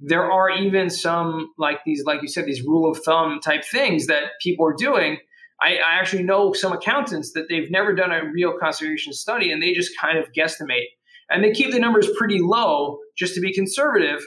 there 0.05 0.31
are 0.31 0.49
even 0.49 0.89
some 0.89 1.49
like 1.57 1.79
these, 1.85 2.03
like 2.05 2.21
you 2.21 2.27
said, 2.27 2.45
these 2.45 2.61
rule 2.61 2.89
of 2.91 2.97
thumb 3.03 3.39
type 3.43 3.63
things 3.65 4.07
that 4.07 4.23
people 4.41 4.65
are 4.65 4.75
doing 4.77 5.17
I, 5.63 5.75
I 5.75 5.99
actually 5.99 6.23
know 6.23 6.51
some 6.53 6.73
accountants 6.73 7.31
that 7.33 7.47
they've 7.49 7.71
never 7.71 7.93
done 7.93 8.11
a 8.11 8.21
real 8.33 8.53
cost 8.59 8.79
segregation 8.79 9.13
study 9.13 9.51
and 9.51 9.61
they 9.61 9.71
just 9.73 9.91
kind 9.99 10.17
of 10.17 10.31
guesstimate. 10.37 10.87
And 11.29 11.43
they 11.43 11.51
keep 11.51 11.71
the 11.71 11.79
numbers 11.79 12.07
pretty 12.17 12.39
low 12.41 12.97
just 13.17 13.33
to 13.35 13.41
be 13.41 13.53
conservative, 13.53 14.21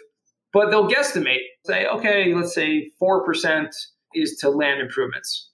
but 0.53 0.71
they'll 0.71 0.89
guesstimate. 0.89 1.41
Say, 1.67 1.87
okay, 1.87 2.33
let's 2.35 2.55
say 2.55 2.91
4% 3.01 3.69
is 4.15 4.39
to 4.41 4.49
land 4.49 4.81
improvements. 4.81 5.51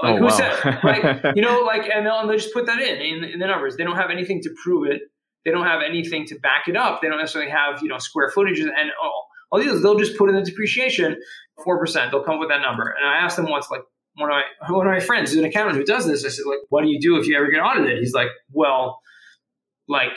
Like 0.00 0.14
oh, 0.14 0.18
who 0.18 0.24
wow. 0.24 0.30
said, 0.30 0.78
like, 0.84 1.24
you 1.36 1.42
know, 1.42 1.60
like, 1.60 1.90
and 1.92 2.06
they'll, 2.06 2.20
and 2.20 2.30
they'll 2.30 2.38
just 2.38 2.54
put 2.54 2.66
that 2.66 2.80
in, 2.80 3.00
in, 3.00 3.24
in 3.24 3.38
the 3.40 3.46
numbers. 3.46 3.76
They 3.76 3.84
don't 3.84 3.96
have 3.96 4.10
anything 4.10 4.40
to 4.42 4.54
prove 4.62 4.88
it. 4.88 5.02
They 5.44 5.50
don't 5.50 5.66
have 5.66 5.80
anything 5.82 6.26
to 6.26 6.38
back 6.38 6.68
it 6.68 6.76
up. 6.76 7.02
They 7.02 7.08
don't 7.08 7.18
necessarily 7.18 7.50
have, 7.50 7.82
you 7.82 7.88
know, 7.88 7.98
square 7.98 8.30
footages 8.30 8.66
and 8.66 8.90
oh, 9.02 9.21
all. 9.52 9.60
These, 9.60 9.82
they'll 9.82 9.98
just 9.98 10.16
put 10.16 10.28
in 10.30 10.34
the 10.34 10.42
depreciation, 10.42 11.16
4%. 11.66 12.10
They'll 12.10 12.24
come 12.24 12.34
up 12.34 12.40
with 12.40 12.48
that 12.48 12.62
number. 12.62 12.94
And 12.98 13.06
I 13.06 13.18
asked 13.18 13.36
them 13.36 13.48
once, 13.48 13.70
like, 13.70 13.82
one 14.16 14.30
of 14.30 14.34
my 14.34 14.74
one 14.74 14.86
of 14.86 14.92
my 14.92 15.00
friends 15.00 15.30
who's 15.30 15.38
an 15.38 15.46
accountant 15.46 15.78
who 15.78 15.84
does 15.84 16.06
this. 16.06 16.24
I 16.24 16.28
said, 16.28 16.44
like, 16.46 16.58
what 16.68 16.82
do 16.82 16.90
you 16.90 17.00
do 17.00 17.16
if 17.16 17.26
you 17.26 17.36
ever 17.36 17.50
get 17.50 17.60
audited? 17.60 17.98
He's 17.98 18.12
like, 18.12 18.28
well, 18.50 19.00
like 19.88 20.12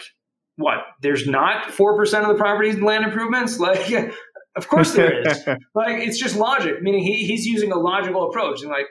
what? 0.57 0.79
There's 1.01 1.27
not 1.27 1.71
four 1.71 1.97
percent 1.97 2.25
of 2.25 2.29
the 2.29 2.36
properties 2.36 2.79
land 2.79 3.05
improvements. 3.05 3.59
Like, 3.65 4.13
of 4.57 4.69
course 4.69 4.93
there 4.93 5.27
is. 5.27 5.45
like, 5.75 6.01
it's 6.01 6.17
just 6.17 6.38
logic. 6.38 6.81
Meaning 6.81 7.03
he, 7.03 7.25
he's 7.25 7.45
using 7.45 7.73
a 7.73 7.77
logical 7.77 8.29
approach 8.29 8.61
and 8.61 8.69
like 8.69 8.86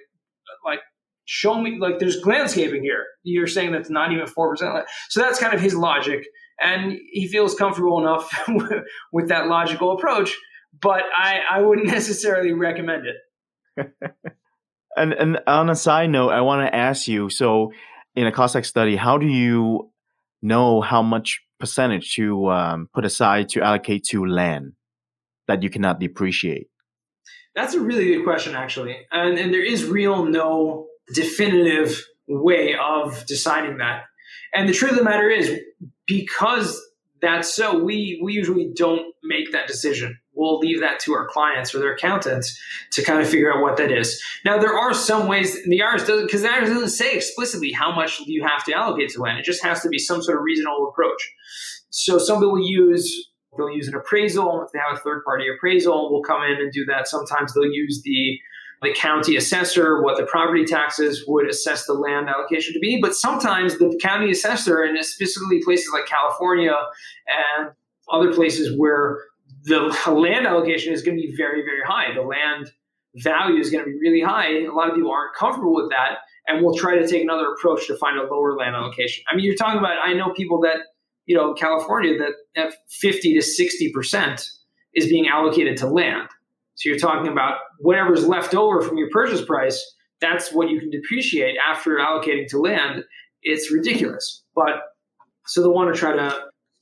like 0.65 0.81
show 1.25 1.59
me 1.61 1.79
like 1.79 1.99
there's 1.99 2.25
landscaping 2.25 2.83
here. 2.83 3.07
You're 3.23 3.47
saying 3.47 3.73
that's 3.73 3.91
not 3.91 4.13
even 4.13 4.27
four 4.27 4.51
percent. 4.51 4.85
So 5.09 5.21
that's 5.21 5.39
kind 5.39 5.55
of 5.55 5.61
his 5.61 5.75
logic, 5.75 6.27
and 6.65 6.99
he 7.13 7.29
feels 7.29 7.55
comfortable 7.55 8.01
enough 8.01 8.33
with 9.13 9.29
that 9.29 9.47
logical 9.47 9.93
approach. 9.93 10.37
But 10.81 11.03
I 11.17 11.41
I 11.51 11.61
wouldn't 11.61 11.87
necessarily 11.99 12.53
recommend 12.53 13.05
it. 13.07 13.93
And 14.97 15.13
and 15.13 15.41
on 15.49 15.71
a 15.71 15.75
side 15.75 16.11
note, 16.11 16.31
I 16.31 16.41
want 16.43 16.65
to 16.69 16.73
ask 16.73 17.09
you. 17.09 17.29
So, 17.29 17.73
in 18.15 18.29
a 18.29 18.31
cost 18.31 18.55
seg 18.55 18.65
study, 18.65 18.95
how 18.95 19.19
do 19.19 19.27
you 19.27 19.91
know 20.41 20.81
how 20.83 21.03
much 21.03 21.41
percentage 21.59 22.15
to 22.15 22.49
um, 22.51 22.89
put 22.95 23.05
aside 23.05 23.49
to 23.51 23.61
allocate 23.61 24.05
to 24.11 24.25
land 24.25 24.75
that 25.49 25.65
you 25.65 25.71
cannot 25.71 25.99
depreciate? 25.99 26.69
That's 27.57 27.75
a 27.75 27.81
really 27.81 28.15
good 28.15 28.23
question, 28.23 28.55
actually, 28.55 28.97
and 29.11 29.37
and 29.37 29.53
there 29.53 29.65
is 29.65 29.85
real 29.85 30.27
no 30.27 30.87
definitive 31.13 32.01
way 32.29 32.77
of 32.81 33.27
deciding 33.27 33.79
that. 33.79 34.05
And 34.55 34.69
the 34.69 34.73
truth 34.73 34.93
of 34.93 34.99
the 34.99 35.05
matter 35.05 35.29
is, 35.29 35.59
because 36.07 36.81
that's 37.21 37.55
so, 37.55 37.83
we 37.83 38.21
we 38.23 38.33
usually 38.33 38.73
don't 38.75 39.15
make 39.23 39.53
that 39.53 39.67
decision 39.67 40.19
we'll 40.35 40.59
leave 40.59 40.81
that 40.81 41.01
to 41.01 41.15
our 41.15 41.27
clients 41.27 41.75
or 41.75 41.79
their 41.79 41.95
accountants 41.95 42.59
to 42.93 43.03
kind 43.03 43.21
of 43.21 43.29
figure 43.29 43.53
out 43.53 43.63
what 43.63 43.77
that 43.77 43.91
is. 43.91 44.23
Now, 44.45 44.59
there 44.59 44.77
are 44.77 44.93
some 44.93 45.27
ways 45.27 45.63
the 45.65 45.81
IRS 45.81 46.07
doesn't 46.07 46.27
because 46.27 46.43
the 46.43 46.49
IRS 46.49 46.69
doesn't 46.69 46.91
say 46.91 47.15
explicitly 47.15 47.73
how 47.73 47.95
much 47.95 48.21
you 48.27 48.45
have 48.47 48.65
to 48.65 48.73
allocate 48.73 49.11
to 49.11 49.21
land. 49.21 49.39
It 49.39 49.45
just 49.45 49.63
has 49.63 49.83
to 49.83 49.89
be 49.89 49.99
some 49.99 50.23
sort 50.23 50.39
of 50.39 50.45
reasonable 50.45 50.89
approach. 50.89 51.33
So 51.91 52.19
some 52.19 52.39
people 52.39 52.61
use 52.61 53.31
they'll 53.57 53.71
use 53.71 53.87
an 53.87 53.95
appraisal 53.95 54.65
if 54.67 54.73
they 54.73 54.81
have 54.81 54.99
a 54.99 55.01
third 55.01 55.23
party 55.25 55.45
appraisal. 55.49 56.11
We'll 56.11 56.23
come 56.23 56.43
in 56.43 56.61
and 56.61 56.73
do 56.73 56.85
that. 56.87 57.07
Sometimes 57.07 57.55
they'll 57.55 57.71
use 57.71 58.03
the 58.05 58.39
the 58.83 58.93
county 58.95 59.37
assessor, 59.37 60.03
what 60.03 60.17
the 60.17 60.27
property 60.27 60.65
taxes 60.65 61.25
would 61.27 61.49
assess 61.49 61.87
the 61.87 61.95
land 61.95 62.29
allocation 62.29 62.75
to 62.75 62.81
be. 62.81 62.99
But 63.01 63.15
sometimes 63.15 63.79
the 63.79 63.99
county 64.03 64.31
assessor, 64.31 64.83
and 64.83 65.03
specifically 65.05 65.63
places 65.63 65.91
like 65.93 66.07
California 66.07 66.75
and 67.27 67.71
other 68.11 68.33
places 68.33 68.79
where 68.79 69.19
the 69.65 69.97
land 70.07 70.47
allocation 70.47 70.93
is 70.93 71.03
going 71.03 71.17
to 71.17 71.23
be 71.23 71.35
very, 71.37 71.63
very 71.63 71.83
high. 71.87 72.15
The 72.15 72.23
land 72.23 72.71
value 73.17 73.61
is 73.61 73.71
going 73.71 73.85
to 73.85 73.91
be 73.91 73.99
really 73.99 74.21
high. 74.21 74.65
A 74.65 74.73
lot 74.73 74.89
of 74.89 74.95
people 74.95 75.11
aren't 75.11 75.35
comfortable 75.35 75.75
with 75.75 75.91
that 75.91 76.19
and 76.47 76.63
will 76.63 76.77
try 76.77 76.99
to 76.99 77.09
take 77.09 77.23
another 77.23 77.53
approach 77.53 77.87
to 77.87 77.97
find 77.97 78.19
a 78.19 78.23
lower 78.23 78.55
land 78.57 78.75
allocation. 78.75 79.25
I 79.31 79.37
mean, 79.37 79.45
you're 79.47 79.55
talking 79.55 79.79
about, 79.79 79.97
I 80.05 80.13
know 80.13 80.33
people 80.35 80.61
that, 80.61 80.79
you 81.25 81.35
know, 81.35 81.55
California 81.55 82.19
that 82.19 82.33
have 82.61 82.75
50 82.91 83.35
to 83.35 83.41
60% 83.41 84.47
is 84.95 85.09
being 85.09 85.27
allocated 85.29 85.77
to 85.79 85.87
land. 85.87 86.29
So 86.77 86.89
you're 86.89 86.99
talking 86.99 87.31
about 87.31 87.59
whatever's 87.79 88.27
left 88.27 88.55
over 88.55 88.83
from 88.83 88.97
your 88.97 89.09
purchase 89.11 89.45
price, 89.45 89.83
that's 90.21 90.53
what 90.53 90.71
you 90.71 90.81
can 90.81 90.91
depreciate 90.91 91.57
after 91.69 91.97
allocating 91.97 92.49
to 92.49 92.59
land. 92.59 93.05
It's 93.43 93.73
ridiculous. 93.73 94.43
But 94.55 94.83
so 95.47 95.61
they'll 95.61 95.75
want 95.75 95.95
to 95.95 95.99
try 95.99 96.17
to 96.17 96.35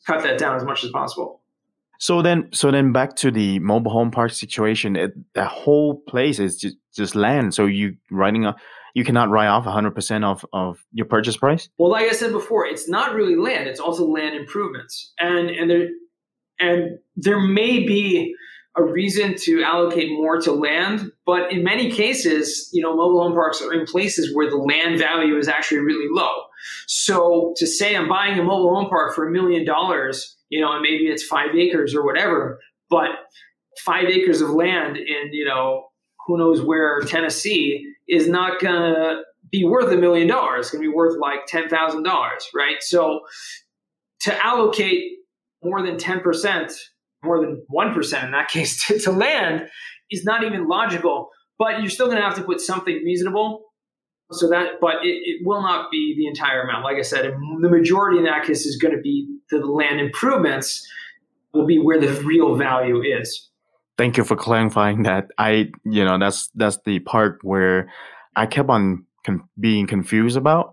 cut 0.06 0.22
that 0.22 0.38
down 0.38 0.56
as 0.56 0.64
much 0.64 0.84
as 0.84 0.90
possible. 0.90 1.42
So 1.98 2.20
then, 2.20 2.48
so 2.52 2.70
then 2.70 2.92
back 2.92 3.14
to 3.16 3.30
the 3.30 3.58
mobile 3.60 3.92
home 3.92 4.10
park 4.10 4.32
situation. 4.32 4.96
It, 4.96 5.12
the 5.34 5.44
whole 5.44 6.02
place 6.08 6.38
is 6.38 6.56
just, 6.56 6.76
just 6.94 7.14
land. 7.14 7.54
So 7.54 7.66
you 7.66 7.96
writing 8.10 8.44
a, 8.44 8.56
you 8.94 9.04
cannot 9.04 9.30
write 9.30 9.46
off 9.46 9.64
100% 9.64 10.24
of, 10.24 10.44
of 10.52 10.84
your 10.92 11.06
purchase 11.06 11.36
price. 11.36 11.68
Well, 11.78 11.90
like 11.90 12.10
I 12.10 12.12
said 12.12 12.32
before, 12.32 12.66
it's 12.66 12.88
not 12.88 13.14
really 13.14 13.36
land. 13.36 13.68
It's 13.68 13.80
also 13.80 14.06
land 14.06 14.34
improvements, 14.34 15.12
and 15.18 15.48
and 15.48 15.70
there 15.70 15.88
and 16.60 16.98
there 17.16 17.40
may 17.40 17.80
be 17.80 18.34
a 18.76 18.82
reason 18.82 19.34
to 19.36 19.62
allocate 19.62 20.10
more 20.12 20.40
to 20.40 20.52
land, 20.52 21.12
but 21.26 21.52
in 21.52 21.62
many 21.62 21.90
cases, 21.90 22.70
you 22.72 22.82
know, 22.82 22.96
mobile 22.96 23.22
home 23.22 23.34
parks 23.34 23.60
are 23.60 23.72
in 23.72 23.84
places 23.84 24.34
where 24.34 24.48
the 24.48 24.56
land 24.56 24.98
value 24.98 25.36
is 25.36 25.46
actually 25.46 25.80
really 25.80 26.08
low. 26.10 26.32
So 26.86 27.52
to 27.56 27.66
say 27.66 27.94
I'm 27.94 28.08
buying 28.08 28.38
a 28.38 28.42
mobile 28.42 28.74
home 28.74 28.88
park 28.88 29.14
for 29.14 29.28
a 29.28 29.30
million 29.30 29.64
dollars 29.66 30.36
you 30.52 30.60
know, 30.60 30.70
and 30.70 30.82
maybe 30.82 31.04
it's 31.04 31.24
five 31.24 31.56
acres 31.56 31.94
or 31.94 32.04
whatever, 32.04 32.60
but 32.90 33.08
five 33.78 34.04
acres 34.04 34.42
of 34.42 34.50
land 34.50 34.98
in, 34.98 35.32
you 35.32 35.46
know, 35.46 35.86
who 36.26 36.36
knows 36.36 36.60
where 36.60 37.00
Tennessee 37.00 37.90
is 38.06 38.28
not 38.28 38.60
to 38.60 39.22
be 39.50 39.64
worth 39.64 39.90
a 39.90 39.96
million 39.96 40.28
dollars. 40.28 40.66
It's 40.66 40.70
to 40.72 40.78
be 40.78 40.88
worth 40.88 41.18
like 41.18 41.46
$10,000, 41.50 42.04
right? 42.54 42.76
So 42.80 43.20
to 44.20 44.44
allocate 44.44 45.04
more 45.64 45.80
than 45.80 45.96
10%, 45.96 46.74
more 47.22 47.40
than 47.40 47.64
1% 47.74 48.24
in 48.24 48.30
that 48.32 48.48
case 48.50 48.86
to, 48.86 48.98
to 49.00 49.12
land 49.12 49.68
is 50.10 50.24
not 50.24 50.44
even 50.44 50.68
logical, 50.68 51.30
but 51.58 51.80
you're 51.80 51.90
still 51.90 52.06
going 52.06 52.18
to 52.18 52.22
have 52.22 52.36
to 52.36 52.42
put 52.42 52.60
something 52.60 52.94
reasonable 53.04 53.64
so 54.30 54.48
that, 54.48 54.80
but 54.80 55.04
it, 55.04 55.20
it, 55.24 55.40
will 55.44 55.60
not 55.60 55.90
be 55.90 56.14
the 56.16 56.26
entire 56.26 56.62
amount. 56.62 56.84
Like 56.84 56.96
I 56.96 57.02
said, 57.02 57.24
the 57.24 57.68
majority 57.68 58.18
in 58.18 58.24
that 58.24 58.44
case 58.44 58.64
is 58.64 58.76
going 58.76 58.94
to 58.94 59.00
be 59.00 59.28
the 59.50 59.58
land 59.58 60.00
improvements 60.00 60.86
will 61.52 61.66
be 61.66 61.78
where 61.78 62.00
the 62.00 62.12
real 62.22 62.56
value 62.56 63.02
is. 63.02 63.50
Thank 63.98 64.16
you 64.16 64.24
for 64.24 64.36
clarifying 64.36 65.02
that. 65.02 65.26
I, 65.36 65.70
you 65.84 66.04
know, 66.04 66.18
that's 66.18 66.48
that's 66.54 66.78
the 66.86 67.00
part 67.00 67.40
where 67.42 67.90
I 68.34 68.46
kept 68.46 68.70
on 68.70 69.04
con- 69.24 69.46
being 69.60 69.86
confused 69.86 70.38
about 70.38 70.72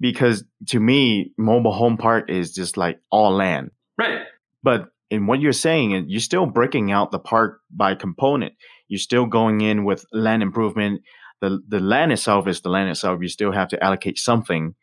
because 0.00 0.44
to 0.68 0.80
me, 0.80 1.32
mobile 1.38 1.72
home 1.72 1.96
park 1.96 2.28
is 2.28 2.52
just 2.52 2.76
like 2.76 3.00
all 3.10 3.32
land. 3.32 3.70
Right. 3.96 4.22
But 4.62 4.88
in 5.10 5.26
what 5.26 5.40
you're 5.40 5.52
saying, 5.52 5.92
is 5.92 6.04
you're 6.06 6.20
still 6.20 6.46
breaking 6.46 6.92
out 6.92 7.10
the 7.10 7.18
park 7.18 7.60
by 7.70 7.94
component. 7.94 8.54
You're 8.88 8.98
still 8.98 9.26
going 9.26 9.60
in 9.60 9.84
with 9.84 10.04
land 10.12 10.42
improvement. 10.42 11.02
The 11.40 11.60
the 11.68 11.80
land 11.80 12.12
itself 12.12 12.46
is 12.48 12.60
the 12.60 12.68
land 12.68 12.90
itself. 12.90 13.20
You 13.22 13.28
still 13.28 13.52
have 13.52 13.68
to 13.68 13.82
allocate 13.82 14.18
something, 14.18 14.74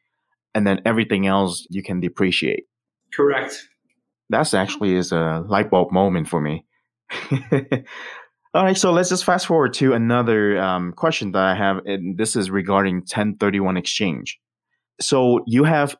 and 0.54 0.66
then 0.66 0.82
everything 0.86 1.28
else 1.28 1.66
you 1.70 1.84
can 1.84 2.00
depreciate. 2.00 2.66
Correct. 3.14 3.68
That's 4.30 4.54
actually 4.54 4.96
is 4.96 5.12
a 5.12 5.44
light 5.48 5.70
bulb 5.70 5.92
moment 5.92 6.28
for 6.28 6.42
me. 6.42 6.66
All 8.54 8.64
right, 8.64 8.78
so 8.78 8.94
let's 8.94 9.10
just 9.10 9.26
fast 9.26 9.48
forward 9.48 9.74
to 9.76 9.94
another 9.94 10.58
um, 10.58 10.94
question 10.94 11.34
that 11.34 11.44
I 11.44 11.56
have, 11.56 11.86
and 11.86 12.18
this 12.18 12.38
is 12.38 12.50
regarding 12.50 13.00
1031 13.00 13.76
exchange. 13.76 14.40
So 15.02 15.42
you 15.46 15.66
have 15.66 15.98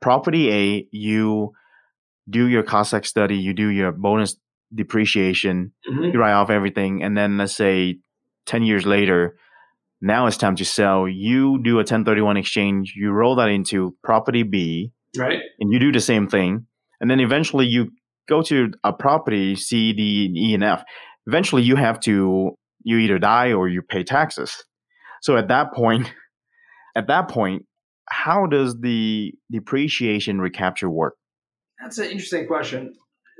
property 0.00 0.50
A, 0.50 0.88
you 0.90 1.52
do 2.28 2.46
your 2.46 2.62
cost 2.62 2.92
seg 2.92 3.06
study, 3.06 3.36
you 3.36 3.52
do 3.54 3.68
your 3.68 3.92
bonus 3.92 4.36
depreciation, 4.74 5.72
mm-hmm. 5.88 6.04
you 6.04 6.18
write 6.18 6.32
off 6.32 6.50
everything, 6.50 7.02
and 7.02 7.16
then 7.16 7.36
let's 7.38 7.54
say 7.54 7.98
10 8.46 8.62
years 8.62 8.86
later, 8.86 9.36
now 10.00 10.26
it's 10.26 10.36
time 10.36 10.56
to 10.56 10.64
sell. 10.64 11.08
You 11.08 11.62
do 11.62 11.74
a 11.74 11.78
1031 11.78 12.36
exchange, 12.36 12.94
you 12.96 13.10
roll 13.10 13.36
that 13.36 13.48
into 13.48 13.96
property 14.02 14.42
B, 14.42 14.92
right? 15.16 15.38
And 15.60 15.72
you 15.72 15.78
do 15.78 15.92
the 15.92 16.00
same 16.00 16.28
thing. 16.28 16.66
And 17.00 17.10
then 17.10 17.20
eventually 17.20 17.66
you 17.66 17.90
go 18.28 18.42
to 18.42 18.72
a 18.82 18.92
property 18.92 19.56
C, 19.56 19.92
D, 19.92 20.32
E, 20.34 20.54
and 20.54 20.64
F. 20.64 20.84
Eventually 21.26 21.62
you 21.62 21.76
have 21.76 22.00
to, 22.00 22.52
you 22.82 22.98
either 22.98 23.18
die 23.18 23.52
or 23.52 23.68
you 23.68 23.82
pay 23.82 24.04
taxes. 24.04 24.64
So 25.22 25.36
at 25.36 25.48
that 25.48 25.72
point, 25.72 26.12
at 26.96 27.06
that 27.08 27.28
point, 27.28 27.64
how 28.06 28.46
does 28.46 28.78
the 28.80 29.32
depreciation 29.50 30.40
recapture 30.40 30.90
work? 30.90 31.14
That's 31.84 31.98
an 31.98 32.06
interesting 32.06 32.46
question. 32.46 32.94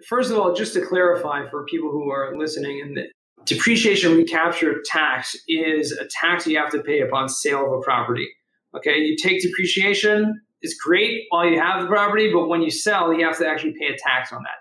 First 0.06 0.30
of 0.30 0.38
all, 0.38 0.52
just 0.52 0.74
to 0.74 0.84
clarify 0.84 1.48
for 1.48 1.64
people 1.64 1.90
who 1.90 2.10
are 2.10 2.36
listening, 2.36 2.82
and 2.82 2.94
the 2.94 3.04
depreciation 3.46 4.18
recapture 4.18 4.82
tax 4.84 5.34
is 5.48 5.92
a 5.92 6.06
tax 6.10 6.46
you 6.46 6.58
have 6.58 6.70
to 6.72 6.82
pay 6.82 7.00
upon 7.00 7.30
sale 7.30 7.64
of 7.64 7.72
a 7.72 7.80
property. 7.80 8.28
Okay, 8.76 8.98
you 8.98 9.16
take 9.16 9.40
depreciation, 9.40 10.38
it's 10.60 10.76
great 10.78 11.22
while 11.30 11.48
you 11.48 11.58
have 11.58 11.80
the 11.80 11.88
property, 11.88 12.30
but 12.34 12.48
when 12.48 12.60
you 12.60 12.70
sell, 12.70 13.14
you 13.14 13.24
have 13.24 13.38
to 13.38 13.48
actually 13.48 13.72
pay 13.80 13.86
a 13.86 13.96
tax 13.96 14.30
on 14.30 14.42
that. 14.42 14.58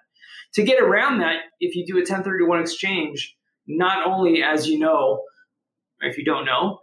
To 0.54 0.64
get 0.64 0.82
around 0.82 1.20
that, 1.20 1.40
if 1.60 1.76
you 1.76 1.86
do 1.86 1.96
a 1.96 2.08
1031 2.08 2.62
exchange, 2.62 3.36
not 3.68 4.08
only 4.08 4.44
as 4.44 4.66
you 4.66 4.80
know, 4.80 5.24
if 6.00 6.18
you 6.18 6.24
don't 6.24 6.46
know, 6.46 6.80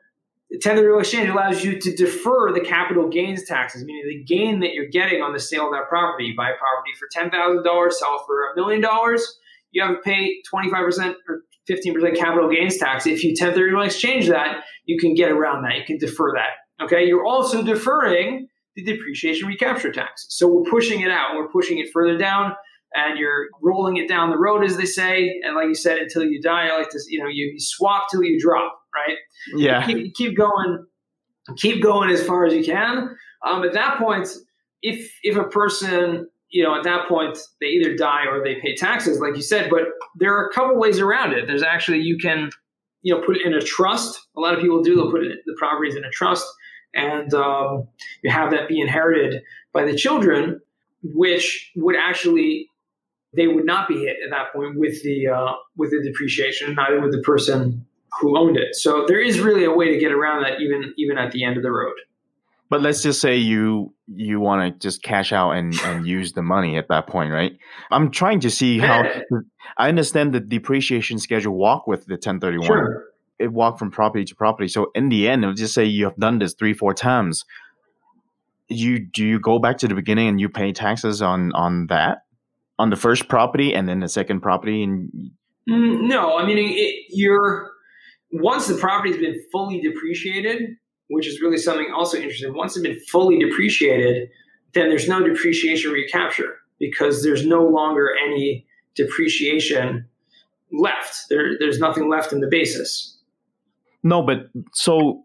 the 0.51 0.57
1031 0.57 1.01
exchange 1.01 1.29
allows 1.29 1.65
you 1.65 1.79
to 1.79 1.95
defer 1.95 2.53
the 2.53 2.61
capital 2.61 3.09
gains 3.09 3.45
taxes, 3.45 3.85
meaning 3.85 4.03
the 4.09 4.25
gain 4.25 4.61
that 4.61 4.73
you're 4.73 4.89
getting 4.89 5.23
on 5.23 5.33
the 5.33 5.39
sale 5.39 5.67
of 5.67 5.73
that 5.73 5.89
property. 5.89 6.25
You 6.25 6.37
buy 6.37 6.51
a 6.51 6.59
property 6.59 6.93
for 6.99 7.09
$10,000, 7.17 7.93
sell 7.93 8.25
for 8.27 8.51
a 8.51 8.57
million 8.57 8.81
dollars, 8.81 9.39
you 9.73 9.83
have 9.83 9.97
to 9.97 10.03
pay 10.03 10.43
25% 10.53 11.15
or 11.29 11.43
15% 11.71 12.17
capital 12.17 12.51
gains 12.51 12.79
tax. 12.79 13.07
If 13.07 13.23
you 13.23 13.31
1031 13.31 13.87
exchange 13.87 14.29
that, 14.29 14.65
you 14.85 14.99
can 14.99 15.15
get 15.15 15.31
around 15.31 15.63
that. 15.63 15.77
You 15.77 15.85
can 15.85 15.99
defer 15.99 16.33
that. 16.33 16.85
Okay. 16.85 17.07
You're 17.07 17.25
also 17.25 17.63
deferring 17.63 18.49
the 18.75 18.83
depreciation 18.83 19.47
recapture 19.47 19.93
tax. 19.93 20.27
So 20.31 20.49
we're 20.49 20.71
pushing 20.71 21.01
it 21.01 21.11
out. 21.11 21.37
We're 21.37 21.49
pushing 21.49 21.79
it 21.79 21.89
further 21.93 22.17
down 22.17 22.55
and 22.95 23.19
you're 23.19 23.49
rolling 23.63 23.99
it 23.99 24.09
down 24.09 24.31
the 24.31 24.39
road, 24.39 24.65
as 24.65 24.77
they 24.77 24.87
say. 24.87 25.41
And 25.45 25.55
like 25.55 25.69
you 25.69 25.75
said, 25.75 25.99
until 25.99 26.25
you 26.25 26.41
die, 26.41 26.69
I 26.69 26.77
like 26.77 26.91
to, 26.91 26.99
you 27.09 27.23
know, 27.23 27.29
you 27.29 27.55
swap 27.59 28.07
till 28.11 28.25
you 28.25 28.41
drop 28.41 28.80
right? 28.95 29.17
Yeah. 29.57 29.85
Keep, 29.87 30.15
keep 30.15 30.37
going, 30.37 30.87
keep 31.57 31.83
going 31.83 32.11
as 32.11 32.23
far 32.25 32.45
as 32.45 32.55
you 32.55 32.65
can. 32.65 33.17
Um, 33.47 33.65
at 33.65 33.73
that 33.73 33.99
point, 33.99 34.29
if 34.83 35.13
if 35.23 35.37
a 35.37 35.45
person, 35.45 36.29
you 36.51 36.63
know, 36.63 36.77
at 36.77 36.85
that 36.85 37.09
point 37.09 37.39
they 37.61 37.69
either 37.69 37.95
die 37.97 38.27
or 38.27 38.43
they 38.43 38.57
pay 38.61 38.75
taxes, 38.75 39.21
like 39.21 39.37
you 39.37 39.43
said. 39.43 39.71
But 39.71 39.83
there 40.17 40.35
are 40.35 40.47
a 40.47 40.53
couple 40.53 40.79
ways 40.79 40.99
around 40.99 41.33
it. 41.33 41.47
There's 41.47 41.63
actually 41.63 42.01
you 42.01 42.19
can, 42.19 42.51
you 43.03 43.15
know, 43.15 43.23
put 43.25 43.37
it 43.37 43.47
in 43.47 43.55
a 43.55 43.61
trust. 43.61 44.21
A 44.37 44.41
lot 44.41 44.55
of 44.55 44.61
people 44.61 44.83
do. 44.83 44.97
They'll 44.97 45.11
put 45.11 45.25
it, 45.25 45.39
the 45.47 45.55
properties 45.59 45.97
in 45.97 46.05
a 46.05 46.11
trust, 46.11 46.47
and 46.95 47.33
um, 47.35 47.89
you 48.23 48.31
have 48.31 48.51
that 48.51 48.69
be 48.69 48.81
inherited 48.81 49.43
by 49.73 49.85
the 49.85 49.95
children, 49.95 50.61
which 51.03 51.71
would 51.77 51.97
actually 51.97 52.69
they 53.37 53.47
would 53.47 53.65
not 53.65 53.89
be 53.89 54.01
hit 54.01 54.17
at 54.25 54.31
that 54.31 54.53
point 54.53 54.77
with 54.79 55.03
the 55.03 55.29
uh, 55.29 55.53
with 55.77 55.91
the 55.91 56.03
depreciation. 56.03 56.75
Neither 56.75 57.01
would 57.01 57.13
the 57.13 57.23
person 57.23 57.87
who 58.19 58.39
owned 58.39 58.57
it. 58.57 58.75
So 58.75 59.05
there 59.07 59.21
is 59.21 59.41
really 59.41 59.65
a 59.65 59.71
way 59.71 59.93
to 59.93 59.99
get 59.99 60.13
around 60.13 60.43
that 60.43 60.61
even 60.61 60.95
even 60.97 61.19
at 61.19 61.33
the 61.33 61.45
end 61.45 61.57
of 61.57 61.63
the 61.63 61.71
road. 61.71 61.95
But 62.71 62.83
let's 62.83 63.03
just 63.03 63.21
say 63.21 63.37
you 63.37 63.93
you 64.07 64.41
want 64.41 64.73
to 64.75 64.89
just 64.89 65.03
cash 65.03 65.33
out 65.33 65.53
and, 65.53 65.75
and 65.85 66.07
use 66.07 66.33
the 66.33 66.43
money 66.43 66.79
at 66.79 66.89
that 66.89 67.07
point, 67.09 67.33
right? 67.33 67.59
I'm 67.91 68.11
trying 68.11 68.41
to 68.41 68.51
see 68.51 68.79
how 68.79 69.05
I 69.77 69.89
understand 69.89 70.33
the 70.33 70.41
depreciation 70.41 71.19
schedule 71.19 71.55
walk 71.55 71.87
with 71.87 72.07
the 72.07 72.15
1031. 72.15 72.67
Sure. 72.67 73.05
It 73.39 73.53
walk 73.53 73.79
from 73.79 73.91
property 73.91 74.25
to 74.25 74.35
property. 74.35 74.69
So 74.69 74.91
in 74.95 75.09
the 75.09 75.29
end, 75.29 75.43
let's 75.43 75.61
just 75.61 75.75
say 75.75 75.85
you 75.85 76.05
have 76.05 76.17
done 76.17 76.39
this 76.39 76.55
three, 76.55 76.75
four 76.75 76.95
times. 76.95 77.45
You 78.69 79.01
do 79.01 79.27
you 79.27 79.41
go 79.41 79.59
back 79.59 79.79
to 79.79 79.89
the 79.89 79.95
beginning 79.95 80.29
and 80.29 80.41
you 80.41 80.49
pay 80.49 80.73
taxes 80.73 81.21
on 81.23 81.53
on 81.55 81.89
that 81.89 82.19
on 82.79 82.91
the 82.91 82.97
first 82.97 83.29
property 83.29 83.75
and 83.75 83.89
then 83.89 83.99
the 83.99 84.09
second 84.09 84.41
property 84.41 84.85
and 84.85 85.11
mm, 85.69 86.03
no, 86.03 86.39
I 86.39 86.47
mean 86.47 86.59
it, 86.59 87.07
you're 87.09 87.70
once 88.33 88.67
the 88.67 88.77
property 88.77 89.13
has 89.13 89.21
been 89.21 89.41
fully 89.51 89.81
depreciated, 89.81 90.77
which 91.09 91.27
is 91.27 91.41
really 91.41 91.59
something 91.59 91.93
also 91.95 92.17
interesting, 92.17 92.55
once 92.55 92.77
it's 92.77 92.87
been 92.87 93.01
fully 93.09 93.39
depreciated, 93.39 94.29
then 94.75 94.89
there's 94.89 95.09
no 95.09 95.23
depreciation 95.23 95.93
recapture 95.93 96.57
because 96.79 97.23
there's 97.23 97.45
no 97.45 97.65
longer 97.67 98.11
any 98.27 98.67
depreciation 98.95 100.07
left. 100.73 101.25
There, 101.29 101.59
there's 101.59 101.79
nothing 101.79 102.09
left 102.09 102.33
in 102.33 102.41
the 102.41 102.49
basis. 102.49 103.19
No, 104.03 104.23
but 104.23 104.49
so 104.73 105.25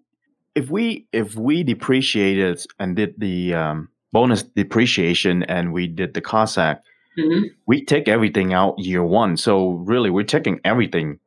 if 0.56 0.70
we 0.70 1.08
if 1.12 1.36
we 1.36 1.64
depreciated 1.64 2.66
and 2.80 2.96
did 2.96 3.16
the 3.18 3.54
um, 3.54 3.90
bonus 4.12 4.44
depreciation 4.44 5.44
and 5.44 5.72
we 5.72 5.88
did 5.88 6.14
the 6.14 6.22
cost 6.22 6.58
seg, 6.58 6.80
mm-hmm. 7.18 7.46
we 7.68 7.86
take 7.86 8.08
everything 8.08 8.54
out 8.54 8.80
year 8.80 9.04
one. 9.04 9.38
So 9.38 9.72
really, 9.72 10.10
we're 10.10 10.24
taking 10.24 10.60
everything 10.66 11.20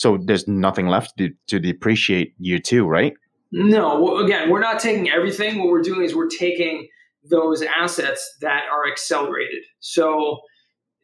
so 0.00 0.16
there's 0.16 0.48
nothing 0.48 0.86
left 0.86 1.18
to, 1.18 1.28
to 1.48 1.58
depreciate 1.58 2.32
year 2.38 2.58
two, 2.58 2.86
right? 2.86 3.12
No. 3.52 4.16
Again, 4.16 4.48
we're 4.48 4.58
not 4.58 4.80
taking 4.80 5.10
everything. 5.10 5.58
What 5.58 5.68
we're 5.68 5.82
doing 5.82 6.02
is 6.04 6.16
we're 6.16 6.30
taking 6.30 6.88
those 7.22 7.60
assets 7.60 8.26
that 8.40 8.62
are 8.72 8.90
accelerated. 8.90 9.62
So 9.80 10.40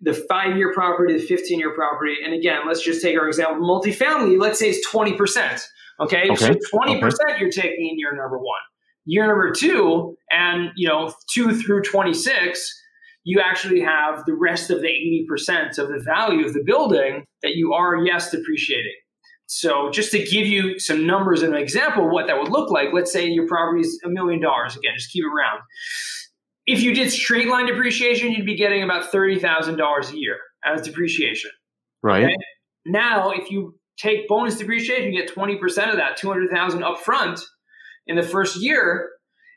the 0.00 0.14
five 0.14 0.56
year 0.56 0.72
property, 0.72 1.12
the 1.12 1.22
15 1.22 1.58
year 1.58 1.74
property. 1.74 2.14
And 2.24 2.32
again, 2.32 2.60
let's 2.66 2.82
just 2.82 3.02
take 3.02 3.18
our 3.18 3.28
example 3.28 3.68
multifamily. 3.68 4.40
Let's 4.40 4.58
say 4.58 4.70
it's 4.70 4.88
20%. 4.88 5.62
Okay. 6.00 6.30
okay. 6.30 6.34
So 6.34 6.48
20% 6.48 7.02
okay. 7.02 7.38
you're 7.38 7.50
taking 7.50 7.90
in 7.90 7.98
year 7.98 8.16
number 8.16 8.38
one. 8.38 8.60
Year 9.04 9.26
number 9.26 9.52
two, 9.52 10.16
and 10.32 10.70
you 10.74 10.88
know, 10.88 11.12
two 11.30 11.54
through 11.54 11.82
26, 11.82 12.82
you 13.26 13.40
actually 13.40 13.80
have 13.80 14.24
the 14.24 14.34
rest 14.34 14.70
of 14.70 14.80
the 14.80 15.26
80% 15.28 15.78
of 15.78 15.88
the 15.88 15.98
value 15.98 16.46
of 16.46 16.54
the 16.54 16.62
building 16.64 17.24
that 17.42 17.56
you 17.56 17.72
are, 17.72 17.96
yes, 17.96 18.30
depreciating. 18.30 18.94
So, 19.46 19.90
just 19.90 20.12
to 20.12 20.18
give 20.18 20.46
you 20.46 20.78
some 20.78 21.08
numbers 21.08 21.42
and 21.42 21.52
an 21.52 21.60
example 21.60 22.06
of 22.06 22.12
what 22.12 22.28
that 22.28 22.38
would 22.38 22.52
look 22.52 22.70
like, 22.70 22.90
let's 22.92 23.12
say 23.12 23.26
your 23.26 23.48
property 23.48 23.80
is 23.80 24.00
a 24.04 24.08
million 24.08 24.40
dollars. 24.40 24.76
Again, 24.76 24.92
just 24.96 25.10
keep 25.10 25.24
it 25.24 25.28
round. 25.28 25.60
If 26.66 26.82
you 26.82 26.94
did 26.94 27.10
straight 27.10 27.48
line 27.48 27.66
depreciation, 27.66 28.30
you'd 28.30 28.46
be 28.46 28.56
getting 28.56 28.84
about 28.84 29.10
$30,000 29.12 30.12
a 30.12 30.16
year 30.16 30.36
as 30.64 30.82
depreciation. 30.82 31.50
Right. 32.04 32.24
Okay? 32.24 32.36
Now, 32.86 33.30
if 33.30 33.50
you 33.50 33.76
take 33.98 34.28
bonus 34.28 34.56
depreciation, 34.56 35.12
you 35.12 35.20
get 35.20 35.34
20% 35.34 35.56
of 35.90 35.96
that, 35.96 36.16
200,000 36.16 36.84
up 36.84 37.00
front 37.00 37.40
in 38.06 38.14
the 38.14 38.22
first 38.22 38.62
year. 38.62 39.10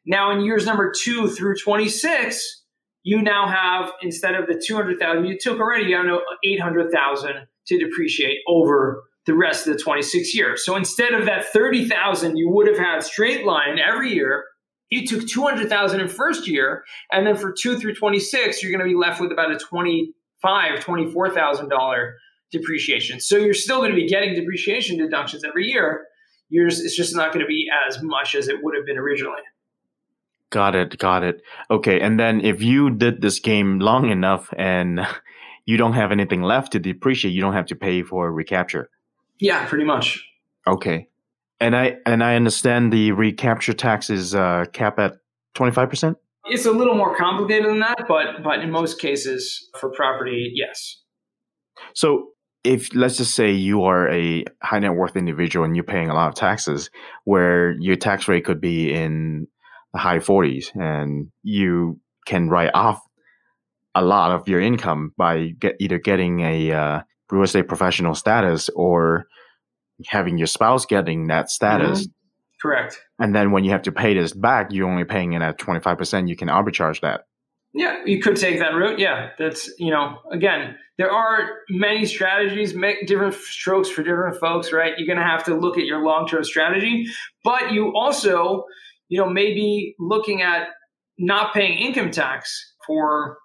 Now, 0.07 0.32
in 0.32 0.41
years 0.41 0.65
number 0.65 0.91
two 0.91 1.28
through 1.28 1.55
26, 1.57 2.59
you 3.03 3.21
now 3.21 3.47
have 3.47 3.91
instead 4.01 4.35
of 4.35 4.47
the 4.47 4.61
200,000 4.65 5.25
you 5.25 5.37
took 5.39 5.59
already, 5.59 5.85
you 5.85 5.95
have 5.95 6.05
800,000 6.43 7.47
to 7.67 7.79
depreciate 7.79 8.39
over 8.47 9.03
the 9.25 9.33
rest 9.33 9.67
of 9.67 9.73
the 9.73 9.79
26 9.79 10.35
years. 10.35 10.65
So 10.65 10.75
instead 10.75 11.13
of 11.13 11.25
that 11.25 11.45
30,000 11.45 12.35
you 12.35 12.49
would 12.49 12.67
have 12.67 12.77
had 12.77 13.03
straight 13.03 13.45
line 13.45 13.79
every 13.79 14.13
year, 14.13 14.45
you 14.89 15.05
took 15.05 15.27
200,000 15.27 15.99
in 15.99 16.07
first 16.07 16.47
year 16.47 16.83
and 17.11 17.25
then 17.25 17.35
for 17.35 17.53
2 17.53 17.77
through 17.77 17.95
26 17.95 18.63
you're 18.63 18.71
going 18.71 18.79
to 18.79 18.91
be 18.91 18.99
left 18.99 19.21
with 19.21 19.31
about 19.31 19.51
a 19.51 19.57
25 19.57 20.79
$24,000 20.79 22.11
depreciation. 22.51 23.19
So 23.19 23.37
you're 23.37 23.53
still 23.53 23.77
going 23.77 23.91
to 23.91 23.95
be 23.95 24.07
getting 24.07 24.33
depreciation 24.33 24.97
deductions 24.97 25.43
every 25.43 25.67
year. 25.67 26.05
Yours 26.49 26.79
it's 26.79 26.95
just 26.95 27.15
not 27.15 27.31
going 27.31 27.45
to 27.45 27.47
be 27.47 27.67
as 27.87 28.01
much 28.01 28.33
as 28.33 28.47
it 28.47 28.57
would 28.63 28.75
have 28.75 28.85
been 28.85 28.97
originally. 28.97 29.41
Got 30.51 30.75
it. 30.75 30.97
Got 30.97 31.23
it. 31.23 31.41
Okay. 31.69 31.99
And 31.99 32.19
then 32.19 32.41
if 32.41 32.61
you 32.61 32.89
did 32.89 33.21
this 33.21 33.39
game 33.39 33.79
long 33.79 34.09
enough 34.09 34.51
and 34.57 35.01
you 35.65 35.77
don't 35.77 35.93
have 35.93 36.11
anything 36.11 36.41
left 36.41 36.71
to 36.71 36.79
depreciate, 36.79 37.33
you 37.33 37.41
don't 37.41 37.53
have 37.53 37.67
to 37.67 37.75
pay 37.75 38.01
for 38.01 38.31
recapture. 38.31 38.89
Yeah, 39.39 39.65
pretty 39.67 39.85
much. 39.85 40.25
Okay. 40.67 41.07
And 41.59 41.75
I 41.75 41.97
and 42.05 42.23
I 42.23 42.35
understand 42.35 42.91
the 42.91 43.11
recapture 43.11 43.73
tax 43.73 44.09
is 44.09 44.33
uh, 44.33 44.65
cap 44.73 44.97
at 44.97 45.17
twenty 45.53 45.71
five 45.71 45.89
percent. 45.89 46.17
It's 46.45 46.65
a 46.65 46.71
little 46.71 46.95
more 46.95 47.15
complicated 47.15 47.69
than 47.69 47.79
that, 47.79 48.05
but 48.07 48.43
but 48.43 48.59
in 48.59 48.71
most 48.71 48.99
cases 48.99 49.69
for 49.79 49.91
property, 49.91 50.51
yes. 50.55 50.97
So 51.93 52.29
if 52.63 52.93
let's 52.95 53.17
just 53.17 53.35
say 53.35 53.51
you 53.51 53.83
are 53.83 54.09
a 54.09 54.45
high 54.63 54.79
net 54.79 54.95
worth 54.95 55.15
individual 55.15 55.65
and 55.65 55.75
you're 55.75 55.83
paying 55.83 56.09
a 56.09 56.13
lot 56.13 56.29
of 56.29 56.35
taxes, 56.35 56.89
where 57.25 57.71
your 57.79 57.95
tax 57.95 58.27
rate 58.27 58.45
could 58.45 58.61
be 58.61 58.93
in 58.93 59.47
high 59.95 60.19
40s, 60.19 60.75
and 60.75 61.31
you 61.43 61.99
can 62.25 62.49
write 62.49 62.71
off 62.73 63.01
a 63.95 64.03
lot 64.03 64.31
of 64.31 64.47
your 64.47 64.61
income 64.61 65.13
by 65.17 65.47
get, 65.59 65.75
either 65.79 65.97
getting 65.97 66.41
a 66.41 66.71
uh, 66.71 67.01
real 67.31 67.43
estate 67.43 67.67
professional 67.67 68.13
status 68.15 68.69
or 68.75 69.25
having 70.07 70.37
your 70.37 70.47
spouse 70.47 70.85
getting 70.85 71.27
that 71.27 71.49
status. 71.49 72.01
Mm-hmm. 72.01 72.11
Correct. 72.61 72.99
And 73.19 73.33
then 73.33 73.51
when 73.51 73.63
you 73.63 73.71
have 73.71 73.83
to 73.83 73.91
pay 73.91 74.13
this 74.13 74.33
back, 74.33 74.67
you're 74.71 74.89
only 74.89 75.05
paying 75.05 75.33
it 75.33 75.41
at 75.41 75.59
25%. 75.59 76.27
You 76.27 76.35
can 76.35 76.49
arbitrage 76.49 77.01
that. 77.01 77.21
Yeah, 77.73 78.03
you 78.05 78.19
could 78.19 78.35
take 78.35 78.59
that 78.59 78.73
route. 78.73 78.99
Yeah, 78.99 79.29
that's, 79.37 79.71
you 79.77 79.91
know, 79.91 80.17
again, 80.31 80.75
there 80.97 81.11
are 81.11 81.49
many 81.69 82.05
strategies, 82.05 82.73
make 82.73 83.05
different 83.05 83.35
strokes 83.35 83.89
for 83.89 84.01
different 84.01 84.39
folks, 84.39 84.73
right? 84.73 84.93
You're 84.97 85.07
going 85.07 85.23
to 85.23 85.31
have 85.31 85.43
to 85.45 85.55
look 85.55 85.77
at 85.77 85.85
your 85.85 86.03
long 86.03 86.27
term 86.27 86.43
strategy, 86.43 87.05
but 87.43 87.71
you 87.71 87.93
also, 87.95 88.65
you 89.10 89.20
know, 89.20 89.30
maybe 89.30 89.95
looking 89.99 90.41
at 90.41 90.70
not 91.18 91.53
paying 91.53 91.78
income 91.78 92.12
tax 92.12 92.74
for 92.88 93.38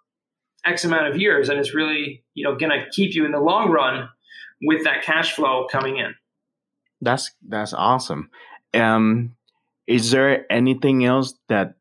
X 0.65 0.85
amount 0.85 1.09
of 1.09 1.21
years, 1.21 1.49
and 1.49 1.59
it's 1.59 1.75
really, 1.75 2.23
you 2.35 2.45
know, 2.45 2.57
going 2.57 2.71
to 2.71 2.87
keep 2.91 3.15
you 3.15 3.25
in 3.25 3.33
the 3.33 3.41
long 3.41 3.71
run 3.71 4.09
with 4.62 4.85
that 4.85 5.03
cash 5.03 5.33
flow 5.33 5.67
coming 5.71 5.97
in. 5.97 6.15
That's 7.01 7.33
that's 7.47 7.75
awesome. 7.75 8.31
Um, 8.73 9.35
is 9.87 10.11
there 10.11 10.51
anything 10.51 11.05
else 11.05 11.35
that 11.49 11.75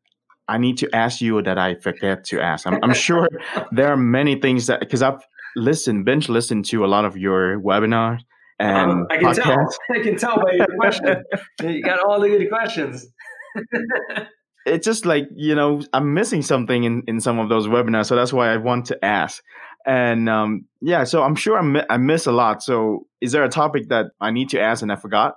I 0.48 0.58
need 0.58 0.78
to 0.78 0.94
ask 0.94 1.20
you 1.20 1.40
that 1.42 1.58
I 1.58 1.76
forget 1.76 2.24
to 2.24 2.40
ask? 2.40 2.66
I'm, 2.66 2.78
I'm 2.82 2.94
sure 3.08 3.28
there 3.72 3.88
are 3.88 3.96
many 3.96 4.40
things 4.40 4.66
that 4.66 4.80
because 4.80 5.02
I've 5.02 5.22
listened, 5.56 6.04
binge 6.04 6.28
listened 6.28 6.64
to 6.66 6.84
a 6.84 6.88
lot 6.88 7.04
of 7.04 7.16
your 7.16 7.60
webinars 7.60 8.20
and 8.58 8.90
um, 8.90 9.06
I 9.10 9.16
can 9.18 9.26
podcasts. 9.26 9.42
tell. 9.42 9.78
I 9.92 10.02
can 10.02 10.16
tell 10.16 10.36
by 10.36 10.52
your 10.52 10.66
question. 10.78 11.24
you 11.62 11.82
got 11.82 12.00
all 12.00 12.20
the 12.20 12.28
good 12.28 12.48
questions. 12.48 13.06
it's 14.66 14.84
just 14.84 15.06
like 15.06 15.28
you 15.34 15.54
know 15.54 15.82
I'm 15.92 16.14
missing 16.14 16.42
something 16.42 16.84
in 16.84 17.02
in 17.06 17.20
some 17.20 17.38
of 17.38 17.48
those 17.48 17.66
webinars, 17.66 18.06
so 18.06 18.16
that's 18.16 18.32
why 18.32 18.52
I 18.52 18.56
want 18.56 18.86
to 18.86 19.04
ask. 19.04 19.42
And 19.86 20.28
um, 20.28 20.64
yeah, 20.80 21.04
so 21.04 21.22
I'm 21.22 21.34
sure 21.34 21.58
I, 21.58 21.62
mi- 21.62 21.84
I 21.90 21.98
miss 21.98 22.26
a 22.26 22.32
lot. 22.32 22.62
So 22.62 23.06
is 23.20 23.32
there 23.32 23.44
a 23.44 23.50
topic 23.50 23.88
that 23.90 24.06
I 24.20 24.30
need 24.30 24.48
to 24.50 24.60
ask 24.60 24.82
and 24.82 24.90
I 24.90 24.96
forgot? 24.96 25.34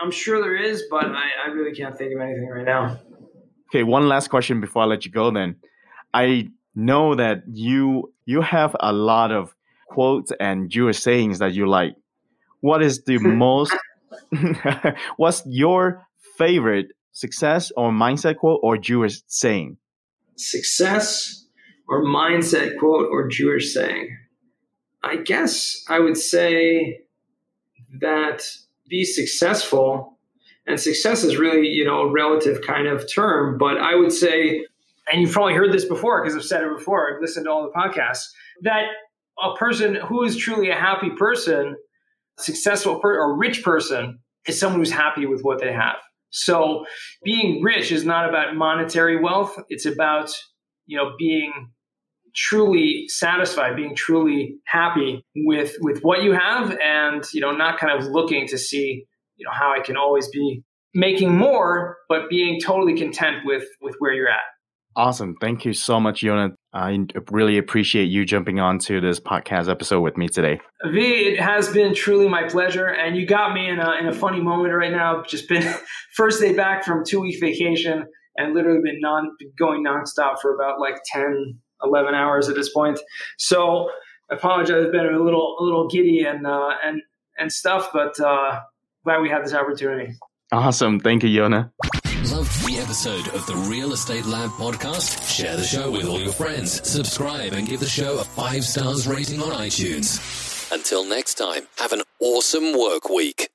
I'm 0.00 0.10
sure 0.10 0.40
there 0.40 0.56
is, 0.56 0.84
but 0.90 1.06
I, 1.06 1.28
I 1.46 1.50
really 1.52 1.74
can't 1.74 1.96
think 1.96 2.14
of 2.14 2.20
anything 2.20 2.48
right 2.48 2.64
now. 2.64 2.98
Okay, 3.70 3.82
one 3.82 4.08
last 4.08 4.28
question 4.28 4.60
before 4.60 4.82
I 4.82 4.86
let 4.86 5.04
you 5.04 5.10
go. 5.10 5.30
Then, 5.30 5.56
I 6.12 6.50
know 6.74 7.14
that 7.14 7.44
you 7.50 8.12
you 8.26 8.42
have 8.42 8.76
a 8.80 8.92
lot 8.92 9.32
of 9.32 9.54
quotes 9.88 10.32
and 10.38 10.68
Jewish 10.68 10.98
sayings 10.98 11.38
that 11.38 11.54
you 11.54 11.66
like. 11.66 11.96
What 12.60 12.82
is 12.82 13.02
the 13.04 13.18
most? 13.18 13.74
what's 15.16 15.42
your 15.46 16.06
favorite 16.36 16.88
success 17.14 17.72
or 17.76 17.90
mindset 17.90 18.36
quote 18.36 18.60
or 18.62 18.76
Jewish 18.76 19.22
saying? 19.26 19.78
Success 20.36 21.46
or 21.88 22.04
mindset 22.04 22.78
quote 22.78 23.08
or 23.10 23.28
Jewish 23.28 23.72
saying. 23.72 24.16
I 25.02 25.16
guess 25.16 25.82
I 25.88 26.00
would 26.00 26.16
say 26.16 27.00
that 28.00 28.46
be 28.88 29.04
successful 29.04 30.18
and 30.66 30.80
success 30.80 31.24
is 31.24 31.36
really 31.36 31.68
you 31.68 31.84
know 31.84 32.02
a 32.02 32.10
relative 32.10 32.60
kind 32.62 32.86
of 32.86 33.10
term 33.12 33.56
but 33.58 33.78
i 33.78 33.94
would 33.94 34.12
say 34.12 34.64
and 35.10 35.20
you've 35.20 35.32
probably 35.32 35.54
heard 35.54 35.72
this 35.72 35.84
before 35.84 36.22
because 36.22 36.36
i've 36.36 36.44
said 36.44 36.62
it 36.62 36.76
before 36.76 37.14
i've 37.14 37.20
listened 37.20 37.46
to 37.46 37.50
all 37.50 37.62
the 37.62 37.70
podcasts 37.70 38.30
that 38.62 38.84
a 39.42 39.54
person 39.56 39.94
who 39.94 40.22
is 40.24 40.36
truly 40.36 40.70
a 40.70 40.74
happy 40.74 41.10
person 41.10 41.76
successful 42.38 42.98
per- 42.98 43.18
or 43.18 43.36
rich 43.36 43.62
person 43.62 44.18
is 44.46 44.58
someone 44.58 44.80
who's 44.80 44.90
happy 44.90 45.26
with 45.26 45.42
what 45.42 45.60
they 45.60 45.72
have 45.72 45.96
so 46.36 46.84
being 47.24 47.62
rich 47.62 47.92
is 47.92 48.04
not 48.04 48.28
about 48.28 48.56
monetary 48.56 49.20
wealth 49.20 49.56
it's 49.68 49.86
about 49.86 50.30
you 50.86 50.96
know 50.96 51.12
being 51.18 51.52
truly 52.34 53.04
satisfied, 53.08 53.76
being 53.76 53.94
truly 53.94 54.56
happy 54.66 55.24
with 55.36 55.74
with 55.80 56.00
what 56.02 56.22
you 56.22 56.32
have, 56.32 56.76
and 56.82 57.24
you 57.32 57.40
know, 57.40 57.52
not 57.52 57.78
kind 57.78 57.98
of 57.98 58.08
looking 58.08 58.46
to 58.48 58.58
see 58.58 59.06
you 59.36 59.46
know 59.46 59.52
how 59.52 59.72
I 59.74 59.80
can 59.80 59.96
always 59.96 60.28
be 60.28 60.62
making 60.94 61.36
more, 61.36 61.96
but 62.08 62.28
being 62.28 62.60
totally 62.60 62.96
content 62.96 63.38
with 63.44 63.64
with 63.80 63.94
where 63.98 64.12
you're 64.12 64.28
at. 64.28 64.40
Awesome. 64.96 65.34
Thank 65.40 65.64
you 65.64 65.72
so 65.72 65.98
much, 65.98 66.22
Yonah. 66.22 66.54
I 66.74 66.98
really 67.30 67.56
appreciate 67.56 68.06
you 68.06 68.24
jumping 68.24 68.58
on 68.58 68.80
to 68.80 69.00
this 69.00 69.20
podcast 69.20 69.70
episode 69.70 70.00
with 70.00 70.16
me 70.16 70.28
today. 70.28 70.60
V, 70.84 71.00
it 71.00 71.40
has 71.40 71.68
been 71.68 71.94
truly 71.94 72.28
my 72.28 72.48
pleasure. 72.48 72.88
And 72.88 73.16
you 73.16 73.26
got 73.26 73.54
me 73.54 73.68
in 73.68 73.78
a, 73.78 73.92
in 74.00 74.08
a 74.08 74.12
funny 74.12 74.40
moment 74.40 74.74
right 74.74 74.90
now. 74.90 75.22
Just 75.22 75.48
been 75.48 75.72
first 76.14 76.40
day 76.40 76.52
back 76.52 76.84
from 76.84 77.04
two 77.04 77.20
week 77.20 77.38
vacation 77.40 78.06
and 78.36 78.54
literally 78.54 78.80
been 78.82 78.98
non 79.00 79.30
going 79.56 79.84
nonstop 79.84 80.40
for 80.42 80.52
about 80.52 80.80
like 80.80 80.96
10, 81.12 81.56
11 81.84 82.12
hours 82.12 82.48
at 82.48 82.56
this 82.56 82.72
point. 82.72 82.98
So 83.38 83.88
I 84.28 84.34
apologize, 84.34 84.84
I've 84.84 84.90
been 84.90 85.06
a 85.06 85.22
little, 85.22 85.56
a 85.60 85.62
little 85.62 85.86
giddy 85.86 86.24
and, 86.24 86.44
uh, 86.44 86.70
and, 86.84 87.02
and 87.38 87.52
stuff, 87.52 87.90
but, 87.92 88.18
uh, 88.18 88.62
glad 89.04 89.20
we 89.20 89.28
had 89.28 89.44
this 89.44 89.54
opportunity. 89.54 90.14
Awesome. 90.50 90.98
Thank 90.98 91.22
you, 91.22 91.28
Yonah. 91.28 91.72
The 92.66 92.78
episode 92.78 93.28
of 93.28 93.44
the 93.46 93.54
Real 93.54 93.92
Estate 93.92 94.24
Lab 94.24 94.50
podcast? 94.52 95.28
Share 95.28 95.54
the 95.56 95.62
show 95.62 95.90
with 95.90 96.06
all 96.06 96.18
your 96.18 96.32
friends. 96.32 96.86
Subscribe 96.88 97.52
and 97.52 97.68
give 97.68 97.80
the 97.80 97.86
show 97.86 98.18
a 98.18 98.24
five 98.24 98.64
stars 98.64 99.06
rating 99.06 99.42
on 99.42 99.50
iTunes. 99.50 100.72
Until 100.72 101.04
next 101.04 101.34
time, 101.34 101.64
have 101.76 101.92
an 101.92 102.02
awesome 102.20 102.72
work 102.78 103.10
week. 103.10 103.50